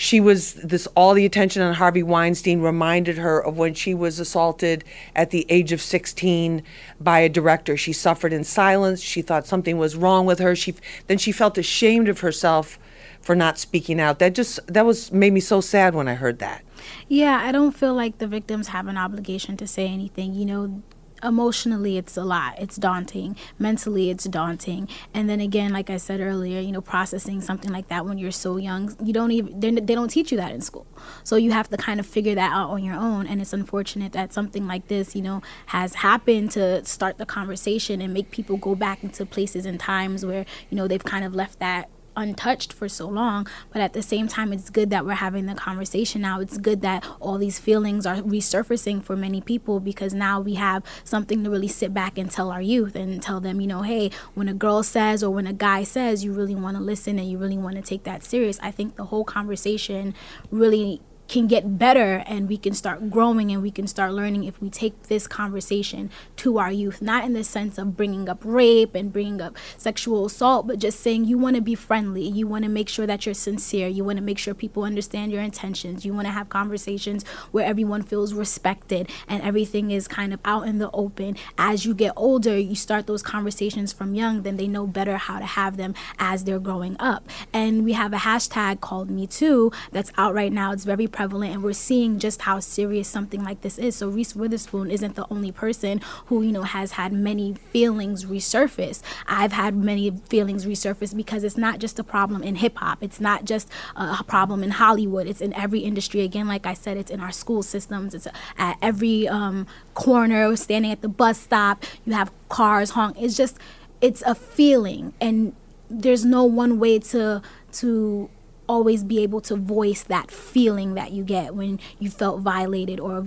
she 0.00 0.18
was 0.18 0.54
this 0.54 0.88
all 0.96 1.12
the 1.12 1.26
attention 1.26 1.60
on 1.60 1.74
Harvey 1.74 2.02
Weinstein 2.02 2.62
reminded 2.62 3.18
her 3.18 3.38
of 3.38 3.58
when 3.58 3.74
she 3.74 3.92
was 3.92 4.18
assaulted 4.18 4.82
at 5.14 5.28
the 5.28 5.44
age 5.50 5.72
of 5.72 5.82
16 5.82 6.62
by 6.98 7.18
a 7.18 7.28
director. 7.28 7.76
She 7.76 7.92
suffered 7.92 8.32
in 8.32 8.42
silence. 8.42 9.02
She 9.02 9.20
thought 9.20 9.46
something 9.46 9.76
was 9.76 9.96
wrong 9.96 10.24
with 10.24 10.38
her. 10.38 10.56
She 10.56 10.74
then 11.06 11.18
she 11.18 11.32
felt 11.32 11.58
ashamed 11.58 12.08
of 12.08 12.20
herself 12.20 12.78
for 13.20 13.36
not 13.36 13.58
speaking 13.58 14.00
out. 14.00 14.20
That 14.20 14.34
just 14.34 14.58
that 14.68 14.86
was 14.86 15.12
made 15.12 15.34
me 15.34 15.40
so 15.40 15.60
sad 15.60 15.94
when 15.94 16.08
I 16.08 16.14
heard 16.14 16.38
that. 16.38 16.64
Yeah, 17.06 17.38
I 17.44 17.52
don't 17.52 17.72
feel 17.72 17.92
like 17.92 18.16
the 18.16 18.26
victims 18.26 18.68
have 18.68 18.86
an 18.86 18.96
obligation 18.96 19.58
to 19.58 19.66
say 19.66 19.86
anything. 19.86 20.32
You 20.32 20.46
know, 20.46 20.82
emotionally 21.22 21.96
it's 21.96 22.16
a 22.16 22.24
lot. 22.24 22.54
It's 22.58 22.76
daunting. 22.76 23.36
Mentally 23.58 24.10
it's 24.10 24.24
daunting. 24.24 24.88
And 25.14 25.28
then 25.28 25.40
again 25.40 25.72
like 25.72 25.90
i 25.90 25.96
said 25.96 26.20
earlier 26.20 26.60
you 26.60 26.72
know 26.72 26.80
processing 26.80 27.40
something 27.40 27.72
like 27.72 27.88
that 27.88 28.06
when 28.06 28.18
you're 28.18 28.30
so 28.30 28.56
young 28.56 28.96
you 29.02 29.12
don't 29.12 29.30
even 29.30 29.60
they're- 29.60 29.80
don't 29.80 30.08
teach 30.08 30.30
you 30.32 30.38
that 30.38 30.52
in 30.52 30.60
school. 30.60 30.86
So 31.24 31.36
you 31.36 31.50
have 31.52 31.68
to 31.68 31.76
kind 31.76 32.00
of 32.00 32.06
figure 32.06 32.34
that 32.34 32.52
out 32.52 32.70
on 32.70 32.84
your 32.84 32.96
own. 32.96 33.26
And 33.26 33.40
it's 33.40 33.52
unfortunate 33.52 34.12
that 34.12 34.32
something 34.32 34.66
like 34.66 34.88
this 34.88 35.14
you 35.14 35.22
know 35.22 35.42
has 35.66 35.94
happened 35.94 36.50
to 36.52 36.84
start 36.84 37.18
the 37.18 37.26
conversation 37.26 38.00
and 38.00 38.14
make 38.14 38.30
people 38.30 38.56
go 38.56 38.74
back 38.74 39.02
into 39.02 39.26
places 39.26 39.66
and 39.66 39.78
times 39.78 40.24
where 40.24 40.44
you 40.70 40.76
know 40.76 40.86
they've 40.88 41.04
kind 41.04 41.24
of 41.24 41.34
left 41.34 41.58
that 41.58 41.88
untouched 42.16 42.72
for 42.72 42.88
so 42.88 43.06
long 43.08 43.46
but 43.72 43.80
at 43.80 43.92
the 43.92 44.02
same 44.02 44.28
time 44.28 44.52
it's 44.52 44.70
good 44.70 44.90
that 44.90 45.04
we're 45.06 45.14
having 45.14 45.46
the 45.46 45.54
conversation 45.54 46.22
now. 46.22 46.40
It's 46.40 46.58
good 46.58 46.80
that 46.82 47.06
all 47.20 47.38
these 47.38 47.58
feelings 47.58 48.06
are 48.06 48.16
resurfacing 48.16 49.02
for 49.02 49.16
many 49.16 49.40
people 49.40 49.80
because 49.80 50.14
now 50.14 50.40
we 50.40 50.54
have 50.54 50.82
something 51.04 51.44
to 51.44 51.50
really 51.50 51.68
sit 51.68 51.92
back 51.94 52.18
and 52.18 52.30
tell 52.30 52.50
our 52.50 52.62
youth 52.62 52.96
and 52.96 53.22
tell 53.22 53.40
them 53.40 53.60
you 53.60 53.66
know 53.66 53.82
hey 53.82 54.10
when 54.34 54.48
a 54.48 54.54
girl 54.54 54.82
says 54.82 55.22
or 55.22 55.30
when 55.30 55.46
a 55.46 55.52
guy 55.52 55.84
says 55.84 56.24
you 56.24 56.32
really 56.32 56.54
want 56.54 56.76
to 56.76 56.82
listen 56.82 57.18
and 57.18 57.30
you 57.30 57.38
really 57.38 57.58
want 57.58 57.76
to 57.76 57.82
take 57.82 58.04
that 58.04 58.22
serious. 58.24 58.58
I 58.62 58.70
think 58.70 58.96
the 58.96 59.06
whole 59.06 59.24
conversation 59.24 60.14
really 60.50 61.00
can 61.30 61.46
get 61.46 61.78
better 61.78 62.24
and 62.26 62.48
we 62.48 62.56
can 62.56 62.74
start 62.74 63.08
growing 63.08 63.52
and 63.52 63.62
we 63.62 63.70
can 63.70 63.86
start 63.86 64.12
learning 64.12 64.42
if 64.42 64.60
we 64.60 64.68
take 64.68 65.04
this 65.04 65.28
conversation 65.28 66.10
to 66.34 66.58
our 66.58 66.72
youth. 66.72 67.00
Not 67.00 67.24
in 67.24 67.34
the 67.34 67.44
sense 67.44 67.78
of 67.78 67.96
bringing 67.96 68.28
up 68.28 68.40
rape 68.44 68.96
and 68.96 69.12
bringing 69.12 69.40
up 69.40 69.56
sexual 69.76 70.26
assault 70.26 70.66
but 70.66 70.80
just 70.80 70.98
saying 70.98 71.26
you 71.26 71.38
want 71.38 71.54
to 71.54 71.62
be 71.62 71.76
friendly. 71.76 72.26
You 72.26 72.48
want 72.48 72.64
to 72.64 72.68
make 72.68 72.88
sure 72.88 73.06
that 73.06 73.26
you're 73.26 73.34
sincere. 73.34 73.86
You 73.86 74.02
want 74.02 74.16
to 74.16 74.24
make 74.24 74.38
sure 74.38 74.54
people 74.54 74.82
understand 74.82 75.30
your 75.30 75.40
intentions. 75.40 76.04
You 76.04 76.12
want 76.12 76.26
to 76.26 76.32
have 76.32 76.48
conversations 76.48 77.24
where 77.52 77.64
everyone 77.64 78.02
feels 78.02 78.34
respected 78.34 79.08
and 79.28 79.40
everything 79.40 79.92
is 79.92 80.08
kind 80.08 80.34
of 80.34 80.40
out 80.44 80.66
in 80.66 80.78
the 80.78 80.90
open. 80.90 81.36
As 81.56 81.84
you 81.84 81.94
get 81.94 82.12
older 82.16 82.58
you 82.58 82.74
start 82.74 83.06
those 83.06 83.22
conversations 83.22 83.92
from 83.92 84.16
young 84.16 84.42
then 84.42 84.56
they 84.56 84.66
know 84.66 84.84
better 84.84 85.16
how 85.16 85.38
to 85.38 85.46
have 85.46 85.76
them 85.76 85.94
as 86.18 86.42
they're 86.42 86.58
growing 86.58 86.96
up. 86.98 87.28
And 87.52 87.84
we 87.84 87.92
have 87.92 88.12
a 88.12 88.18
hashtag 88.18 88.80
called 88.80 89.10
me 89.10 89.28
too 89.28 89.70
that's 89.92 90.10
out 90.18 90.34
right 90.34 90.52
now. 90.52 90.72
It's 90.72 90.84
very 90.84 91.06
prevalent 91.20 91.52
and 91.52 91.62
we're 91.62 91.74
seeing 91.74 92.18
just 92.18 92.40
how 92.40 92.58
serious 92.58 93.06
something 93.06 93.44
like 93.44 93.60
this 93.60 93.76
is. 93.76 93.94
So 93.94 94.08
reese 94.08 94.34
witherspoon 94.34 94.90
isn't 94.90 95.16
the 95.16 95.26
only 95.30 95.52
person 95.52 96.00
who 96.28 96.40
you 96.40 96.50
know 96.50 96.62
has 96.62 96.92
had 96.92 97.12
many 97.12 97.52
feelings 97.52 98.24
resurface. 98.24 99.02
I've 99.26 99.52
had 99.52 99.76
many 99.76 100.12
feelings 100.30 100.64
resurface 100.64 101.14
because 101.14 101.44
it's 101.44 101.58
not 101.58 101.78
just 101.78 101.98
a 101.98 102.04
problem 102.04 102.42
in 102.42 102.54
hip-hop. 102.54 103.02
It's 103.02 103.20
not 103.20 103.44
just 103.44 103.68
a 103.96 104.24
problem 104.24 104.64
in 104.64 104.70
hollywood. 104.70 105.26
It's 105.26 105.42
in 105.42 105.52
every 105.52 105.80
industry. 105.80 106.22
Again 106.22 106.48
like 106.48 106.64
i 106.64 106.72
said 106.72 106.96
it's 106.96 107.10
in 107.10 107.20
our 107.20 107.32
school 107.32 107.62
systems. 107.62 108.14
It's 108.14 108.26
at 108.56 108.78
every 108.80 109.28
um, 109.28 109.66
corner 109.92 110.56
standing 110.56 110.90
at 110.90 111.02
the 111.02 111.08
bus 111.10 111.38
stop. 111.38 111.84
You 112.06 112.14
have 112.14 112.32
cars 112.48 112.90
honk. 112.96 113.18
It's 113.20 113.36
just 113.36 113.58
it's 114.00 114.22
a 114.22 114.34
feeling. 114.34 115.12
And 115.20 115.52
there's 115.90 116.24
no 116.24 116.44
one 116.44 116.78
way 116.78 116.98
to 117.12 117.42
to 117.72 118.30
always 118.70 119.02
be 119.02 119.20
able 119.22 119.40
to 119.40 119.56
voice 119.56 120.02
that 120.04 120.30
feeling 120.30 120.94
that 120.94 121.10
you 121.10 121.24
get 121.24 121.54
when 121.56 121.80
you 121.98 122.08
felt 122.08 122.40
violated 122.40 123.00
or 123.00 123.26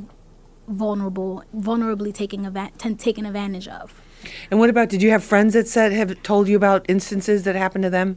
vulnerable 0.70 1.44
vulnerably 1.54 2.14
taking 2.14 2.46
ava- 2.46 2.72
taken 2.98 3.26
advantage 3.26 3.68
of 3.68 4.02
And 4.50 4.58
what 4.60 4.70
about? 4.70 4.88
Did 4.88 5.02
you 5.02 5.10
have 5.10 5.22
friends 5.22 5.52
that 5.54 5.68
said 5.68 5.92
have 5.92 6.24
told 6.24 6.48
you 6.48 6.56
about 6.56 6.86
instances 6.88 7.44
that 7.44 7.56
happened 7.56 7.84
to 7.84 7.90
them? 7.90 8.10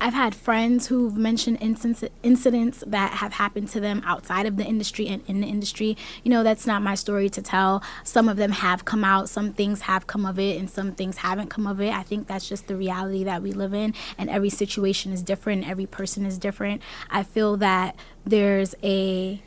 I've 0.00 0.14
had 0.14 0.34
friends 0.34 0.86
who've 0.86 1.16
mentioned 1.16 1.58
incidents 1.60 2.84
that 2.86 3.12
have 3.14 3.32
happened 3.32 3.68
to 3.70 3.80
them 3.80 4.02
outside 4.04 4.46
of 4.46 4.56
the 4.56 4.64
industry 4.64 5.08
and 5.08 5.22
in 5.26 5.40
the 5.40 5.46
industry. 5.48 5.96
You 6.22 6.30
know, 6.30 6.42
that's 6.42 6.66
not 6.66 6.82
my 6.82 6.94
story 6.94 7.28
to 7.30 7.42
tell. 7.42 7.82
Some 8.04 8.28
of 8.28 8.36
them 8.36 8.52
have 8.52 8.84
come 8.84 9.02
out, 9.02 9.28
some 9.28 9.52
things 9.52 9.82
have 9.82 10.06
come 10.06 10.24
of 10.24 10.38
it, 10.38 10.58
and 10.58 10.70
some 10.70 10.92
things 10.92 11.18
haven't 11.18 11.48
come 11.48 11.66
of 11.66 11.80
it. 11.80 11.92
I 11.92 12.02
think 12.04 12.28
that's 12.28 12.48
just 12.48 12.68
the 12.68 12.76
reality 12.76 13.24
that 13.24 13.42
we 13.42 13.52
live 13.52 13.74
in, 13.74 13.94
and 14.16 14.30
every 14.30 14.50
situation 14.50 15.12
is 15.12 15.22
different, 15.22 15.68
every 15.68 15.86
person 15.86 16.24
is 16.24 16.38
different. 16.38 16.80
I 17.10 17.24
feel 17.24 17.56
that 17.56 17.96
there's 18.24 18.74
a 18.82 19.42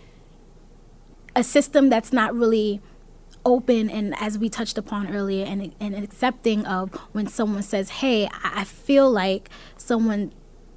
a 1.34 1.44
system 1.44 1.88
that's 1.88 2.12
not 2.12 2.36
really 2.36 2.82
open 3.46 3.90
and 3.90 4.14
as 4.20 4.38
we 4.38 4.50
touched 4.50 4.78
upon 4.78 5.16
earlier 5.16 5.46
and, 5.46 5.74
and 5.80 5.96
accepting 5.96 6.66
of 6.66 6.94
when 7.14 7.26
someone 7.26 7.64
says 7.64 7.90
hey 7.90 8.30
i 8.44 8.64
feel 8.64 9.10
like 9.10 9.50
someone 9.78 10.32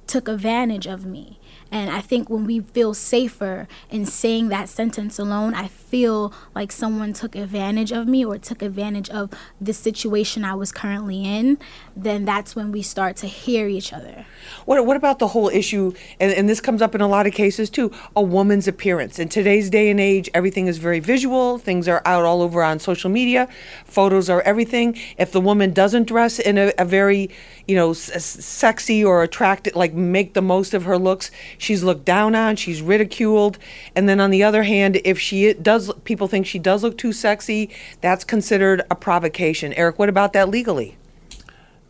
took 0.07 0.27
advantage 0.27 0.87
of 0.87 1.05
me. 1.05 1.39
And 1.71 1.89
I 1.89 1.99
think 1.99 2.29
when 2.29 2.45
we 2.45 2.59
feel 2.61 2.93
safer 2.93 3.67
in 3.89 4.05
saying 4.05 4.49
that 4.49 4.69
sentence 4.69 5.19
alone, 5.19 5.53
I 5.53 5.67
feel 5.67 6.31
like 6.53 6.71
someone 6.71 7.11
took 7.11 7.35
advantage 7.35 7.91
of 7.91 8.07
me 8.07 8.23
or 8.23 8.37
took 8.37 8.61
advantage 8.61 9.09
of 9.09 9.31
the 9.59 9.73
situation 9.73 10.45
I 10.45 10.53
was 10.53 10.71
currently 10.71 11.25
in, 11.25 11.57
then 11.95 12.23
that's 12.23 12.55
when 12.55 12.71
we 12.71 12.81
start 12.81 13.15
to 13.17 13.27
hear 13.27 13.67
each 13.67 13.91
other. 13.91 14.25
What, 14.65 14.85
what 14.85 14.95
about 14.95 15.19
the 15.19 15.29
whole 15.29 15.49
issue, 15.49 15.93
and, 16.19 16.31
and 16.31 16.47
this 16.47 16.61
comes 16.61 16.81
up 16.81 16.95
in 16.95 17.01
a 17.01 17.07
lot 17.07 17.27
of 17.27 17.33
cases 17.33 17.69
too, 17.69 17.91
a 18.15 18.21
woman's 18.21 18.67
appearance? 18.67 19.19
In 19.19 19.27
today's 19.27 19.69
day 19.69 19.89
and 19.89 19.99
age, 19.99 20.29
everything 20.33 20.67
is 20.67 20.77
very 20.77 20.99
visual, 20.99 21.57
things 21.57 21.87
are 21.87 22.01
out 22.05 22.23
all 22.23 22.41
over 22.41 22.63
on 22.63 22.79
social 22.79 23.09
media, 23.09 23.49
photos 23.85 24.29
are 24.29 24.41
everything. 24.41 24.97
If 25.17 25.31
the 25.31 25.41
woman 25.41 25.73
doesn't 25.73 26.07
dress 26.07 26.39
in 26.39 26.57
a, 26.57 26.71
a 26.77 26.85
very, 26.85 27.29
you 27.67 27.75
know, 27.75 27.91
s- 27.91 28.23
sexy 28.45 29.03
or 29.03 29.23
attractive, 29.23 29.75
like 29.75 29.93
make 29.93 30.33
the 30.35 30.41
most 30.41 30.73
of 30.73 30.83
her 30.83 30.97
looks, 30.97 31.31
she's 31.57 31.83
looked 31.83 32.05
down 32.05 32.35
on, 32.35 32.55
she's 32.55 32.81
ridiculed. 32.81 33.57
And 33.95 34.07
then 34.07 34.19
on 34.19 34.29
the 34.29 34.43
other 34.43 34.63
hand, 34.63 34.99
if 35.03 35.19
she 35.19 35.53
does, 35.53 35.91
people 36.03 36.27
think 36.27 36.45
she 36.45 36.59
does 36.59 36.83
look 36.83 36.97
too 36.97 37.13
sexy, 37.13 37.69
that's 38.01 38.23
considered 38.23 38.81
a 38.89 38.95
provocation. 38.95 39.73
Eric, 39.73 39.99
what 39.99 40.09
about 40.09 40.33
that 40.33 40.49
legally? 40.49 40.97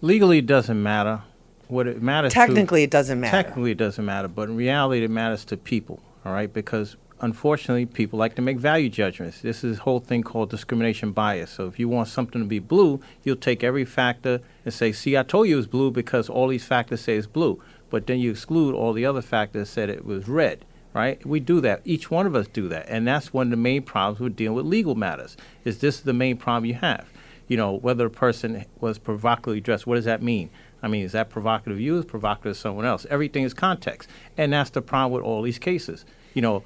Legally, 0.02 0.40
it 0.40 0.46
doesn't 0.46 0.82
matter. 0.82 1.22
What 1.68 1.88
it 1.88 2.02
matters 2.02 2.32
to- 2.34 2.40
Technically, 2.40 2.84
it 2.84 2.92
doesn't 2.92 3.20
matter. 3.20 3.36
Technically, 3.44 3.72
it 3.72 3.78
doesn't 3.78 4.06
matter, 4.06 4.28
but 4.28 4.50
in 4.50 4.56
reality, 4.56 5.04
it 5.04 5.10
matters 5.10 5.46
to 5.46 5.58
people. 5.58 6.00
All 6.24 6.32
right, 6.32 6.52
because 6.52 6.96
unfortunately, 7.22 7.86
people 7.86 8.20
like 8.20 8.36
to 8.36 8.42
make 8.42 8.58
value 8.58 8.90
judgments. 8.90 9.42
This 9.42 9.64
is 9.64 9.78
a 9.78 9.82
whole 9.82 10.00
thing 10.00 10.22
called 10.22 10.50
discrimination 10.50 11.12
bias. 11.12 11.50
So 11.52 11.66
if 11.68 11.80
you 11.80 11.88
want 11.90 12.08
something 12.08 12.42
to 12.42 12.48
be 12.48 12.60
blue, 12.60 13.00
you'll 13.24 13.36
take 13.36 13.64
every 13.64 13.86
factor 13.86 14.42
and 14.64 14.74
say, 14.74 14.92
"See, 14.92 15.18
I 15.18 15.24
told 15.24 15.48
you 15.48 15.56
it 15.56 15.58
was 15.58 15.68
blue 15.68 15.92
because 15.92 16.30
all 16.30 16.48
these 16.48 16.66
factors 16.66 17.02
say 17.02 17.16
it's 17.16 17.26
blue." 17.28 17.60
But 17.90 18.08
then 18.08 18.20
you 18.20 18.32
exclude 18.32 18.74
all 18.76 18.94
the 18.94 19.06
other 19.06 19.22
factors 19.22 19.68
that 19.68 19.74
said 19.74 19.90
it 19.90 20.06
was 20.06 20.28
red. 20.28 20.66
Right? 20.94 21.26
We 21.26 21.42
do 21.42 21.60
that. 21.60 21.82
Each 21.84 22.10
one 22.10 22.26
of 22.26 22.36
us 22.36 22.48
do 22.48 22.70
that, 22.70 22.86
and 22.88 23.06
that's 23.06 23.34
one 23.34 23.48
of 23.48 23.52
the 23.52 23.58
main 23.58 23.82
problems 23.84 24.22
with 24.22 24.38
dealing 24.38 24.56
with 24.56 24.66
legal 24.66 24.96
matters. 24.96 25.36
Is 25.66 25.80
this 25.80 26.00
the 26.00 26.14
main 26.14 26.38
problem 26.38 26.64
you 26.64 26.76
have? 26.76 27.06
You 27.50 27.58
know, 27.58 27.74
whether 27.74 28.06
a 28.06 28.10
person 28.10 28.64
was 28.80 28.98
provocatively 28.98 29.60
dressed. 29.60 29.86
What 29.86 29.96
does 29.96 30.06
that 30.06 30.22
mean? 30.24 30.50
I 30.82 30.88
mean, 30.88 31.04
is 31.04 31.12
that 31.12 31.30
provocative 31.30 31.82
you? 31.82 31.98
Is 32.00 32.06
provocative 32.06 32.54
to 32.54 32.60
someone 32.62 32.86
else? 32.86 33.06
Everything 33.10 33.44
is 33.44 33.54
context, 33.54 34.10
and 34.38 34.54
that's 34.54 34.70
the 34.70 34.82
problem 34.82 35.12
with 35.12 35.24
all 35.24 35.42
these 35.42 35.60
cases. 35.60 36.06
You 36.34 36.42
know, 36.42 36.64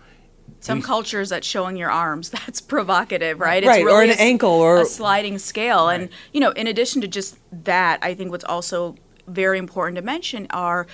Some 0.60 0.84
cultures 0.84 1.30
that 1.30 1.44
showing 1.44 1.76
your 1.76 1.90
arms 1.90 2.30
that's 2.46 2.62
provocative, 2.62 3.40
right? 3.40 3.66
Right, 3.66 3.84
or 3.84 4.04
an 4.04 4.12
a 4.12 4.14
ankle 4.14 4.52
or- 4.52 4.82
a 4.82 4.86
sliding 4.86 5.40
scale. 5.40 5.90
And 5.90 6.10
you 6.34 6.40
know, 6.40 6.52
in 6.52 6.68
addition 6.68 7.02
to 7.02 7.08
just 7.08 7.40
that, 7.52 7.98
I 8.04 8.14
think 8.14 8.30
what's 8.30 8.46
also 8.46 8.96
very 9.30 9.58
important 9.58 9.96
to 9.98 10.02
mention 10.02 10.48
are 10.50 10.88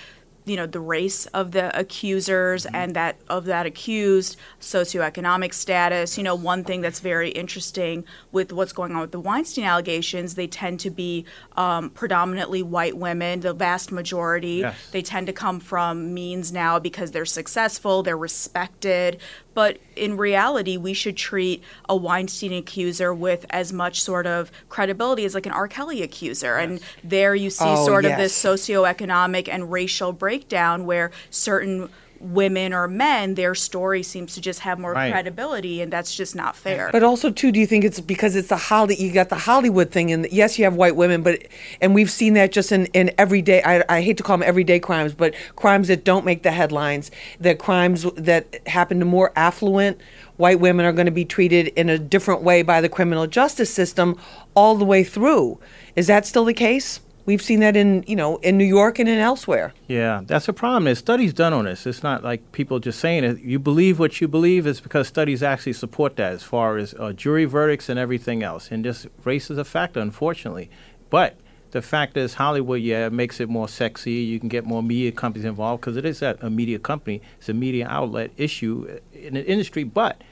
you 0.44 0.54
know 0.54 0.66
the 0.66 0.78
race 0.78 1.26
of 1.26 1.50
the 1.50 1.76
accusers 1.76 2.66
and 2.66 2.94
that 2.94 3.16
of 3.28 3.46
that 3.46 3.66
accused 3.66 4.36
socioeconomic 4.60 5.52
status 5.52 6.16
you 6.16 6.22
know 6.22 6.36
one 6.36 6.62
thing 6.62 6.80
that's 6.80 7.00
very 7.00 7.30
interesting 7.30 8.04
with 8.30 8.52
what's 8.52 8.72
going 8.72 8.92
on 8.92 9.00
with 9.00 9.10
the 9.10 9.18
weinstein 9.18 9.64
allegations 9.64 10.36
they 10.36 10.46
tend 10.46 10.78
to 10.78 10.88
be 10.88 11.24
um, 11.56 11.90
predominantly 11.90 12.62
white 12.62 12.96
women 12.96 13.40
the 13.40 13.52
vast 13.52 13.90
majority 13.90 14.58
Yes. 14.58 14.76
they 14.92 15.02
tend 15.02 15.26
to 15.26 15.32
come 15.32 15.58
from 15.58 16.14
means 16.14 16.52
now 16.52 16.78
because 16.78 17.10
they're 17.10 17.24
successful, 17.26 18.04
they're 18.04 18.16
respected. 18.16 19.20
But 19.56 19.78
in 19.96 20.18
reality, 20.18 20.76
we 20.76 20.92
should 20.92 21.16
treat 21.16 21.62
a 21.88 21.96
Weinstein 21.96 22.52
accuser 22.52 23.14
with 23.14 23.46
as 23.48 23.72
much 23.72 24.02
sort 24.02 24.26
of 24.26 24.52
credibility 24.68 25.24
as 25.24 25.34
like 25.34 25.46
an 25.46 25.52
R. 25.52 25.66
Kelly 25.66 26.02
accuser. 26.02 26.56
And 26.56 26.78
there 27.02 27.34
you 27.34 27.48
see 27.48 27.64
Oh, 27.66 27.86
sort 27.86 28.04
yes. 28.04 28.12
of 28.12 28.18
this 28.18 28.34
socioeconomic 28.44 29.48
and 29.50 29.72
racial 29.72 30.12
breakdown 30.12 30.84
where 30.84 31.10
certain 31.30 31.88
women 32.32 32.72
or 32.72 32.88
men, 32.88 33.34
their 33.34 33.54
story 33.54 34.02
seems 34.02 34.34
to 34.34 34.40
just 34.40 34.60
have 34.60 34.78
more 34.78 34.92
Right. 34.92 35.12
credibility, 35.12 35.80
and 35.80 35.92
that's 35.92 36.14
just 36.14 36.34
not 36.34 36.56
fair. 36.56 36.90
But 36.92 37.02
also, 37.02 37.30
too, 37.30 37.52
do 37.52 37.60
you 37.60 37.66
think 37.66 37.84
it's 37.84 38.00
because 38.00 38.36
it's 38.36 38.48
the 38.48 38.56
Holly? 38.56 38.96
You 38.96 39.12
got 39.12 39.28
the 39.28 39.36
Hollywood 39.36 39.90
thing, 39.90 40.10
and 40.10 40.26
yes, 40.30 40.58
you 40.58 40.64
have 40.64 40.74
white 40.74 40.96
women, 40.96 41.22
but 41.22 41.42
and 41.80 41.94
we've 41.94 42.10
seen 42.10 42.34
that 42.34 42.52
just 42.52 42.72
in 42.72 42.86
in 42.86 43.12
everyday. 43.18 43.62
I, 43.62 43.84
I 43.88 44.00
hate 44.02 44.16
to 44.18 44.22
call 44.22 44.38
them 44.38 44.46
everyday 44.48 44.80
crimes, 44.80 45.14
but 45.14 45.34
crimes 45.56 45.88
that 45.88 46.04
don't 46.04 46.24
make 46.24 46.42
the 46.42 46.50
headlines, 46.52 47.10
the 47.40 47.54
crimes 47.54 48.06
that 48.16 48.66
happen 48.66 48.98
to 48.98 49.04
more 49.04 49.32
affluent 49.36 49.98
white 50.36 50.60
women 50.60 50.84
are 50.84 50.92
going 50.92 51.06
to 51.06 51.12
be 51.12 51.24
treated 51.24 51.68
in 51.68 51.88
a 51.88 51.98
different 51.98 52.42
way 52.42 52.62
by 52.62 52.80
the 52.80 52.88
criminal 52.88 53.26
justice 53.26 53.72
system 53.72 54.18
all 54.54 54.74
the 54.74 54.84
way 54.84 55.02
through. 55.02 55.58
Is 55.94 56.08
that 56.08 56.26
still 56.26 56.44
the 56.44 56.52
case? 56.54 57.00
We've 57.26 57.42
seen 57.42 57.58
that 57.60 57.76
in 57.76 58.04
you 58.06 58.14
know 58.14 58.36
in 58.36 58.56
New 58.56 58.64
York 58.64 59.00
and 59.00 59.08
in 59.08 59.18
elsewhere. 59.18 59.74
Yeah, 59.88 60.22
that's 60.24 60.48
a 60.48 60.52
problem. 60.52 60.84
There's 60.84 60.98
studies 60.98 61.34
done 61.34 61.52
on 61.52 61.64
this. 61.64 61.84
It's 61.84 62.04
not 62.04 62.22
like 62.22 62.52
people 62.52 62.78
just 62.78 63.00
saying 63.00 63.24
it. 63.24 63.40
You 63.40 63.58
believe 63.58 63.98
what 63.98 64.20
you 64.20 64.28
believe 64.28 64.66
is 64.66 64.80
because 64.80 65.08
studies 65.08 65.42
actually 65.42 65.72
support 65.72 66.14
that 66.16 66.32
as 66.32 66.44
far 66.44 66.76
as 66.78 66.94
uh, 66.94 67.12
jury 67.12 67.44
verdicts 67.44 67.88
and 67.88 67.98
everything 67.98 68.44
else. 68.44 68.70
And 68.70 68.84
just 68.84 69.08
race 69.24 69.50
is 69.50 69.58
a 69.58 69.64
factor, 69.64 69.98
unfortunately. 69.98 70.70
But 71.10 71.36
the 71.72 71.82
fact 71.82 72.16
is, 72.16 72.34
Hollywood, 72.34 72.80
yeah, 72.80 73.08
makes 73.08 73.40
it 73.40 73.48
more 73.48 73.68
sexy. 73.68 74.12
You 74.12 74.38
can 74.38 74.48
get 74.48 74.64
more 74.64 74.82
media 74.82 75.10
companies 75.10 75.44
involved 75.44 75.80
because 75.80 75.96
it 75.96 76.04
is 76.04 76.22
a, 76.22 76.38
a 76.40 76.48
media 76.48 76.78
company. 76.78 77.20
It's 77.38 77.48
a 77.48 77.54
media 77.54 77.88
outlet 77.90 78.30
issue 78.36 79.00
in 79.12 79.34
the 79.34 79.44
industry, 79.44 79.82
but 79.82 80.22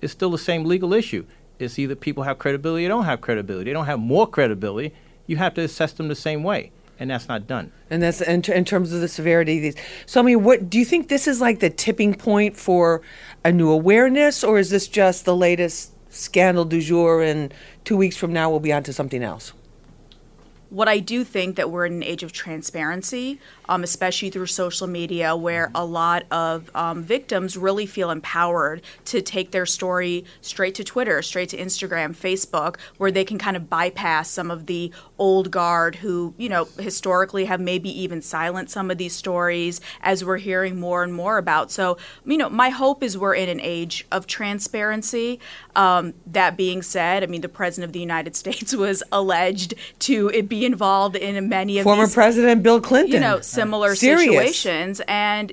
it's 0.00 0.12
still 0.12 0.30
the 0.30 0.38
same 0.38 0.64
legal 0.64 0.94
issue. 0.94 1.26
It's 1.58 1.78
either 1.80 1.96
people 1.96 2.22
have 2.22 2.38
credibility 2.38 2.86
or 2.86 2.90
don't 2.90 3.04
have 3.04 3.20
credibility. 3.20 3.70
They 3.70 3.72
don't 3.72 3.86
have 3.86 3.98
more 3.98 4.26
credibility. 4.28 4.94
You 5.26 5.36
have 5.36 5.54
to 5.54 5.62
assess 5.62 5.92
them 5.92 6.08
the 6.08 6.14
same 6.14 6.42
way, 6.42 6.72
and 6.98 7.10
that's 7.10 7.28
not 7.28 7.46
done. 7.46 7.72
And 7.90 8.02
that's 8.02 8.20
in, 8.20 8.42
ter- 8.42 8.52
in 8.52 8.64
terms 8.64 8.92
of 8.92 9.00
the 9.00 9.08
severity 9.08 9.56
of 9.56 9.62
these. 9.62 9.76
So, 10.06 10.20
I 10.20 10.24
mean, 10.24 10.44
what 10.44 10.68
do 10.68 10.78
you 10.78 10.84
think 10.84 11.08
this 11.08 11.26
is 11.26 11.40
like 11.40 11.60
the 11.60 11.70
tipping 11.70 12.14
point 12.14 12.56
for 12.56 13.02
a 13.44 13.52
new 13.52 13.70
awareness, 13.70 14.44
or 14.44 14.58
is 14.58 14.70
this 14.70 14.88
just 14.88 15.24
the 15.24 15.36
latest 15.36 15.92
scandal 16.12 16.64
du 16.64 16.80
jour? 16.80 17.22
And 17.22 17.52
two 17.84 17.96
weeks 17.96 18.16
from 18.16 18.32
now, 18.32 18.50
we'll 18.50 18.60
be 18.60 18.72
on 18.72 18.82
to 18.84 18.92
something 18.92 19.22
else. 19.22 19.52
What 20.74 20.88
I 20.88 20.98
do 20.98 21.22
think 21.22 21.54
that 21.54 21.70
we're 21.70 21.86
in 21.86 21.92
an 21.92 22.02
age 22.02 22.24
of 22.24 22.32
transparency, 22.32 23.38
um, 23.68 23.84
especially 23.84 24.28
through 24.28 24.46
social 24.46 24.88
media, 24.88 25.36
where 25.36 25.70
a 25.72 25.84
lot 25.84 26.24
of 26.32 26.68
um, 26.74 27.04
victims 27.04 27.56
really 27.56 27.86
feel 27.86 28.10
empowered 28.10 28.82
to 29.04 29.22
take 29.22 29.52
their 29.52 29.66
story 29.66 30.24
straight 30.40 30.74
to 30.74 30.82
Twitter, 30.82 31.22
straight 31.22 31.48
to 31.50 31.56
Instagram, 31.56 32.12
Facebook, 32.12 32.76
where 32.96 33.12
they 33.12 33.24
can 33.24 33.38
kind 33.38 33.56
of 33.56 33.70
bypass 33.70 34.28
some 34.28 34.50
of 34.50 34.66
the 34.66 34.92
old 35.16 35.52
guard 35.52 35.94
who, 35.96 36.34
you 36.38 36.48
know, 36.48 36.64
historically 36.80 37.44
have 37.44 37.60
maybe 37.60 37.88
even 38.00 38.20
silenced 38.20 38.74
some 38.74 38.90
of 38.90 38.98
these 38.98 39.14
stories 39.14 39.80
as 40.00 40.24
we're 40.24 40.38
hearing 40.38 40.80
more 40.80 41.04
and 41.04 41.14
more 41.14 41.38
about. 41.38 41.70
So, 41.70 41.98
you 42.24 42.36
know, 42.36 42.50
my 42.50 42.70
hope 42.70 43.00
is 43.04 43.16
we're 43.16 43.36
in 43.36 43.48
an 43.48 43.60
age 43.60 44.06
of 44.10 44.26
transparency. 44.26 45.38
Um, 45.76 46.14
that 46.26 46.56
being 46.56 46.82
said, 46.82 47.22
I 47.22 47.26
mean, 47.26 47.42
the 47.42 47.48
President 47.48 47.88
of 47.88 47.92
the 47.92 48.00
United 48.00 48.34
States 48.44 48.74
was 48.74 49.04
alleged 49.12 49.74
to 50.00 50.30
it 50.30 50.48
be 50.64 50.72
involved 50.72 51.16
in 51.16 51.48
many 51.48 51.78
of 51.78 51.84
Former 51.84 52.06
these, 52.06 52.14
President 52.14 52.62
Bill 52.62 52.80
Clinton. 52.80 53.12
you 53.12 53.20
know, 53.20 53.40
similar 53.40 53.94
Serious. 53.94 54.24
situations, 54.24 55.00
and 55.06 55.52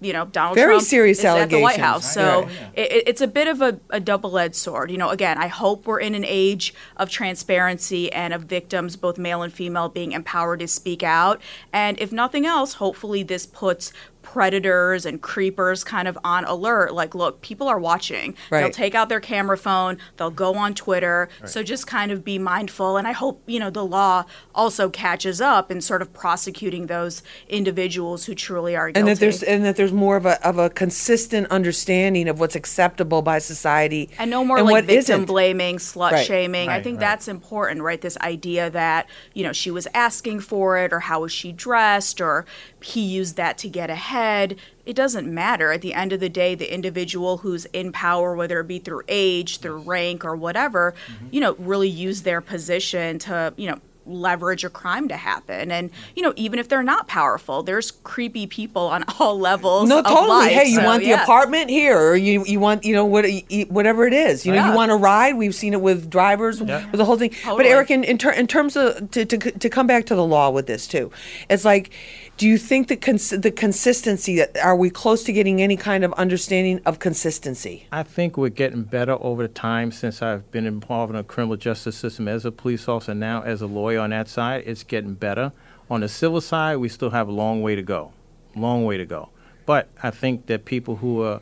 you 0.00 0.12
know, 0.12 0.24
Donald 0.24 0.56
Very 0.56 0.72
Trump 0.74 0.84
serious 0.84 1.20
is 1.20 1.24
at 1.24 1.48
the 1.48 1.60
White. 1.60 1.78
House. 1.78 2.12
So 2.12 2.42
Right. 2.42 2.50
it, 2.74 3.04
it's 3.06 3.20
a 3.20 3.28
bit 3.28 3.46
of 3.46 3.62
a, 3.62 3.78
a 3.90 4.00
double-edged 4.00 4.56
sword. 4.56 4.90
You 4.90 4.98
know, 4.98 5.10
again, 5.10 5.38
I 5.38 5.46
hope 5.46 5.86
we're 5.86 6.00
in 6.00 6.16
an 6.16 6.24
age 6.26 6.74
of 6.96 7.08
transparency 7.08 8.12
and 8.12 8.34
of 8.34 8.42
victims, 8.42 8.96
both 8.96 9.16
male 9.16 9.42
and 9.42 9.52
female, 9.52 9.88
being 9.88 10.10
empowered 10.10 10.58
to 10.58 10.66
speak 10.66 11.04
out. 11.04 11.40
And 11.72 12.00
if 12.00 12.10
nothing 12.10 12.44
else, 12.46 12.74
hopefully 12.74 13.22
this 13.22 13.46
puts 13.46 13.92
predators 14.22 15.04
and 15.04 15.20
creepers 15.20 15.82
kind 15.84 16.06
of 16.06 16.16
on 16.22 16.44
alert 16.44 16.94
like 16.94 17.14
look 17.14 17.40
people 17.40 17.68
are 17.68 17.78
watching 17.78 18.34
they'll 18.50 18.70
take 18.70 18.94
out 18.94 19.08
their 19.08 19.20
camera 19.20 19.58
phone 19.58 19.98
they'll 20.16 20.30
go 20.30 20.54
on 20.54 20.74
twitter 20.74 21.28
so 21.44 21.62
just 21.62 21.86
kind 21.86 22.12
of 22.12 22.24
be 22.24 22.38
mindful 22.38 22.96
and 22.96 23.08
i 23.08 23.12
hope 23.12 23.42
you 23.46 23.58
know 23.58 23.70
the 23.70 23.84
law 23.84 24.24
also 24.54 24.88
catches 24.88 25.40
up 25.40 25.70
in 25.70 25.80
sort 25.80 26.00
of 26.00 26.12
prosecuting 26.12 26.86
those 26.86 27.22
individuals 27.48 28.26
who 28.26 28.34
truly 28.34 28.76
are 28.76 28.88
guilty 28.88 29.00
and 29.00 29.08
that 29.08 29.18
there's 29.18 29.42
and 29.42 29.64
that 29.64 29.76
there's 29.76 29.92
more 29.92 30.16
of 30.16 30.24
a 30.24 30.46
of 30.46 30.58
a 30.58 30.70
consistent 30.70 31.46
understanding 31.48 32.28
of 32.28 32.38
what's 32.38 32.54
acceptable 32.54 33.22
by 33.22 33.38
society 33.38 34.08
and 34.18 34.30
no 34.30 34.44
more 34.44 34.58
and 34.58 34.66
like 34.66 34.72
what 34.72 34.84
victim 34.84 34.98
isn't. 34.98 35.24
blaming, 35.26 35.76
slut 35.78 36.12
Right. 36.12 36.26
shaming. 36.26 36.68
I 36.68 36.82
think 36.82 36.96
right. 36.96 37.00
that's 37.00 37.28
important, 37.28 37.82
right? 37.82 38.00
This 38.00 38.18
idea 38.18 38.70
that 38.70 39.08
you 39.34 39.42
know 39.42 39.52
she 39.52 39.70
was 39.70 39.88
asking 39.94 40.40
for 40.40 40.78
it, 40.78 40.92
or 40.92 41.00
how 41.00 41.22
was 41.22 41.32
she 41.32 41.52
dressed, 41.52 42.20
or 42.20 42.44
he 42.80 43.00
used 43.00 43.36
that 43.36 43.58
to 43.58 43.68
get 43.68 43.90
ahead. 43.90 44.11
It 44.12 44.94
doesn't 44.96 45.32
matter. 45.32 45.72
At 45.72 45.80
the 45.80 45.94
end 45.94 46.12
of 46.12 46.20
the 46.20 46.28
day, 46.28 46.54
the 46.54 46.72
individual 46.72 47.38
who's 47.38 47.64
in 47.66 47.92
power, 47.92 48.34
whether 48.34 48.60
it 48.60 48.66
be 48.68 48.78
through 48.78 49.02
age, 49.08 49.58
through 49.58 49.80
rank, 49.82 50.24
or 50.24 50.36
whatever, 50.36 50.92
Mm-hmm. 50.92 51.26
you 51.30 51.40
know, 51.40 51.54
really 51.58 51.88
use 51.88 52.22
their 52.22 52.40
position 52.40 53.18
to 53.20 53.54
you 53.56 53.68
know 53.70 53.78
leverage 54.04 54.64
a 54.64 54.68
crime 54.68 55.06
to 55.06 55.16
happen 55.16 55.70
and 55.70 55.88
you 56.16 56.24
know 56.24 56.32
even 56.34 56.58
if 56.58 56.68
they're 56.68 56.82
not 56.82 57.06
powerful 57.06 57.62
there's 57.62 57.92
creepy 57.92 58.48
people 58.48 58.82
on 58.88 59.04
all 59.20 59.38
levels 59.38 59.88
No, 59.88 60.00
of 60.00 60.04
totally. 60.04 60.26
life, 60.28 60.50
hey, 60.50 60.66
you 60.70 60.80
so, 60.80 60.84
want 60.84 61.04
the 61.04 61.10
yeah. 61.10 61.22
apartment 61.22 61.70
here, 61.70 61.96
or 61.96 62.16
you 62.16 62.44
you 62.44 62.58
want 62.58 62.84
you 62.84 62.94
know 62.96 63.04
what 63.04 63.24
whatever 63.68 64.04
it 64.04 64.12
is. 64.12 64.44
You 64.44 64.50
know, 64.52 64.58
Yeah. 64.58 64.70
you 64.70 64.76
want 64.76 64.90
to 64.90 64.96
ride. 64.96 65.36
We've 65.36 65.54
seen 65.54 65.72
it 65.72 65.80
with 65.80 66.10
drivers, 66.10 66.60
with 66.60 66.90
the 66.92 67.04
whole 67.04 67.16
thing. 67.16 67.30
But 67.46 67.64
Eric, 67.64 67.92
in 67.92 68.02
in, 68.02 68.18
ter- 68.18 68.32
in 68.32 68.48
terms 68.48 68.76
of 68.76 69.08
to, 69.12 69.24
to 69.24 69.38
to 69.38 69.68
come 69.70 69.86
back 69.86 70.04
to 70.06 70.16
the 70.16 70.24
law 70.26 70.50
with 70.50 70.66
this 70.66 70.88
too, 70.88 71.12
it's 71.48 71.64
like, 71.64 71.90
do 72.38 72.48
you 72.48 72.58
think 72.58 72.88
the 72.88 72.96
cons- 72.96 73.30
the 73.30 73.50
consistency? 73.50 74.36
that 74.36 74.56
Are 74.58 74.76
we 74.76 74.90
close 74.90 75.22
to 75.24 75.32
getting 75.32 75.62
any 75.62 75.76
kind 75.76 76.04
of 76.04 76.12
understanding 76.14 76.80
of 76.84 76.98
consistency? 76.98 77.86
I 77.92 78.02
think 78.02 78.36
we're 78.36 78.48
getting 78.48 78.82
better 78.82 79.16
over 79.20 79.46
time 79.48 79.92
since 79.92 80.22
I've 80.22 80.50
been 80.50 80.66
involved 80.66 81.10
in 81.10 81.16
the 81.16 81.24
criminal 81.24 81.56
justice 81.56 81.96
system 81.96 82.28
as 82.28 82.44
a 82.44 82.52
police 82.52 82.88
officer, 82.88 83.14
now 83.14 83.42
as 83.42 83.62
a 83.62 83.66
lawyer 83.66 84.00
on 84.00 84.10
that 84.10 84.28
side. 84.28 84.64
It's 84.66 84.82
getting 84.82 85.14
better. 85.14 85.52
On 85.90 86.00
the 86.00 86.08
civil 86.08 86.40
side, 86.40 86.76
we 86.76 86.88
still 86.88 87.10
have 87.10 87.28
a 87.28 87.32
long 87.32 87.62
way 87.62 87.76
to 87.76 87.82
go. 87.82 88.12
Long 88.56 88.84
way 88.84 88.96
to 88.96 89.06
go. 89.06 89.28
But 89.66 89.88
I 90.02 90.10
think 90.10 90.46
that 90.46 90.64
people 90.64 90.96
who 90.96 91.22
are 91.22 91.40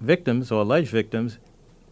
victims 0.00 0.52
or 0.52 0.62
alleged 0.62 0.90
victims, 0.90 1.38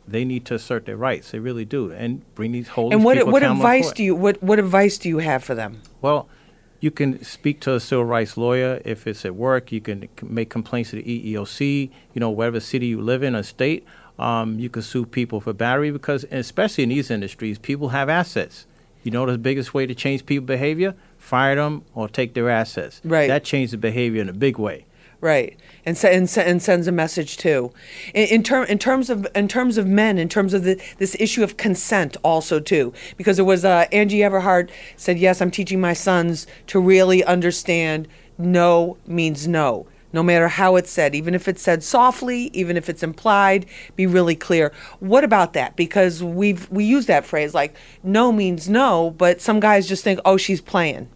they 0.06 0.24
need 0.24 0.44
to 0.46 0.54
assert 0.54 0.86
their 0.86 0.96
rights. 0.96 1.32
They 1.32 1.38
really 1.38 1.64
do, 1.64 1.90
and 1.90 2.22
bring 2.34 2.52
these 2.52 2.68
whole. 2.68 2.92
And 2.92 3.02
what 3.02 3.26
what 3.26 3.42
advice 3.42 3.90
do 3.92 4.04
you 4.04 4.14
what 4.14 4.42
what 4.42 4.58
advice 4.58 4.98
do 4.98 5.08
you 5.08 5.18
have 5.18 5.42
for 5.42 5.54
them? 5.54 5.82
Well, 6.00 6.28
you 6.80 6.90
can 6.90 7.22
speak 7.24 7.60
to 7.60 7.74
a 7.74 7.80
civil 7.80 8.04
rights 8.04 8.36
lawyer 8.36 8.80
if 8.84 9.06
it's 9.06 9.24
at 9.24 9.34
work. 9.34 9.72
You 9.72 9.80
can 9.80 10.08
make 10.22 10.50
complaints 10.50 10.90
to 10.90 10.96
the 10.96 11.34
EEOC. 11.34 11.90
You 12.14 12.20
know, 12.20 12.30
whatever 12.30 12.60
city 12.60 12.86
you 12.86 13.00
live 13.00 13.22
in 13.22 13.34
or 13.34 13.42
state. 13.42 13.84
Um, 14.18 14.58
you 14.58 14.70
can 14.70 14.82
sue 14.82 15.04
people 15.04 15.40
for 15.40 15.52
battery 15.52 15.90
because, 15.90 16.24
especially 16.30 16.84
in 16.84 16.90
these 16.90 17.10
industries, 17.10 17.58
people 17.58 17.90
have 17.90 18.08
assets. 18.08 18.66
You 19.02 19.10
know, 19.10 19.26
the 19.26 19.38
biggest 19.38 19.74
way 19.74 19.86
to 19.86 19.94
change 19.94 20.26
people's 20.26 20.46
behavior: 20.46 20.94
fire 21.18 21.54
them 21.54 21.84
or 21.94 22.08
take 22.08 22.34
their 22.34 22.50
assets. 22.50 23.00
Right. 23.04 23.28
That 23.28 23.44
changes 23.44 23.72
the 23.72 23.78
behavior 23.78 24.20
in 24.20 24.28
a 24.28 24.34
big 24.34 24.58
way. 24.58 24.86
Right, 25.20 25.58
and 25.86 25.96
and, 26.04 26.38
and 26.38 26.62
sends 26.62 26.86
a 26.86 26.92
message 26.92 27.38
too. 27.38 27.72
In, 28.12 28.28
in 28.28 28.42
term 28.42 28.66
in 28.66 28.78
terms 28.78 29.08
of 29.08 29.26
in 29.34 29.48
terms 29.48 29.78
of 29.78 29.86
men, 29.86 30.18
in 30.18 30.28
terms 30.28 30.52
of 30.52 30.64
the, 30.64 30.80
this 30.98 31.16
issue 31.18 31.42
of 31.42 31.56
consent, 31.56 32.18
also 32.22 32.60
too, 32.60 32.92
because 33.16 33.38
it 33.38 33.44
was 33.44 33.64
uh, 33.64 33.86
Angie 33.92 34.18
Everhart 34.18 34.70
said, 34.96 35.18
"Yes, 35.18 35.40
I'm 35.40 35.50
teaching 35.50 35.80
my 35.80 35.94
sons 35.94 36.46
to 36.66 36.78
really 36.78 37.24
understand 37.24 38.08
no 38.36 38.98
means 39.06 39.48
no." 39.48 39.86
No 40.12 40.22
matter 40.22 40.48
how 40.48 40.76
it's 40.76 40.90
said, 40.90 41.14
even 41.14 41.34
if 41.34 41.48
it's 41.48 41.60
said 41.60 41.82
softly, 41.82 42.50
even 42.54 42.76
if 42.76 42.88
it's 42.88 43.02
implied, 43.02 43.66
be 43.96 44.06
really 44.06 44.34
clear. 44.34 44.72
What 44.98 45.24
about 45.24 45.52
that? 45.54 45.76
Because 45.76 46.22
we've 46.22 46.70
we 46.70 46.84
use 46.84 47.06
that 47.06 47.24
phrase 47.24 47.54
like 47.54 47.74
no 48.02 48.32
means 48.32 48.68
no, 48.68 49.10
but 49.10 49.40
some 49.40 49.60
guys 49.60 49.88
just 49.88 50.04
think, 50.04 50.20
oh, 50.24 50.36
she's 50.36 50.60
playing. 50.60 51.08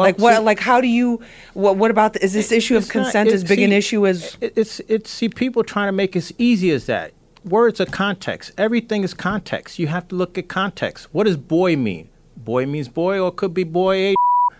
Well, 0.00 0.08
like 0.08 0.18
what? 0.18 0.36
see- 0.36 0.42
like 0.42 0.58
how 0.60 0.80
do 0.80 0.88
you? 0.88 1.20
What? 1.54 1.76
What 1.76 1.90
about 1.90 2.14
the, 2.14 2.24
is 2.24 2.32
this 2.32 2.50
issue 2.52 2.76
of 2.76 2.84
not- 2.84 2.90
consent 2.90 3.28
it- 3.28 3.34
as 3.34 3.44
big 3.44 3.60
an 3.60 3.72
issue 3.72 4.06
as? 4.06 4.36
it's 4.40 4.80
it's 4.88 5.10
see 5.10 5.28
people 5.28 5.62
trying 5.62 5.88
to 5.88 5.92
make 5.92 6.16
it 6.16 6.18
as 6.20 6.32
easy 6.38 6.70
as 6.70 6.86
that. 6.86 7.12
Words 7.44 7.80
are 7.80 7.86
context. 7.86 8.52
Everything 8.58 9.02
is 9.02 9.14
context. 9.14 9.78
You 9.78 9.86
have 9.86 10.06
to 10.08 10.14
look 10.14 10.36
at 10.36 10.48
context. 10.48 11.08
What 11.12 11.24
does 11.24 11.36
boy 11.36 11.76
mean? 11.76 12.08
Boy 12.36 12.66
means 12.66 12.88
boy, 12.88 13.18
or 13.18 13.28
it 13.28 13.36
could 13.36 13.54
be 13.54 13.64
boy. 13.64 13.94
A, 13.96 14.14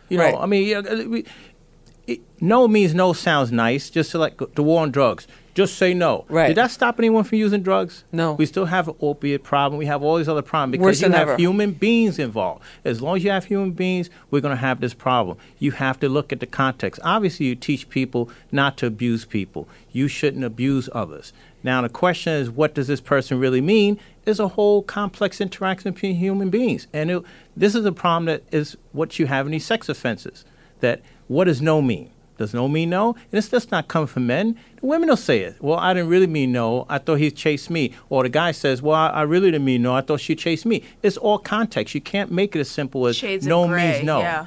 you 0.09 0.17
know, 0.19 0.25
Right. 0.25 0.35
I 0.39 0.47
mean, 0.47 1.11
we- 1.11 1.25
it, 2.07 2.21
no 2.41 2.67
means 2.69 2.95
no 2.95 3.13
sounds 3.13 3.53
nice. 3.53 3.91
Just 3.91 4.15
like 4.15 4.39
the 4.55 4.63
war 4.63 4.83
on 4.83 4.91
drugs. 4.91 5.27
Just 5.55 5.77
say 5.77 5.95
no. 5.95 6.25
Right. 6.29 6.49
Did 6.49 6.57
that 6.57 6.71
stop 6.71 6.99
anyone 6.99 7.25
from 7.25 7.39
using 7.39 7.63
drugs? 7.63 8.05
No. 8.13 8.35
We 8.35 8.47
still 8.47 8.67
have 8.67 8.89
an 8.89 8.95
opiate 9.01 9.43
problem. 9.43 9.79
We 9.79 9.87
have 9.87 10.03
all 10.03 10.17
these 10.17 10.29
other 10.29 10.43
problems 10.43 10.73
because 10.73 10.85
Worse 10.85 11.01
you 11.03 11.11
have 11.11 11.29
ever. 11.29 11.37
human 11.37 11.73
beings 11.73 12.19
involved. 12.19 12.63
As 12.85 13.03
long 13.03 13.17
as 13.17 13.25
you 13.25 13.31
have 13.31 13.45
human 13.47 13.73
beings, 13.73 14.11
we're 14.31 14.41
going 14.41 14.55
to 14.55 14.61
have 14.61 14.81
this 14.81 14.95
problem. 14.95 15.39
You 15.59 15.73
have 15.73 15.99
to 16.01 16.09
look 16.09 16.33
at 16.33 16.41
the 16.41 16.47
context. 16.47 17.01
Obviously, 17.05 17.47
you 17.47 17.57
teach 17.57 17.89
people 17.89 18.31
not 18.53 18.77
to 18.79 18.87
abuse 18.87 19.25
people. 19.25 19.69
You 19.93 20.07
shouldn't 20.07 20.45
abuse 20.45 20.89
others. 20.93 21.33
Now, 21.63 21.83
the 21.83 21.89
question 21.89 22.33
is, 22.35 22.51
what 22.51 22.75
does 22.75 22.87
this 22.87 23.01
person 23.01 23.39
really 23.39 23.61
mean? 23.61 23.99
Is 24.27 24.39
a 24.39 24.49
whole 24.49 24.83
complex 24.83 25.41
interaction 25.41 25.93
between 25.93 26.15
human 26.15 26.51
beings, 26.51 26.87
and 26.93 27.11
it, 27.11 27.23
this 27.57 27.75
is 27.75 27.85
a 27.85 27.93
problem 27.93 28.27
that 28.27 28.43
is 28.53 28.77
what 28.93 29.19
you 29.19 29.27
have 29.27 29.47
in 29.47 29.53
these 29.53 29.65
sex 29.65 29.89
offenses. 29.89 30.45
That 30.81 31.01
what 31.27 31.45
does 31.45 31.61
no 31.61 31.83
mean? 31.83 32.11
Does 32.41 32.55
no 32.55 32.69
mean 32.69 32.89
no? 32.89 33.11
And 33.13 33.35
it's 33.35 33.51
just 33.51 33.71
not 33.71 33.87
coming 33.87 34.07
from 34.07 34.27
men. 34.27 34.57
The 34.81 34.87
women 34.87 35.11
will 35.11 35.19
say 35.19 35.41
it. 35.41 35.57
Well, 35.61 35.79
I 35.79 35.93
didn't 35.93 36.09
really 36.09 36.27
mean 36.27 36.53
no. 36.53 36.87
I 36.89 36.97
thought 36.97 37.17
he 37.17 37.31
chased 37.31 37.69
me. 37.69 37.93
Or 38.09 38.23
the 38.23 38.31
guy 38.31 38.53
says, 38.53 38.81
well, 38.81 38.97
I, 38.97 39.09
I 39.09 39.23
really 39.23 39.51
didn't 39.51 39.67
mean 39.67 39.83
no. 39.83 39.95
I 39.95 40.01
thought 40.01 40.21
she 40.21 40.35
chased 40.35 40.65
me. 40.65 40.83
It's 41.03 41.19
all 41.19 41.37
context. 41.37 41.95
You 41.95 42.01
can't 42.01 42.33
make 42.33 42.57
it 42.57 42.61
as 42.61 42.71
simple 42.71 43.07
as 43.07 43.17
Shades 43.17 43.47
no 43.47 43.69
gray, 43.69 43.93
means 43.93 44.05
no. 44.07 44.21
yeah. 44.21 44.47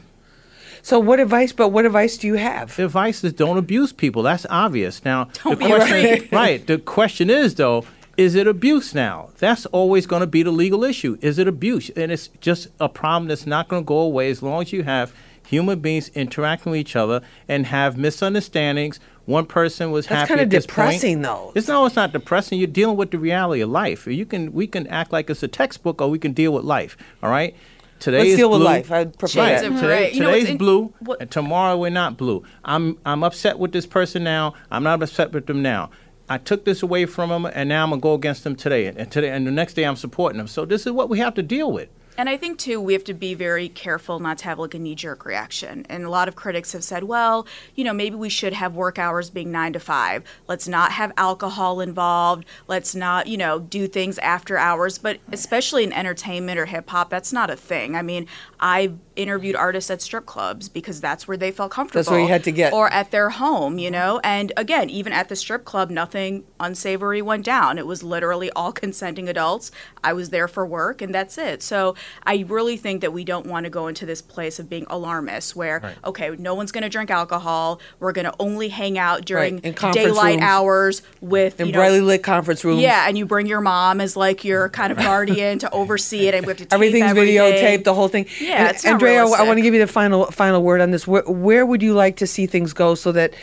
So 0.82 1.00
what 1.00 1.20
advice? 1.20 1.54
But 1.54 1.68
what 1.68 1.86
advice 1.86 2.18
do 2.18 2.26
you 2.26 2.34
have? 2.34 2.76
The 2.76 2.86
advice 2.86 3.24
is 3.24 3.32
don't 3.32 3.60
abuse 3.60 3.94
people. 3.94 4.24
That's 4.24 4.48
obvious. 4.50 5.06
Now, 5.06 5.26
Don't 5.44 5.52
the 5.52 5.58
be 5.58 5.66
question, 5.68 6.04
right. 6.04 6.32
right? 6.32 6.66
The 6.66 6.80
question 6.80 7.30
is 7.30 7.54
though, 7.54 7.86
is 8.18 8.34
it 8.34 8.48
abuse 8.48 8.96
now? 8.96 9.30
That's 9.38 9.68
always 9.68 10.08
going 10.08 10.22
to 10.22 10.28
be 10.28 10.42
the 10.42 10.50
legal 10.50 10.84
issue. 10.84 11.20
Is 11.22 11.38
it 11.38 11.48
abuse? 11.48 11.92
And 11.92 12.12
it's 12.12 12.30
just 12.42 12.70
a 12.80 12.90
problem 12.90 13.28
that's 13.28 13.46
not 13.46 13.68
going 13.68 13.84
to 13.84 13.88
go 13.88 14.00
away 14.00 14.32
as 14.32 14.42
long 14.42 14.64
as 14.64 14.74
you 14.74 14.82
have 14.82 15.14
human 15.48 15.80
beings 15.80 16.10
interacting 16.10 16.72
with 16.72 16.80
each 16.80 16.96
other 16.96 17.22
and 17.48 17.66
have 17.68 17.98
misunderstandings. 17.98 19.00
One 19.26 19.46
person 19.46 19.92
was 19.92 20.06
That's 20.08 20.22
happy 20.22 20.28
kinda 20.30 20.44
at 20.44 20.50
this 20.50 20.66
depressing, 20.66 21.16
point. 21.18 21.24
though. 21.24 21.52
It's 21.56 21.68
no, 21.68 21.86
it's 21.86 21.96
not 21.96 22.12
depressing. 22.12 22.60
You're 22.60 22.68
dealing 22.68 22.98
with 22.98 23.12
the 23.12 23.20
reality 23.20 23.62
of 23.62 23.70
life. 23.70 24.06
You 24.08 24.26
can 24.26 24.52
we 24.54 24.68
can 24.68 24.86
act 24.88 25.12
like 25.14 25.30
it's 25.30 25.44
a 25.44 25.48
textbook, 25.48 26.02
or 26.02 26.10
we 26.10 26.20
can 26.20 26.34
deal 26.34 26.52
with 26.54 26.66
life. 26.66 26.98
All 27.22 27.30
right. 27.30 27.56
Today 28.00 28.18
Let's 28.18 28.30
is 28.32 28.36
deal 28.38 28.50
with 28.50 28.58
blue. 28.60 28.66
life. 28.66 28.92
I'd 28.92 29.18
prefer 29.18 29.40
Right. 29.40 29.60
Shades 29.60 29.64
of 29.64 29.74
Today, 29.76 29.86
gray. 29.88 30.12
You 30.12 30.26
today's 30.26 30.50
in- 30.50 30.58
blue, 30.58 30.94
what- 31.00 31.22
and 31.22 31.32
tomorrow 31.32 31.78
we're 31.78 31.90
not 31.90 32.18
blue. 32.18 32.44
I'm 32.66 32.98
I'm 33.06 33.24
upset 33.24 33.60
with 33.60 33.72
this 33.72 33.86
person 33.86 34.24
now. 34.26 34.56
I'm 34.70 34.84
not 34.84 35.02
upset 35.02 35.32
with 35.32 35.46
them 35.46 35.62
now. 35.62 35.90
I 36.30 36.38
took 36.38 36.66
this 36.66 36.84
away 36.84 37.06
from 37.06 37.30
them, 37.30 37.46
and 37.46 37.70
now 37.70 37.84
I'm 37.84 37.92
gonna 37.92 38.02
go 38.02 38.14
against 38.14 38.44
them 38.44 38.56
today. 38.58 38.88
And 38.88 39.10
today, 39.10 39.30
and 39.30 39.48
the 39.48 39.52
next 39.52 39.76
day, 39.76 39.84
I'm 39.84 39.96
supporting 39.96 40.38
them. 40.38 40.48
So 40.48 40.66
this 40.66 40.86
is 40.86 40.92
what 40.92 41.10
we 41.10 41.20
have 41.20 41.34
to 41.36 41.44
deal 41.44 41.72
with. 41.72 41.88
And 42.18 42.30
I 42.30 42.38
think 42.38 42.60
too, 42.60 42.80
we 42.80 42.94
have 42.94 43.04
to 43.06 43.14
be 43.14 43.34
very 43.34 43.70
careful 43.70 44.20
not 44.20 44.38
to 44.40 44.46
have 44.46 44.60
like 44.60 44.76
a 44.76 44.80
knee 44.80 44.94
jerk 44.96 45.26
reaction. 45.26 45.86
And 45.90 46.04
a 46.04 46.10
lot 46.10 46.28
of 46.28 46.36
critics 46.36 46.74
have 46.74 46.84
said, 46.84 47.06
well, 47.06 47.48
you 47.76 47.84
know, 47.84 47.94
maybe 47.94 48.16
we 48.16 48.30
should 48.30 48.54
have 48.54 48.76
work 48.76 49.00
hours 49.00 49.30
being 49.30 49.52
nine 49.52 49.74
to 49.74 49.80
five. 49.80 50.24
Let's 50.48 50.68
not 50.68 50.92
have 50.92 51.12
alcohol 51.18 51.82
involved. 51.82 52.46
Let's 52.68 52.94
not, 52.94 53.28
you 53.28 53.38
know, 53.38 53.60
do 53.60 53.88
things 53.88 54.20
after 54.20 54.58
hours. 54.58 55.00
But 55.00 55.20
especially 55.32 55.84
in 55.84 55.92
entertainment 55.92 56.60
or 56.60 56.66
hip 56.66 56.90
hop, 56.90 57.10
that's 57.10 57.34
not 57.34 57.50
a 57.50 57.56
thing. 57.56 57.96
I 57.96 58.04
mean, 58.04 58.28
I've 58.60 58.98
interviewed 59.16 59.56
artists 59.56 59.90
at 59.92 60.02
strip 60.02 60.26
clubs 60.26 60.70
because 60.70 61.02
that's 61.02 61.28
where 61.28 61.38
they 61.38 61.52
felt 61.52 61.72
comfortable. 61.72 62.00
That's 62.00 62.10
where 62.10 62.20
you 62.20 62.28
had 62.28 62.44
to 62.46 62.52
get. 62.52 62.74
Or 62.74 62.90
at 62.92 63.12
their 63.12 63.30
home, 63.30 63.78
you 63.78 63.92
know? 63.92 64.20
And 64.24 64.52
again, 64.58 64.90
even 64.90 65.14
at 65.14 65.30
the 65.30 65.36
strip 65.36 65.66
club, 65.66 65.90
nothing 65.90 66.44
unsavory 66.60 67.22
went 67.22 67.46
down. 67.46 67.78
It 67.78 67.86
was 67.88 68.04
literally 68.04 68.50
all 68.52 68.72
consenting 68.84 69.30
adults. 69.30 69.72
I 70.04 70.14
was 70.14 70.30
there 70.30 70.48
for 70.48 70.66
work, 70.66 71.02
and 71.02 71.14
that's 71.14 71.38
it. 71.38 71.62
So 71.62 71.96
I 72.26 72.46
really 72.48 72.78
think 72.78 73.02
that 73.02 73.14
we 73.14 73.24
don't 73.24 73.46
want 73.46 73.66
to 73.66 73.70
go 73.70 73.88
into 73.88 74.06
this 74.06 74.22
place 74.22 74.60
of 74.60 74.70
being 74.70 74.86
alarmist 74.90 75.56
where, 75.56 75.94
okay, 76.06 76.30
no 76.38 76.56
one's 76.56 76.72
going 76.72 76.84
to 76.84 76.90
drink 76.90 77.10
alcohol. 77.12 77.80
We're 78.00 78.12
going 78.12 78.26
to 78.26 78.36
only 78.40 78.70
hang 78.70 78.98
out 78.98 79.26
during 79.26 79.60
in 79.60 79.74
conference 79.74 80.08
daylight 80.08 80.36
rooms. 80.36 80.44
hours 80.44 81.02
with, 81.22 81.60
in 81.60 81.68
you 81.68 81.72
know, 81.74 81.80
brightly 81.80 82.02
lit 82.02 82.24
conference 82.24 82.64
rooms. 82.66 82.82
yeah, 82.82 83.08
and 83.08 83.18
you 83.18 83.26
bring 83.26 83.48
your 83.48 83.62
mom 83.62 84.02
as 84.02 84.16
like 84.16 84.44
your 84.44 84.70
kind 84.70 84.92
of 84.92 84.98
guardian 84.98 85.60
to 85.60 85.70
oversee 85.74 86.28
it, 86.28 86.34
and 86.36 86.46
we 86.46 86.52
have 86.52 86.58
to 86.58 86.74
Everything's 86.74 87.12
everything. 87.12 87.36
videotaped, 87.36 87.84
the 87.84 87.94
whole 87.94 88.08
thing. 88.08 88.26
Yeah, 88.40 88.68
And, 88.68 88.70
it's 88.76 88.84
not 88.84 89.03
Andrea, 89.08 89.20
I, 89.20 89.24
realistic. 89.24 89.48
want 89.48 89.58
to 89.58 89.62
give 89.62 89.74
you 89.74 89.80
the 89.80 89.88
final 89.88 90.26
final 90.32 90.64
word 90.64 90.82
on 90.82 90.92
this. 90.92 91.08
Where, 91.08 91.24
where 91.24 91.66
would 91.66 91.82
you 91.82 91.94
like 91.94 92.18
to 92.18 92.28
see 92.28 92.46
things 92.46 92.74
go 92.74 92.96
so 92.96 93.12
that 93.12 93.34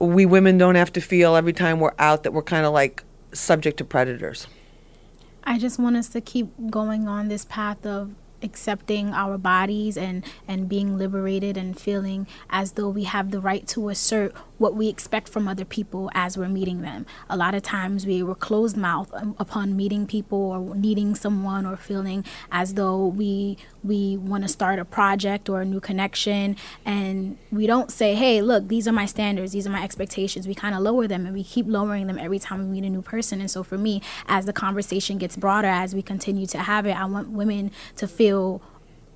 we 0.00 0.26
women 0.26 0.58
don't 0.58 0.74
have 0.74 0.92
to 0.94 1.00
feel 1.00 1.36
every 1.36 1.52
time 1.52 1.80
we're 1.80 1.94
out 1.98 2.22
that 2.22 2.32
we're 2.32 2.42
kind 2.42 2.66
of 2.66 2.72
like 2.72 3.04
subject 3.32 3.78
to 3.78 3.84
predators? 3.84 4.46
I 5.44 5.58
just 5.58 5.78
want 5.78 5.96
us 5.96 6.08
to 6.10 6.20
keep 6.20 6.48
going 6.70 7.08
on 7.08 7.28
this 7.28 7.44
path 7.44 7.84
of 7.86 8.14
accepting 8.42 9.12
our 9.12 9.36
bodies 9.36 9.96
and 9.96 10.24
and 10.48 10.68
being 10.68 10.96
liberated 10.96 11.56
and 11.56 11.78
feeling 11.78 12.26
as 12.48 12.72
though 12.72 12.88
we 12.88 13.04
have 13.04 13.30
the 13.30 13.40
right 13.40 13.66
to 13.68 13.88
assert 13.88 14.34
what 14.60 14.74
we 14.74 14.88
expect 14.88 15.26
from 15.26 15.48
other 15.48 15.64
people 15.64 16.10
as 16.14 16.36
we're 16.36 16.46
meeting 16.46 16.82
them. 16.82 17.06
A 17.30 17.36
lot 17.36 17.54
of 17.54 17.62
times 17.62 18.04
we 18.04 18.22
were 18.22 18.34
closed 18.34 18.76
mouth 18.76 19.10
um, 19.14 19.34
upon 19.38 19.74
meeting 19.74 20.06
people 20.06 20.38
or 20.38 20.76
needing 20.76 21.14
someone 21.14 21.64
or 21.64 21.78
feeling 21.78 22.26
as 22.52 22.74
though 22.74 23.06
we 23.06 23.56
we 23.82 24.18
want 24.18 24.44
to 24.44 24.48
start 24.48 24.78
a 24.78 24.84
project 24.84 25.48
or 25.48 25.62
a 25.62 25.64
new 25.64 25.80
connection 25.80 26.56
and 26.84 27.38
we 27.50 27.66
don't 27.66 27.90
say, 27.90 28.14
"Hey, 28.14 28.42
look, 28.42 28.68
these 28.68 28.86
are 28.86 28.92
my 28.92 29.06
standards, 29.06 29.52
these 29.52 29.66
are 29.66 29.70
my 29.70 29.82
expectations." 29.82 30.46
We 30.46 30.54
kind 30.54 30.74
of 30.74 30.82
lower 30.82 31.08
them 31.08 31.24
and 31.24 31.34
we 31.34 31.42
keep 31.42 31.66
lowering 31.66 32.06
them 32.06 32.18
every 32.18 32.38
time 32.38 32.58
we 32.58 32.66
meet 32.66 32.86
a 32.86 32.90
new 32.90 33.02
person. 33.02 33.40
And 33.40 33.50
so 33.50 33.62
for 33.62 33.78
me, 33.78 34.02
as 34.28 34.44
the 34.44 34.52
conversation 34.52 35.16
gets 35.16 35.36
broader 35.36 35.68
as 35.68 35.94
we 35.94 36.02
continue 36.02 36.44
to 36.48 36.58
have 36.58 36.84
it, 36.84 36.92
I 36.92 37.06
want 37.06 37.30
women 37.30 37.70
to 37.96 38.06
feel 38.06 38.60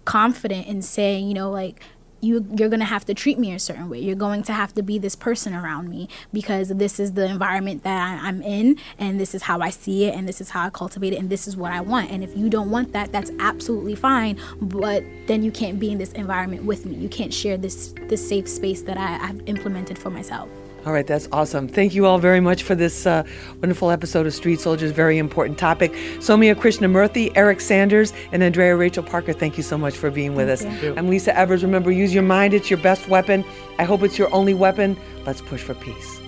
confident 0.05 0.67
in 0.67 0.83
saying, 0.83 1.29
you 1.29 1.35
know, 1.35 1.51
like 1.51 1.83
you 2.25 2.47
you're 2.57 2.69
going 2.69 2.81
to 2.81 2.87
have 2.87 3.05
to 3.07 3.15
treat 3.15 3.39
me 3.39 3.53
a 3.53 3.59
certain 3.59 3.89
way. 3.89 4.01
You're 4.01 4.17
going 4.17 4.43
to 4.45 4.53
have 4.53 4.75
to 4.75 4.83
be 4.83 4.99
this 4.99 5.15
person 5.15 5.55
around 5.55 5.89
me 5.89 6.09
because 6.33 6.69
this 6.69 6.99
is 6.99 7.13
the 7.13 7.27
environment 7.27 7.85
that 7.85 8.01
I, 8.01 8.27
I'm 8.27 8.43
in 8.43 8.79
and 8.99 9.21
this 9.21 9.35
is 9.35 9.43
how 9.43 9.61
I 9.61 9.71
see 9.71 10.05
it 10.05 10.15
and 10.15 10.29
this 10.29 10.41
is 10.41 10.51
how 10.51 10.67
I 10.67 10.71
cultivate 10.71 11.13
it 11.13 11.17
and 11.17 11.31
this 11.31 11.47
is 11.47 11.57
what 11.57 11.73
I 11.73 11.81
want. 11.81 12.11
And 12.11 12.25
if 12.25 12.37
you 12.37 12.49
don't 12.49 12.71
want 12.71 12.93
that, 12.93 13.13
that's 13.13 13.31
absolutely 13.39 13.95
fine, 13.95 14.39
but 14.61 15.05
then 15.27 15.43
you 15.43 15.51
can't 15.51 15.79
be 15.79 15.91
in 15.91 15.99
this 15.99 16.13
environment 16.13 16.65
with 16.65 16.87
me. 16.87 16.97
You 16.97 17.09
can't 17.09 17.33
share 17.33 17.57
this 17.57 17.95
this 18.09 18.27
safe 18.27 18.49
space 18.49 18.83
that 18.83 18.97
I, 18.97 19.29
I've 19.29 19.43
implemented 19.47 19.99
for 19.99 20.11
myself. 20.11 20.49
All 20.87 20.93
right, 20.93 21.07
that's 21.07 21.29
awesome. 21.33 21.67
Thank 21.67 21.95
you 21.95 22.05
all 22.05 22.19
very 22.19 22.41
much 22.41 22.63
for 22.63 22.75
this 22.75 23.07
uh, 23.07 23.23
wonderful 23.63 23.91
episode 23.91 24.27
of 24.27 24.35
Street 24.35 24.61
Soldiers. 24.61 24.91
Very 24.91 25.17
important 25.17 25.57
topic. 25.57 25.93
Sowmya 26.19 26.55
Krishnamurthy, 26.55 27.33
Eric 27.35 27.63
Sanders, 27.63 28.13
and 28.33 28.43
Andrea 28.43 28.77
Rachel 28.77 29.03
Parker, 29.03 29.33
thank 29.33 29.57
you 29.57 29.63
so 29.63 29.79
much 29.79 29.97
for 29.97 30.11
being 30.11 30.35
with 30.35 30.49
Thank 30.59 30.77
us. 30.77 30.83
you. 30.83 30.95
I'm 30.97 31.09
Lisa 31.09 31.35
Evers. 31.39 31.63
Remember, 31.63 31.91
use 31.91 32.13
your 32.13 32.23
mind, 32.23 32.53
it's 32.53 32.69
your 32.71 32.79
best 32.81 33.09
weapon. 33.09 33.45
I 33.79 33.85
hope 33.85 34.03
it's 34.03 34.19
your 34.19 34.33
only 34.35 34.53
weapon. 34.53 34.97
Let's 35.25 35.41
push 35.41 35.63
for 35.63 35.75
peace. 35.75 36.21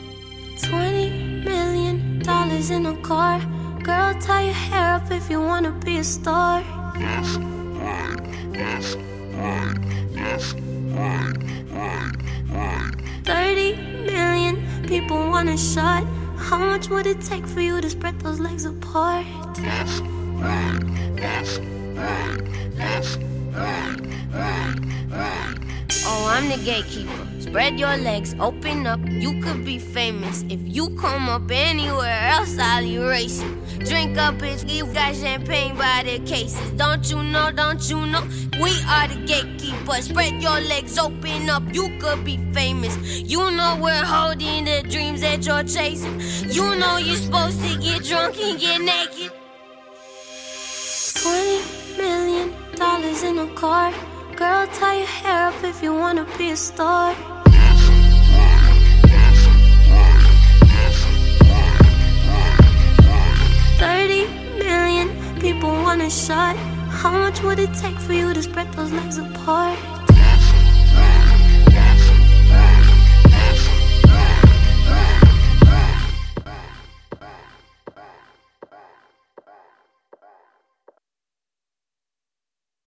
Twenty 0.63 1.11
million 1.45 2.21
dollars 2.21 2.71
in 2.71 2.87
a 2.87 2.97
car. 3.03 3.41
Girl, 3.83 4.15
tie 4.23 4.45
your 4.45 4.55
hair 4.55 4.95
up 4.95 5.11
if 5.11 5.29
you 5.29 5.39
wanna 5.41 5.73
be 5.85 5.99
a 5.99 6.05
star. 6.05 6.63
That's 6.99 7.37
right. 7.37 8.53
That's 8.53 8.95
right. 9.35 9.75
That's 10.15 10.55
right. 10.55 11.37
Right. 11.71 12.13
Right. 12.49 13.06
Thirty 13.27 13.75
million 14.07 14.85
people 14.87 15.19
want 15.19 15.49
a 15.49 15.57
shot. 15.57 16.05
How 16.37 16.59
much 16.59 16.89
would 16.89 17.09
it 17.09 17.21
take 17.21 17.45
for 17.45 17.61
you 17.61 17.81
to 17.81 17.91
spread 17.91 18.21
those 18.21 18.39
legs 18.39 18.65
apart? 18.65 19.27
That's 19.57 19.99
right. 20.39 21.17
That's 21.17 21.59
right. 21.59 22.41
That's. 22.77 23.26
Oh, 26.09 26.29
I'm 26.29 26.49
the 26.49 26.59
gatekeeper. 26.65 27.27
Spread 27.41 27.79
your 27.79 27.97
legs, 27.97 28.35
open 28.39 28.87
up. 28.87 29.01
You 29.09 29.41
could 29.41 29.65
be 29.65 29.79
famous. 29.79 30.45
If 30.51 30.61
you 30.63 30.91
come 30.97 31.29
up 31.29 31.51
anywhere 31.51 32.21
else, 32.29 32.59
I'll 32.59 32.85
erase 32.85 33.43
you. 33.43 33.57
Drink 33.79 34.19
up, 34.19 34.35
bitch. 34.35 34.69
You 34.71 34.87
got 34.93 35.15
champagne 35.15 35.77
by 35.77 36.03
the 36.05 36.19
cases. 36.27 36.71
Don't 36.73 37.09
you 37.11 37.23
know? 37.23 37.51
Don't 37.51 37.89
you 37.89 38.05
know? 38.07 38.23
We 38.61 38.71
are 38.89 39.09
the 39.09 39.25
gatekeepers. 39.27 40.07
Spread 40.07 40.43
your 40.43 40.61
legs, 40.61 40.99
open 40.99 41.49
up. 41.49 41.63
You 41.73 41.97
could 41.99 42.25
be 42.25 42.37
famous. 42.53 42.97
You 43.21 43.51
know 43.51 43.79
we're 43.81 44.05
holding 44.05 44.65
the 44.65 44.83
dreams 44.83 45.21
that 45.23 45.47
you're 45.47 45.63
chasing. 45.63 46.21
You 46.51 46.75
know 46.77 46.99
you're 46.99 47.17
supposed 47.17 47.61
to 47.63 47.79
get 47.79 48.05
drunk 48.05 48.39
and 48.39 48.61
get 48.61 48.81
naked. 48.81 49.33
Twenty 51.15 51.63
million 51.63 51.76
dollars 52.77 53.23
in 53.23 53.39
a 53.39 53.47
car. 53.55 53.93
Girl, 54.37 54.67
tie 54.69 54.99
your 54.99 55.07
hair 55.07 55.49
up 55.49 55.65
if 55.65 55.83
you 55.83 55.95
wanna 55.95 56.27
be 56.37 56.51
a 56.51 56.57
star. 56.57 57.15
Thirty 63.79 64.27
million 64.59 65.09
people 65.41 65.71
want 65.71 66.03
a 66.03 66.11
shot. 66.11 66.57
How 67.01 67.13
much 67.13 67.43
would 67.43 67.59
it 67.59 67.73
take 67.75 67.99
for 67.99 68.13
you 68.13 68.35
to 68.35 68.43
spread 68.43 68.71
those 68.75 68.93
legs 68.93 69.19
apart? 69.19 69.79